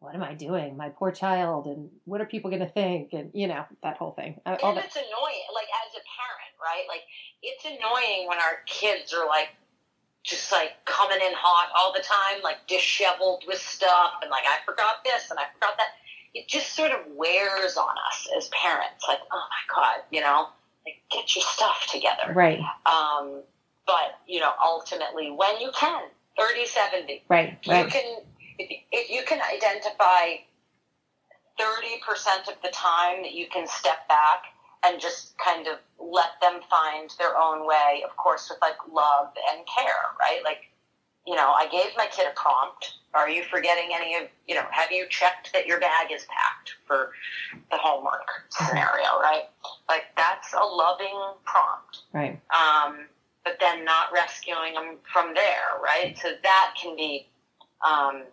what 0.00 0.14
am 0.14 0.22
I 0.22 0.32
doing? 0.32 0.78
My 0.78 0.88
poor 0.88 1.12
child, 1.12 1.66
and 1.66 1.90
what 2.06 2.22
are 2.22 2.24
people 2.24 2.50
going 2.50 2.64
to 2.64 2.72
think? 2.72 3.12
And 3.12 3.30
you 3.34 3.46
know 3.46 3.64
that 3.82 3.98
whole 3.98 4.12
thing. 4.12 4.40
All 4.46 4.54
and 4.54 4.78
that. 4.78 4.86
it's 4.86 4.96
annoying, 4.96 5.44
like 5.54 5.68
as 5.86 5.92
a 5.92 6.02
parent, 6.16 6.52
right? 6.58 6.84
Like 6.88 7.02
it's 7.42 7.64
annoying 7.66 8.26
when 8.26 8.38
our 8.38 8.64
kids 8.66 9.12
are 9.12 9.26
like 9.26 9.48
just 10.22 10.52
like 10.52 10.72
coming 10.84 11.18
in 11.18 11.32
hot 11.34 11.70
all 11.76 11.92
the 11.92 12.00
time, 12.02 12.42
like 12.42 12.66
disheveled 12.66 13.44
with 13.46 13.58
stuff, 13.58 14.12
and 14.22 14.30
like 14.30 14.44
I 14.46 14.58
forgot 14.64 15.04
this 15.04 15.30
and 15.30 15.38
I 15.38 15.44
forgot 15.54 15.76
that. 15.78 15.88
It 16.32 16.46
just 16.46 16.76
sort 16.76 16.92
of 16.92 17.00
wears 17.14 17.76
on 17.76 17.94
us 18.08 18.28
as 18.36 18.48
parents. 18.48 19.04
Like, 19.08 19.18
oh 19.32 19.44
my 19.50 19.74
god, 19.74 20.04
you 20.10 20.20
know, 20.20 20.48
like 20.86 21.02
get 21.10 21.34
your 21.34 21.42
stuff 21.44 21.88
together. 21.90 22.32
Right, 22.32 22.60
Um, 22.86 23.42
but 23.86 24.18
you 24.26 24.40
know, 24.40 24.52
ultimately, 24.62 25.30
when 25.30 25.60
you 25.60 25.70
can, 25.74 26.02
30, 26.38 26.66
70, 26.66 27.24
right, 27.28 27.58
you 27.64 27.84
can 27.86 28.18
if, 28.58 28.70
if 28.92 29.10
you 29.10 29.22
can 29.26 29.40
identify 29.40 30.36
30% 31.58 32.48
of 32.48 32.54
the 32.62 32.70
time 32.72 33.22
that 33.22 33.32
you 33.32 33.46
can 33.52 33.66
step 33.66 34.06
back 34.08 34.44
and 34.84 35.00
just 35.00 35.36
kind 35.38 35.66
of 35.66 35.78
let 35.98 36.40
them 36.40 36.60
find 36.68 37.10
their 37.18 37.36
own 37.36 37.66
way 37.66 38.02
of 38.08 38.16
course 38.16 38.48
with 38.50 38.58
like 38.60 38.76
love 38.92 39.28
and 39.52 39.66
care 39.66 40.14
right 40.18 40.40
like 40.44 40.70
you 41.26 41.34
know 41.34 41.50
i 41.52 41.66
gave 41.68 41.90
my 41.96 42.06
kid 42.10 42.26
a 42.26 42.34
prompt 42.40 42.94
are 43.14 43.28
you 43.28 43.42
forgetting 43.50 43.90
any 43.94 44.14
of 44.16 44.22
you 44.48 44.54
know 44.54 44.64
have 44.70 44.90
you 44.90 45.06
checked 45.08 45.52
that 45.52 45.66
your 45.66 45.78
bag 45.80 46.10
is 46.12 46.24
packed 46.26 46.74
for 46.86 47.12
the 47.70 47.76
homework 47.76 48.28
scenario 48.48 49.08
right 49.20 49.44
like 49.88 50.04
that's 50.16 50.52
a 50.54 50.64
loving 50.64 51.20
prompt 51.44 52.02
right. 52.12 52.40
um, 52.50 53.06
but 53.44 53.56
then 53.58 53.84
not 53.86 54.12
rescuing 54.12 54.74
them 54.74 54.98
from 55.10 55.32
there, 55.34 55.80
right? 55.82 56.16
So 56.18 56.28
that 56.42 56.74
can 56.80 56.94
be 56.94 57.26
um, 57.82 58.24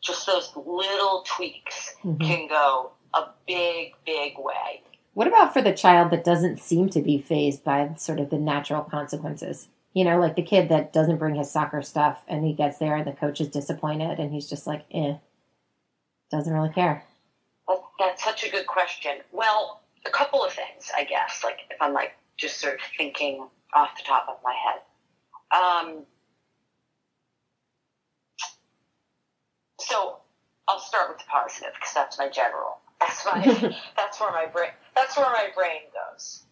just 0.00 0.26
those 0.26 0.52
little 0.54 1.24
tweaks 1.26 1.94
Mhm. 2.04 2.20
can 2.20 2.46
go 2.46 2.92
a 3.14 3.30
big, 3.46 3.92
big 4.04 4.34
way. 4.38 4.82
What 5.14 5.28
about 5.28 5.52
for 5.52 5.62
the 5.62 5.72
child 5.72 6.10
that 6.10 6.24
doesn't 6.24 6.58
seem 6.58 6.88
to 6.90 7.00
be 7.00 7.18
phased 7.18 7.62
by 7.62 7.94
sort 7.96 8.18
of 8.18 8.30
the 8.30 8.38
natural 8.38 8.82
consequences? 8.82 9.68
You 9.92 10.04
know, 10.04 10.18
like 10.18 10.34
the 10.34 10.42
kid 10.42 10.68
that 10.70 10.92
doesn't 10.92 11.18
bring 11.18 11.36
his 11.36 11.50
soccer 11.50 11.82
stuff 11.82 12.24
and 12.26 12.44
he 12.44 12.52
gets 12.52 12.78
there 12.78 12.96
and 12.96 13.06
the 13.06 13.12
coach 13.12 13.40
is 13.40 13.48
disappointed 13.48 14.18
and 14.18 14.32
he's 14.32 14.50
just 14.50 14.66
like, 14.66 14.84
eh, 14.90 15.14
doesn't 16.30 16.52
really 16.52 16.72
care. 16.72 17.04
That, 17.68 17.80
that's 17.98 18.24
such 18.24 18.44
a 18.44 18.50
good 18.50 18.66
question. 18.66 19.18
Well, 19.30 19.82
a 20.04 20.10
couple 20.10 20.44
of 20.44 20.52
things, 20.52 20.90
I 20.96 21.04
guess. 21.04 21.42
Like 21.44 21.60
if 21.70 21.80
I'm 21.80 21.92
like 21.92 22.14
just 22.36 22.60
sort 22.60 22.74
of 22.74 22.80
thinking 22.96 23.46
off 23.72 23.96
the 23.96 24.02
top 24.04 24.26
of 24.28 24.36
my 24.42 24.54
head. 24.54 24.80
Um, 25.56 26.04
so 29.78 30.18
I'll 30.68 30.80
start 30.80 31.10
with 31.10 31.18
the 31.18 31.24
positive 31.30 31.70
because 31.74 31.94
that's 31.94 32.18
my 32.18 32.28
general. 32.28 32.78
That's 33.06 33.26
my. 33.26 33.76
that's 33.96 34.20
where 34.20 34.32
my 34.32 34.46
brain. 34.46 34.70
That's 34.96 35.16
where 35.16 35.30
my 35.30 35.48
brain 35.54 35.82
goes. 35.92 36.44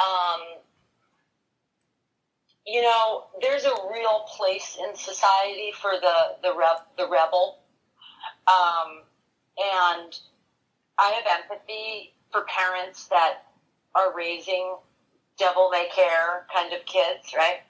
Um, 0.00 0.40
you 2.66 2.82
know, 2.82 3.24
there's 3.42 3.64
a 3.64 3.74
real 3.92 4.26
place 4.36 4.78
in 4.88 4.94
society 4.96 5.72
for 5.80 5.92
the 6.00 6.48
the 6.48 6.54
reb, 6.56 6.78
the 6.98 7.08
rebel, 7.08 7.58
um, 8.48 9.02
and 9.58 10.18
I 10.98 11.10
have 11.22 11.40
empathy 11.42 12.14
for 12.32 12.42
parents 12.42 13.08
that 13.08 13.40
are 13.94 14.14
raising 14.16 14.76
devil 15.38 15.70
may 15.70 15.88
care 15.94 16.46
kind 16.54 16.72
of 16.72 16.84
kids, 16.86 17.34
right? 17.36 17.60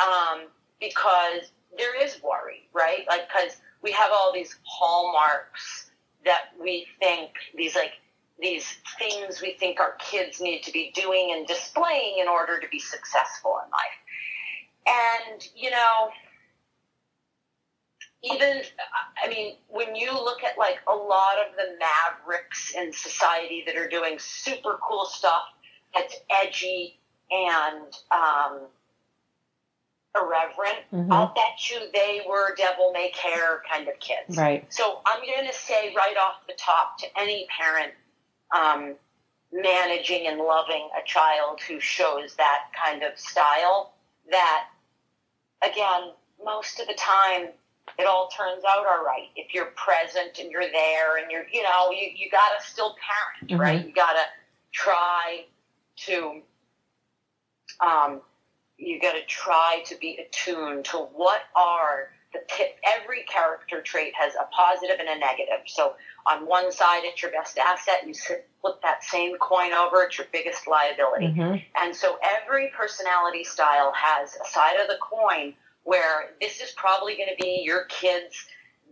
Um, 0.00 0.48
because 0.80 1.52
there 1.78 2.02
is 2.02 2.20
worry, 2.22 2.68
right? 2.72 3.04
Like, 3.08 3.28
because 3.28 3.56
we 3.82 3.92
have 3.92 4.10
all 4.12 4.32
these 4.34 4.56
hallmarks 4.64 5.79
that 6.24 6.50
we 6.60 6.86
think 6.98 7.30
these 7.56 7.74
like 7.74 7.92
these 8.40 8.76
things 8.98 9.42
we 9.42 9.52
think 9.52 9.80
our 9.80 9.96
kids 9.98 10.40
need 10.40 10.62
to 10.62 10.72
be 10.72 10.92
doing 10.94 11.34
and 11.36 11.46
displaying 11.46 12.18
in 12.20 12.28
order 12.28 12.58
to 12.58 12.66
be 12.68 12.78
successful 12.78 13.58
in 13.64 13.70
life. 13.70 15.32
And 15.32 15.48
you 15.54 15.70
know, 15.70 16.10
even 18.22 18.62
I 19.22 19.28
mean, 19.28 19.56
when 19.68 19.94
you 19.94 20.12
look 20.12 20.42
at 20.44 20.58
like 20.58 20.78
a 20.88 20.94
lot 20.94 21.36
of 21.38 21.56
the 21.56 21.76
mavericks 21.78 22.74
in 22.74 22.92
society 22.92 23.62
that 23.66 23.76
are 23.76 23.88
doing 23.88 24.16
super 24.18 24.78
cool 24.86 25.04
stuff 25.04 25.42
that's 25.94 26.14
edgy 26.42 26.98
and 27.30 27.92
um, 28.10 28.66
irreverent, 30.16 30.78
Mhm. 30.92 31.12
I'll 31.12 31.28
bet 31.34 31.70
you 31.70 31.90
they 31.92 32.22
were 32.26 32.54
devil 32.56 32.92
may 32.92 33.10
care 33.10 33.62
kind 33.70 33.86
of 33.88 33.98
kids. 34.00 34.36
Right. 34.36 34.64
So 34.72 35.02
I'm 35.06 35.24
going 35.24 35.46
to 35.46 35.52
say 35.52 35.94
right 35.94 36.16
off 36.16 36.46
the 36.46 36.54
top 36.54 36.98
to 36.98 37.18
any 37.18 37.46
parent 37.46 37.94
um, 38.54 38.96
managing 39.52 40.26
and 40.26 40.38
loving 40.40 40.88
a 40.98 41.02
child 41.04 41.60
who 41.62 41.78
shows 41.80 42.34
that 42.36 42.70
kind 42.72 43.02
of 43.02 43.16
style 43.18 43.94
that, 44.30 44.68
again, 45.62 46.12
most 46.44 46.80
of 46.80 46.86
the 46.88 46.94
time 46.94 47.50
it 47.98 48.06
all 48.06 48.28
turns 48.28 48.62
out 48.64 48.86
all 48.86 49.04
right 49.04 49.28
if 49.36 49.52
you're 49.52 49.72
present 49.76 50.38
and 50.38 50.50
you're 50.50 50.70
there 50.70 51.16
and 51.18 51.30
you're, 51.30 51.46
you 51.52 51.62
know, 51.62 51.90
you, 51.90 52.08
you 52.14 52.30
got 52.30 52.56
to 52.58 52.64
still 52.64 52.96
parent, 53.00 53.50
Mhm. 53.52 53.58
right? 53.60 53.84
You 53.86 53.92
got 53.92 54.12
to 54.12 54.24
try 54.72 55.46
to, 56.06 56.42
um, 57.80 58.22
you 58.80 59.00
got 59.00 59.14
to 59.14 59.24
try 59.26 59.82
to 59.86 59.96
be 59.98 60.18
attuned 60.18 60.86
to 60.86 60.98
what 61.14 61.42
are 61.56 62.10
the 62.34 62.40
tip. 62.48 62.78
Every 63.00 63.24
character 63.24 63.82
trait 63.82 64.14
has 64.16 64.34
a 64.36 64.46
positive 64.54 64.98
and 65.00 65.08
a 65.08 65.18
negative. 65.18 65.66
So 65.66 65.94
on 66.26 66.46
one 66.46 66.72
side, 66.72 67.02
it's 67.04 67.22
your 67.22 67.32
best 67.32 67.58
asset. 67.58 68.06
You 68.06 68.14
flip 68.62 68.80
that 68.82 69.04
same 69.04 69.36
coin 69.38 69.72
over, 69.72 70.02
it's 70.04 70.18
your 70.18 70.28
biggest 70.32 70.68
liability. 70.68 71.32
hmm 71.34 71.56
And 71.80 71.94
so 71.96 72.18
every 72.42 72.72
personality 72.76 73.44
style 73.44 73.92
has 73.96 74.36
a 74.44 74.48
side 74.48 74.76
of 74.80 74.88
the 74.88 74.98
coin 75.02 75.54
where 75.84 76.32
this 76.40 76.60
is 76.60 76.72
probably 76.76 77.16
going 77.16 77.30
to 77.36 77.42
be 77.42 77.62
your 77.64 77.86
kid's 77.86 78.46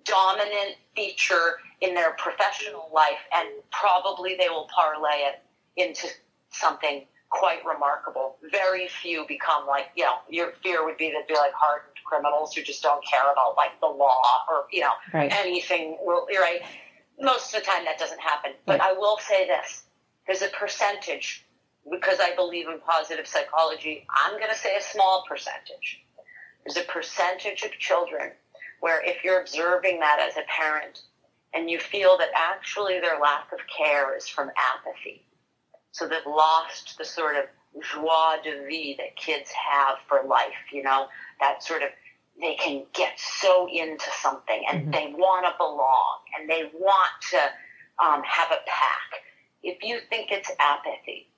dominant 0.05 0.77
feature 0.97 1.57
in 1.83 1.95
their 1.95 2.13
professional 2.13 2.91
life, 2.95 3.21
and 3.35 3.49
probably 3.73 4.37
they 4.37 4.49
will 4.49 4.69
parlay 4.75 5.29
it 5.29 5.43
into 5.77 6.09
something 6.51 7.07
quite 7.31 7.65
remarkable. 7.65 8.37
Very 8.51 8.89
few 8.89 9.27
become 9.27 9.67
like, 9.67 9.87
you 9.97 10.05
know, 10.05 10.17
your 10.29 10.53
fear 10.63 10.85
would 10.85 10.97
be 10.97 11.07
they'd 11.11 11.27
be 11.33 11.39
like 11.39 11.53
hardened 11.53 11.95
criminals 12.05 12.55
who 12.55 12.63
just 12.63 12.83
don't 12.83 13.05
care 13.05 13.31
about 13.31 13.57
like 13.57 13.79
the 13.81 13.87
law 13.87 14.23
or, 14.51 14.65
you 14.73 14.81
know, 14.81 14.93
Right. 15.13 15.33
anything. 15.33 15.99
Will 16.01 16.27
you're 16.31 16.43
right. 16.43 16.63
Most 17.21 17.55
of 17.55 17.61
the 17.61 17.67
time 17.67 17.85
that 17.85 17.99
doesn't 17.99 18.21
happen. 18.21 18.53
But 18.65 18.81
i 18.81 18.93
will 18.93 19.19
say 19.19 19.47
this. 19.47 19.85
There's 20.27 20.43
a 20.43 20.49
percentage 20.49 21.45
because 21.91 22.19
i 22.21 22.35
believe 22.35 22.69
in 22.69 22.79
positive 22.81 23.27
psychology 23.27 24.07
i'm 24.23 24.37
going 24.39 24.51
to 24.51 24.59
say 24.59 24.77
a 24.77 24.83
small 24.83 25.25
percentage. 25.29 26.03
There's 26.65 26.77
a 26.77 26.87
percentage 26.91 27.63
of 27.63 27.71
children 27.73 28.33
where 28.81 29.03
if 29.05 29.25
you're 29.25 29.41
observing 29.41 30.01
that 30.01 30.19
as 30.21 30.37
a 30.37 30.43
parent 30.49 31.03
and 31.55 31.71
you 31.71 31.79
feel 31.81 32.19
that 32.19 32.29
actually 32.37 33.01
their 33.01 33.19
lack 33.21 33.51
of 33.53 33.59
care 33.75 34.15
is 34.17 34.29
from 34.29 34.51
apathy 34.77 35.25
so 35.93 36.07
they've 36.09 36.27
lost 36.27 36.97
the 36.99 37.05
sort 37.05 37.37
of 37.37 37.45
joie 37.83 38.37
de 38.43 38.67
vie 38.69 38.95
that 38.99 39.15
kids 39.17 39.51
have 39.53 39.97
for 40.09 40.23
life 40.27 40.55
you 40.73 40.83
know 40.83 41.07
that 41.41 41.63
sort 41.63 41.83
of 41.83 41.89
they 42.41 42.55
can 42.55 42.85
get 42.93 43.19
so 43.19 43.69
into 43.73 44.09
something 44.23 44.63
and 44.71 44.87
Mhm. 44.89 44.93
they 44.93 45.07
want 45.13 45.45
to 45.45 45.53
belong 45.59 46.19
and 46.39 46.49
they 46.49 46.71
want 46.73 47.11
to 47.31 47.41
um, 48.01 48.23
have 48.23 48.53
a 48.53 48.61
pack. 48.65 49.23
If 49.65 49.83
you 49.83 49.99
think 50.09 50.31
it's 50.31 50.49
apathy, 50.61 51.29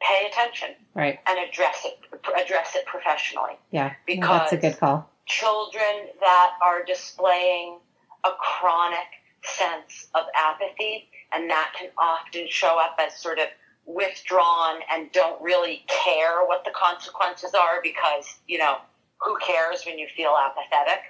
pay 0.00 0.26
attention 0.28 0.76
Right. 0.94 1.18
and 1.26 1.38
address 1.40 1.84
it 1.84 1.98
address 2.36 2.76
it 2.76 2.86
professionally. 2.86 3.58
Yeah. 3.72 3.94
Because- 4.06 4.50
that's 4.50 4.52
a 4.52 4.56
good 4.58 4.78
call. 4.78 5.10
Children 5.26 6.08
that 6.20 6.52
are 6.62 6.84
displaying 6.84 7.80
a 8.24 8.30
chronic 8.38 9.08
sense 9.42 10.06
of 10.14 10.24
apathy, 10.36 11.10
and 11.32 11.50
that 11.50 11.72
can 11.78 11.90
often 11.98 12.46
show 12.48 12.78
up 12.80 12.98
as 12.98 13.16
sort 13.18 13.38
of 13.38 13.46
withdrawn 13.86 14.80
and 14.92 15.10
don't 15.12 15.40
really 15.40 15.84
care 15.88 16.44
what 16.44 16.64
the 16.64 16.70
consequences 16.70 17.54
are 17.54 17.80
because, 17.82 18.38
you 18.46 18.58
know, 18.58 18.76
who 19.20 19.36
cares 19.38 19.84
when 19.84 19.98
you 19.98 20.06
feel 20.16 20.34
apathetic? 20.36 21.00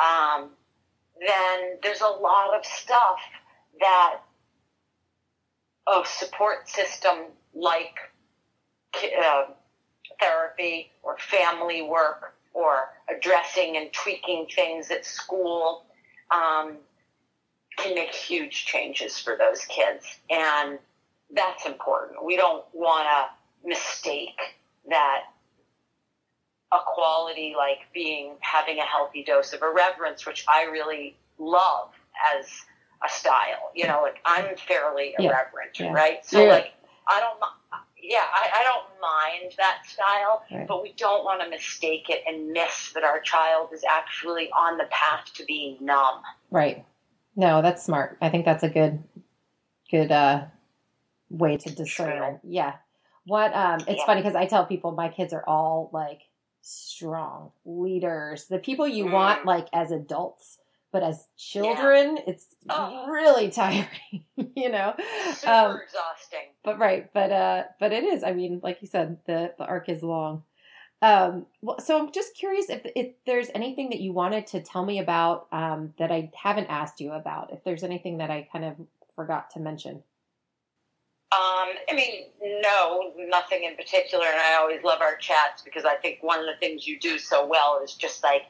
Um, 0.00 0.50
then 1.26 1.78
there's 1.82 2.00
a 2.00 2.06
lot 2.06 2.54
of 2.56 2.64
stuff 2.64 3.18
that 3.80 4.20
a 5.88 6.02
support 6.06 6.68
system 6.68 7.26
like 7.54 7.96
uh, 9.24 9.44
therapy 10.20 10.92
or 11.02 11.16
family 11.18 11.82
work 11.82 12.34
or 12.52 12.90
addressing 13.14 13.76
and 13.76 13.92
tweaking 13.92 14.46
things 14.54 14.90
at 14.90 15.04
school 15.04 15.86
um, 16.30 16.76
can 17.78 17.94
make 17.94 18.14
huge 18.14 18.66
changes 18.66 19.18
for 19.18 19.36
those 19.36 19.64
kids. 19.66 20.04
And 20.30 20.78
that's 21.34 21.66
important. 21.66 22.24
We 22.24 22.36
don't 22.36 22.64
want 22.72 23.06
to 23.06 23.68
mistake 23.68 24.38
that 24.88 25.22
a 26.72 26.78
quality 26.86 27.54
like 27.56 27.78
being 27.94 28.36
having 28.40 28.78
a 28.78 28.82
healthy 28.84 29.24
dose 29.24 29.52
of 29.52 29.62
irreverence, 29.62 30.26
which 30.26 30.44
I 30.48 30.64
really 30.64 31.16
love 31.38 31.90
as 32.36 32.46
a 33.04 33.08
style. 33.08 33.70
You 33.74 33.86
know, 33.86 34.02
like 34.02 34.16
I'm 34.26 34.56
fairly 34.56 35.14
irreverent, 35.18 35.78
Yeah. 35.78 35.92
right? 35.92 36.24
So 36.24 36.42
Yeah. 36.42 36.50
like 36.50 36.72
I 37.06 37.20
don't. 37.20 37.38
Yeah, 38.00 38.20
I, 38.32 38.60
I 38.60 38.62
don't 38.64 39.00
mind 39.00 39.54
that 39.58 39.82
style, 39.86 40.42
Right. 40.50 40.66
but 40.66 40.82
we 40.82 40.92
don't 40.92 41.24
want 41.24 41.42
to 41.42 41.48
mistake 41.50 42.08
it 42.08 42.22
and 42.26 42.52
miss 42.52 42.92
that 42.92 43.04
our 43.04 43.20
child 43.20 43.70
is 43.74 43.84
actually 43.84 44.50
on 44.52 44.78
the 44.78 44.84
path 44.90 45.30
to 45.34 45.44
being 45.44 45.76
numb. 45.80 46.22
Right. 46.50 46.84
No, 47.38 47.62
that's 47.62 47.84
smart. 47.84 48.18
I 48.20 48.30
think 48.30 48.44
that's 48.44 48.64
a 48.64 48.68
good, 48.68 49.02
good 49.90 50.10
uh, 50.10 50.46
way 51.30 51.56
to 51.56 51.70
discern. 51.70 52.40
Yeah. 52.42 52.74
What? 53.26 53.54
Um, 53.54 53.78
it's 53.86 54.00
Yeah. 54.00 54.06
funny 54.06 54.22
because 54.22 54.34
I 54.34 54.46
tell 54.46 54.66
people 54.66 54.90
my 54.90 55.08
kids 55.08 55.32
are 55.32 55.44
all 55.46 55.88
like 55.92 56.22
strong 56.62 57.52
leaders, 57.64 58.46
the 58.48 58.58
people 58.58 58.88
you 58.88 59.04
Mm. 59.06 59.12
want 59.12 59.44
like 59.44 59.68
as 59.72 59.92
adults, 59.92 60.58
but 60.90 61.04
as 61.04 61.28
children, 61.36 62.18
it's 62.26 62.56
Oh. 62.68 63.06
really 63.08 63.50
tiring. 63.62 64.24
you 64.56 64.68
know. 64.68 64.94
Super 65.34 65.52
Um, 65.52 65.80
exhausting. 65.80 66.48
but 66.64 66.78
right 66.80 67.08
but 67.14 67.30
uh 67.30 67.64
but 67.78 67.92
it 67.92 68.02
is 68.02 68.24
i 68.24 68.32
mean 68.32 68.58
like 68.64 68.82
you 68.82 68.88
said 68.88 69.16
the 69.26 69.54
the 69.58 69.64
arc 69.64 69.88
is 69.88 70.02
long 70.02 70.42
um 71.02 71.46
so 71.78 71.98
i'm 71.98 72.10
just 72.12 72.34
curious 72.34 72.68
if 72.70 72.82
if 72.96 73.12
there's 73.26 73.48
anything 73.54 73.90
that 73.90 74.00
you 74.00 74.12
wanted 74.12 74.46
to 74.46 74.60
tell 74.60 74.84
me 74.84 74.98
about 74.98 75.46
um 75.52 75.94
that 75.98 76.10
i 76.10 76.30
haven't 76.34 76.66
asked 76.66 77.00
you 77.00 77.12
about 77.12 77.52
if 77.52 77.62
there's 77.64 77.84
anything 77.84 78.18
that 78.18 78.30
i 78.30 78.46
kind 78.52 78.64
of 78.64 78.74
forgot 79.14 79.50
to 79.50 79.60
mention 79.60 80.02
Um, 81.30 81.74
I 81.90 81.94
mean, 81.94 82.62
no, 82.62 83.12
nothing 83.28 83.64
in 83.64 83.76
particular. 83.76 84.24
And 84.24 84.40
I 84.40 84.54
always 84.54 84.82
love 84.82 85.02
our 85.02 85.16
chats 85.16 85.60
because 85.62 85.84
I 85.84 85.94
think 85.96 86.22
one 86.22 86.40
of 86.40 86.46
the 86.46 86.56
things 86.58 86.86
you 86.86 86.98
do 86.98 87.18
so 87.18 87.46
well 87.46 87.80
is 87.84 87.94
just 87.94 88.22
like 88.22 88.46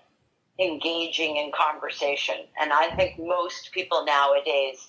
engaging 0.60 1.36
in 1.36 1.50
conversation. 1.52 2.36
And 2.60 2.72
I 2.72 2.94
think 2.94 3.18
most 3.18 3.72
people 3.72 4.04
nowadays 4.04 4.88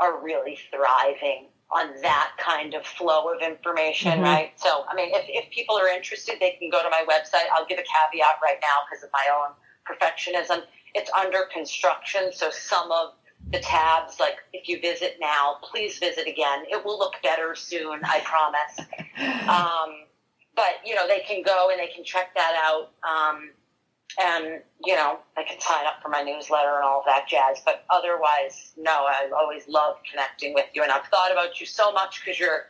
are 0.00 0.20
really 0.20 0.58
thriving 0.70 1.46
on 1.70 2.00
that 2.02 2.30
kind 2.38 2.72
of 2.74 2.84
flow 2.86 3.28
of 3.28 3.42
information, 3.42 4.20
Mhm. 4.20 4.24
right? 4.24 4.52
So, 4.58 4.84
I 4.88 4.94
mean, 4.94 5.14
if, 5.14 5.24
if 5.28 5.50
people 5.50 5.76
are 5.78 5.88
interested, 5.88 6.36
they 6.40 6.52
can 6.52 6.70
go 6.70 6.82
to 6.82 6.88
my 6.88 7.04
website. 7.08 7.46
I'll 7.52 7.66
give 7.66 7.78
a 7.78 7.82
caveat 7.84 8.36
right 8.42 8.58
now 8.62 8.78
because 8.88 9.04
of 9.04 9.10
my 9.12 9.26
own 9.36 9.54
perfectionism. 9.86 10.64
It's 10.94 11.10
under 11.12 11.44
construction, 11.52 12.32
so 12.32 12.50
some 12.50 12.90
of 12.90 13.14
the 13.50 13.58
tabs, 13.60 14.18
like 14.18 14.36
if 14.52 14.68
you 14.68 14.80
visit 14.80 15.16
now, 15.20 15.58
please 15.62 15.98
visit 15.98 16.26
again. 16.26 16.64
It 16.70 16.84
will 16.84 16.98
look 16.98 17.14
better 17.22 17.54
soon, 17.54 18.00
I 18.04 18.20
promise. 18.20 18.78
Um, 19.48 20.04
but 20.54 20.74
you 20.84 20.94
know, 20.94 21.06
they 21.08 21.20
can 21.20 21.42
go 21.42 21.70
and 21.70 21.78
they 21.80 21.86
can 21.88 22.04
check 22.04 22.34
that 22.34 22.54
out. 22.64 22.90
Um, 23.02 23.50
and 24.20 24.60
you 24.84 24.94
know, 24.94 25.18
I 25.36 25.42
can 25.42 25.60
sign 25.60 25.86
up 25.86 26.02
for 26.02 26.08
my 26.08 26.22
newsletter 26.22 26.74
and 26.76 26.84
all 26.84 27.00
of 27.00 27.04
that 27.06 27.26
jazz. 27.28 27.60
But 27.64 27.84
otherwise, 27.90 28.72
no, 28.76 28.92
I 29.06 29.30
always 29.38 29.68
love 29.68 29.96
connecting 30.10 30.54
with 30.54 30.66
you, 30.74 30.82
and 30.82 30.92
I've 30.92 31.06
thought 31.06 31.32
about 31.32 31.60
you 31.60 31.66
so 31.66 31.92
much 31.92 32.20
because 32.24 32.38
you're 32.38 32.66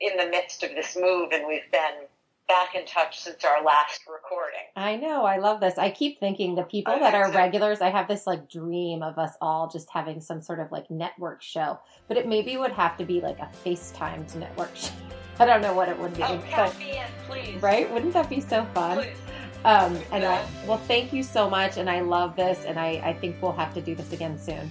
in 0.00 0.16
the 0.16 0.26
midst 0.26 0.62
of 0.62 0.70
this 0.70 0.96
move, 0.98 1.30
and 1.32 1.46
we've 1.46 1.70
been 1.70 2.06
back 2.48 2.74
in 2.74 2.84
touch 2.84 3.20
since 3.20 3.44
our 3.44 3.62
last 3.62 4.00
recording. 4.12 4.58
i 4.74 4.96
know 4.96 5.24
i 5.24 5.36
love 5.36 5.60
this 5.60 5.78
i 5.78 5.88
keep 5.88 6.18
thinking 6.18 6.56
the 6.56 6.64
people 6.64 6.98
that 6.98 7.14
are 7.14 7.30
regulars 7.30 7.80
i 7.80 7.88
have 7.88 8.08
this 8.08 8.26
like 8.26 8.50
dream 8.50 9.04
of 9.04 9.16
us 9.20 9.34
all 9.40 9.68
just 9.68 9.88
having 9.88 10.20
some 10.20 10.40
sort 10.42 10.58
of 10.58 10.72
like 10.72 10.90
network 10.90 11.40
show 11.40 11.78
but 12.08 12.16
it 12.16 12.26
maybe 12.26 12.56
would 12.56 12.72
have 12.72 12.96
to 12.96 13.04
be 13.04 13.20
like 13.20 13.38
a 13.38 13.48
facetimed 13.64 14.34
network 14.34 14.74
show 14.74 14.90
i 15.38 15.44
don't 15.46 15.60
know 15.62 15.72
what 15.72 15.88
it 15.88 15.96
would 15.96 16.12
be 16.16 16.24
Oh, 16.24 16.42
me 16.80 16.98
in, 16.98 17.04
please. 17.28 17.62
right 17.62 17.88
wouldn't 17.92 18.14
that 18.14 18.28
be 18.28 18.40
so 18.40 18.64
fun 18.74 18.96
Please. 18.98 19.16
Um, 19.64 19.98
and 20.12 20.24
I, 20.24 20.46
well, 20.66 20.78
thank 20.78 21.12
you 21.12 21.22
so 21.22 21.48
much. 21.50 21.76
And 21.76 21.88
I 21.88 22.00
love 22.00 22.36
this. 22.36 22.64
And 22.64 22.78
I, 22.78 23.00
I 23.04 23.12
think 23.12 23.40
we'll 23.42 23.52
have 23.52 23.74
to 23.74 23.80
do 23.80 23.94
this 23.94 24.12
again 24.12 24.38
soon. 24.38 24.70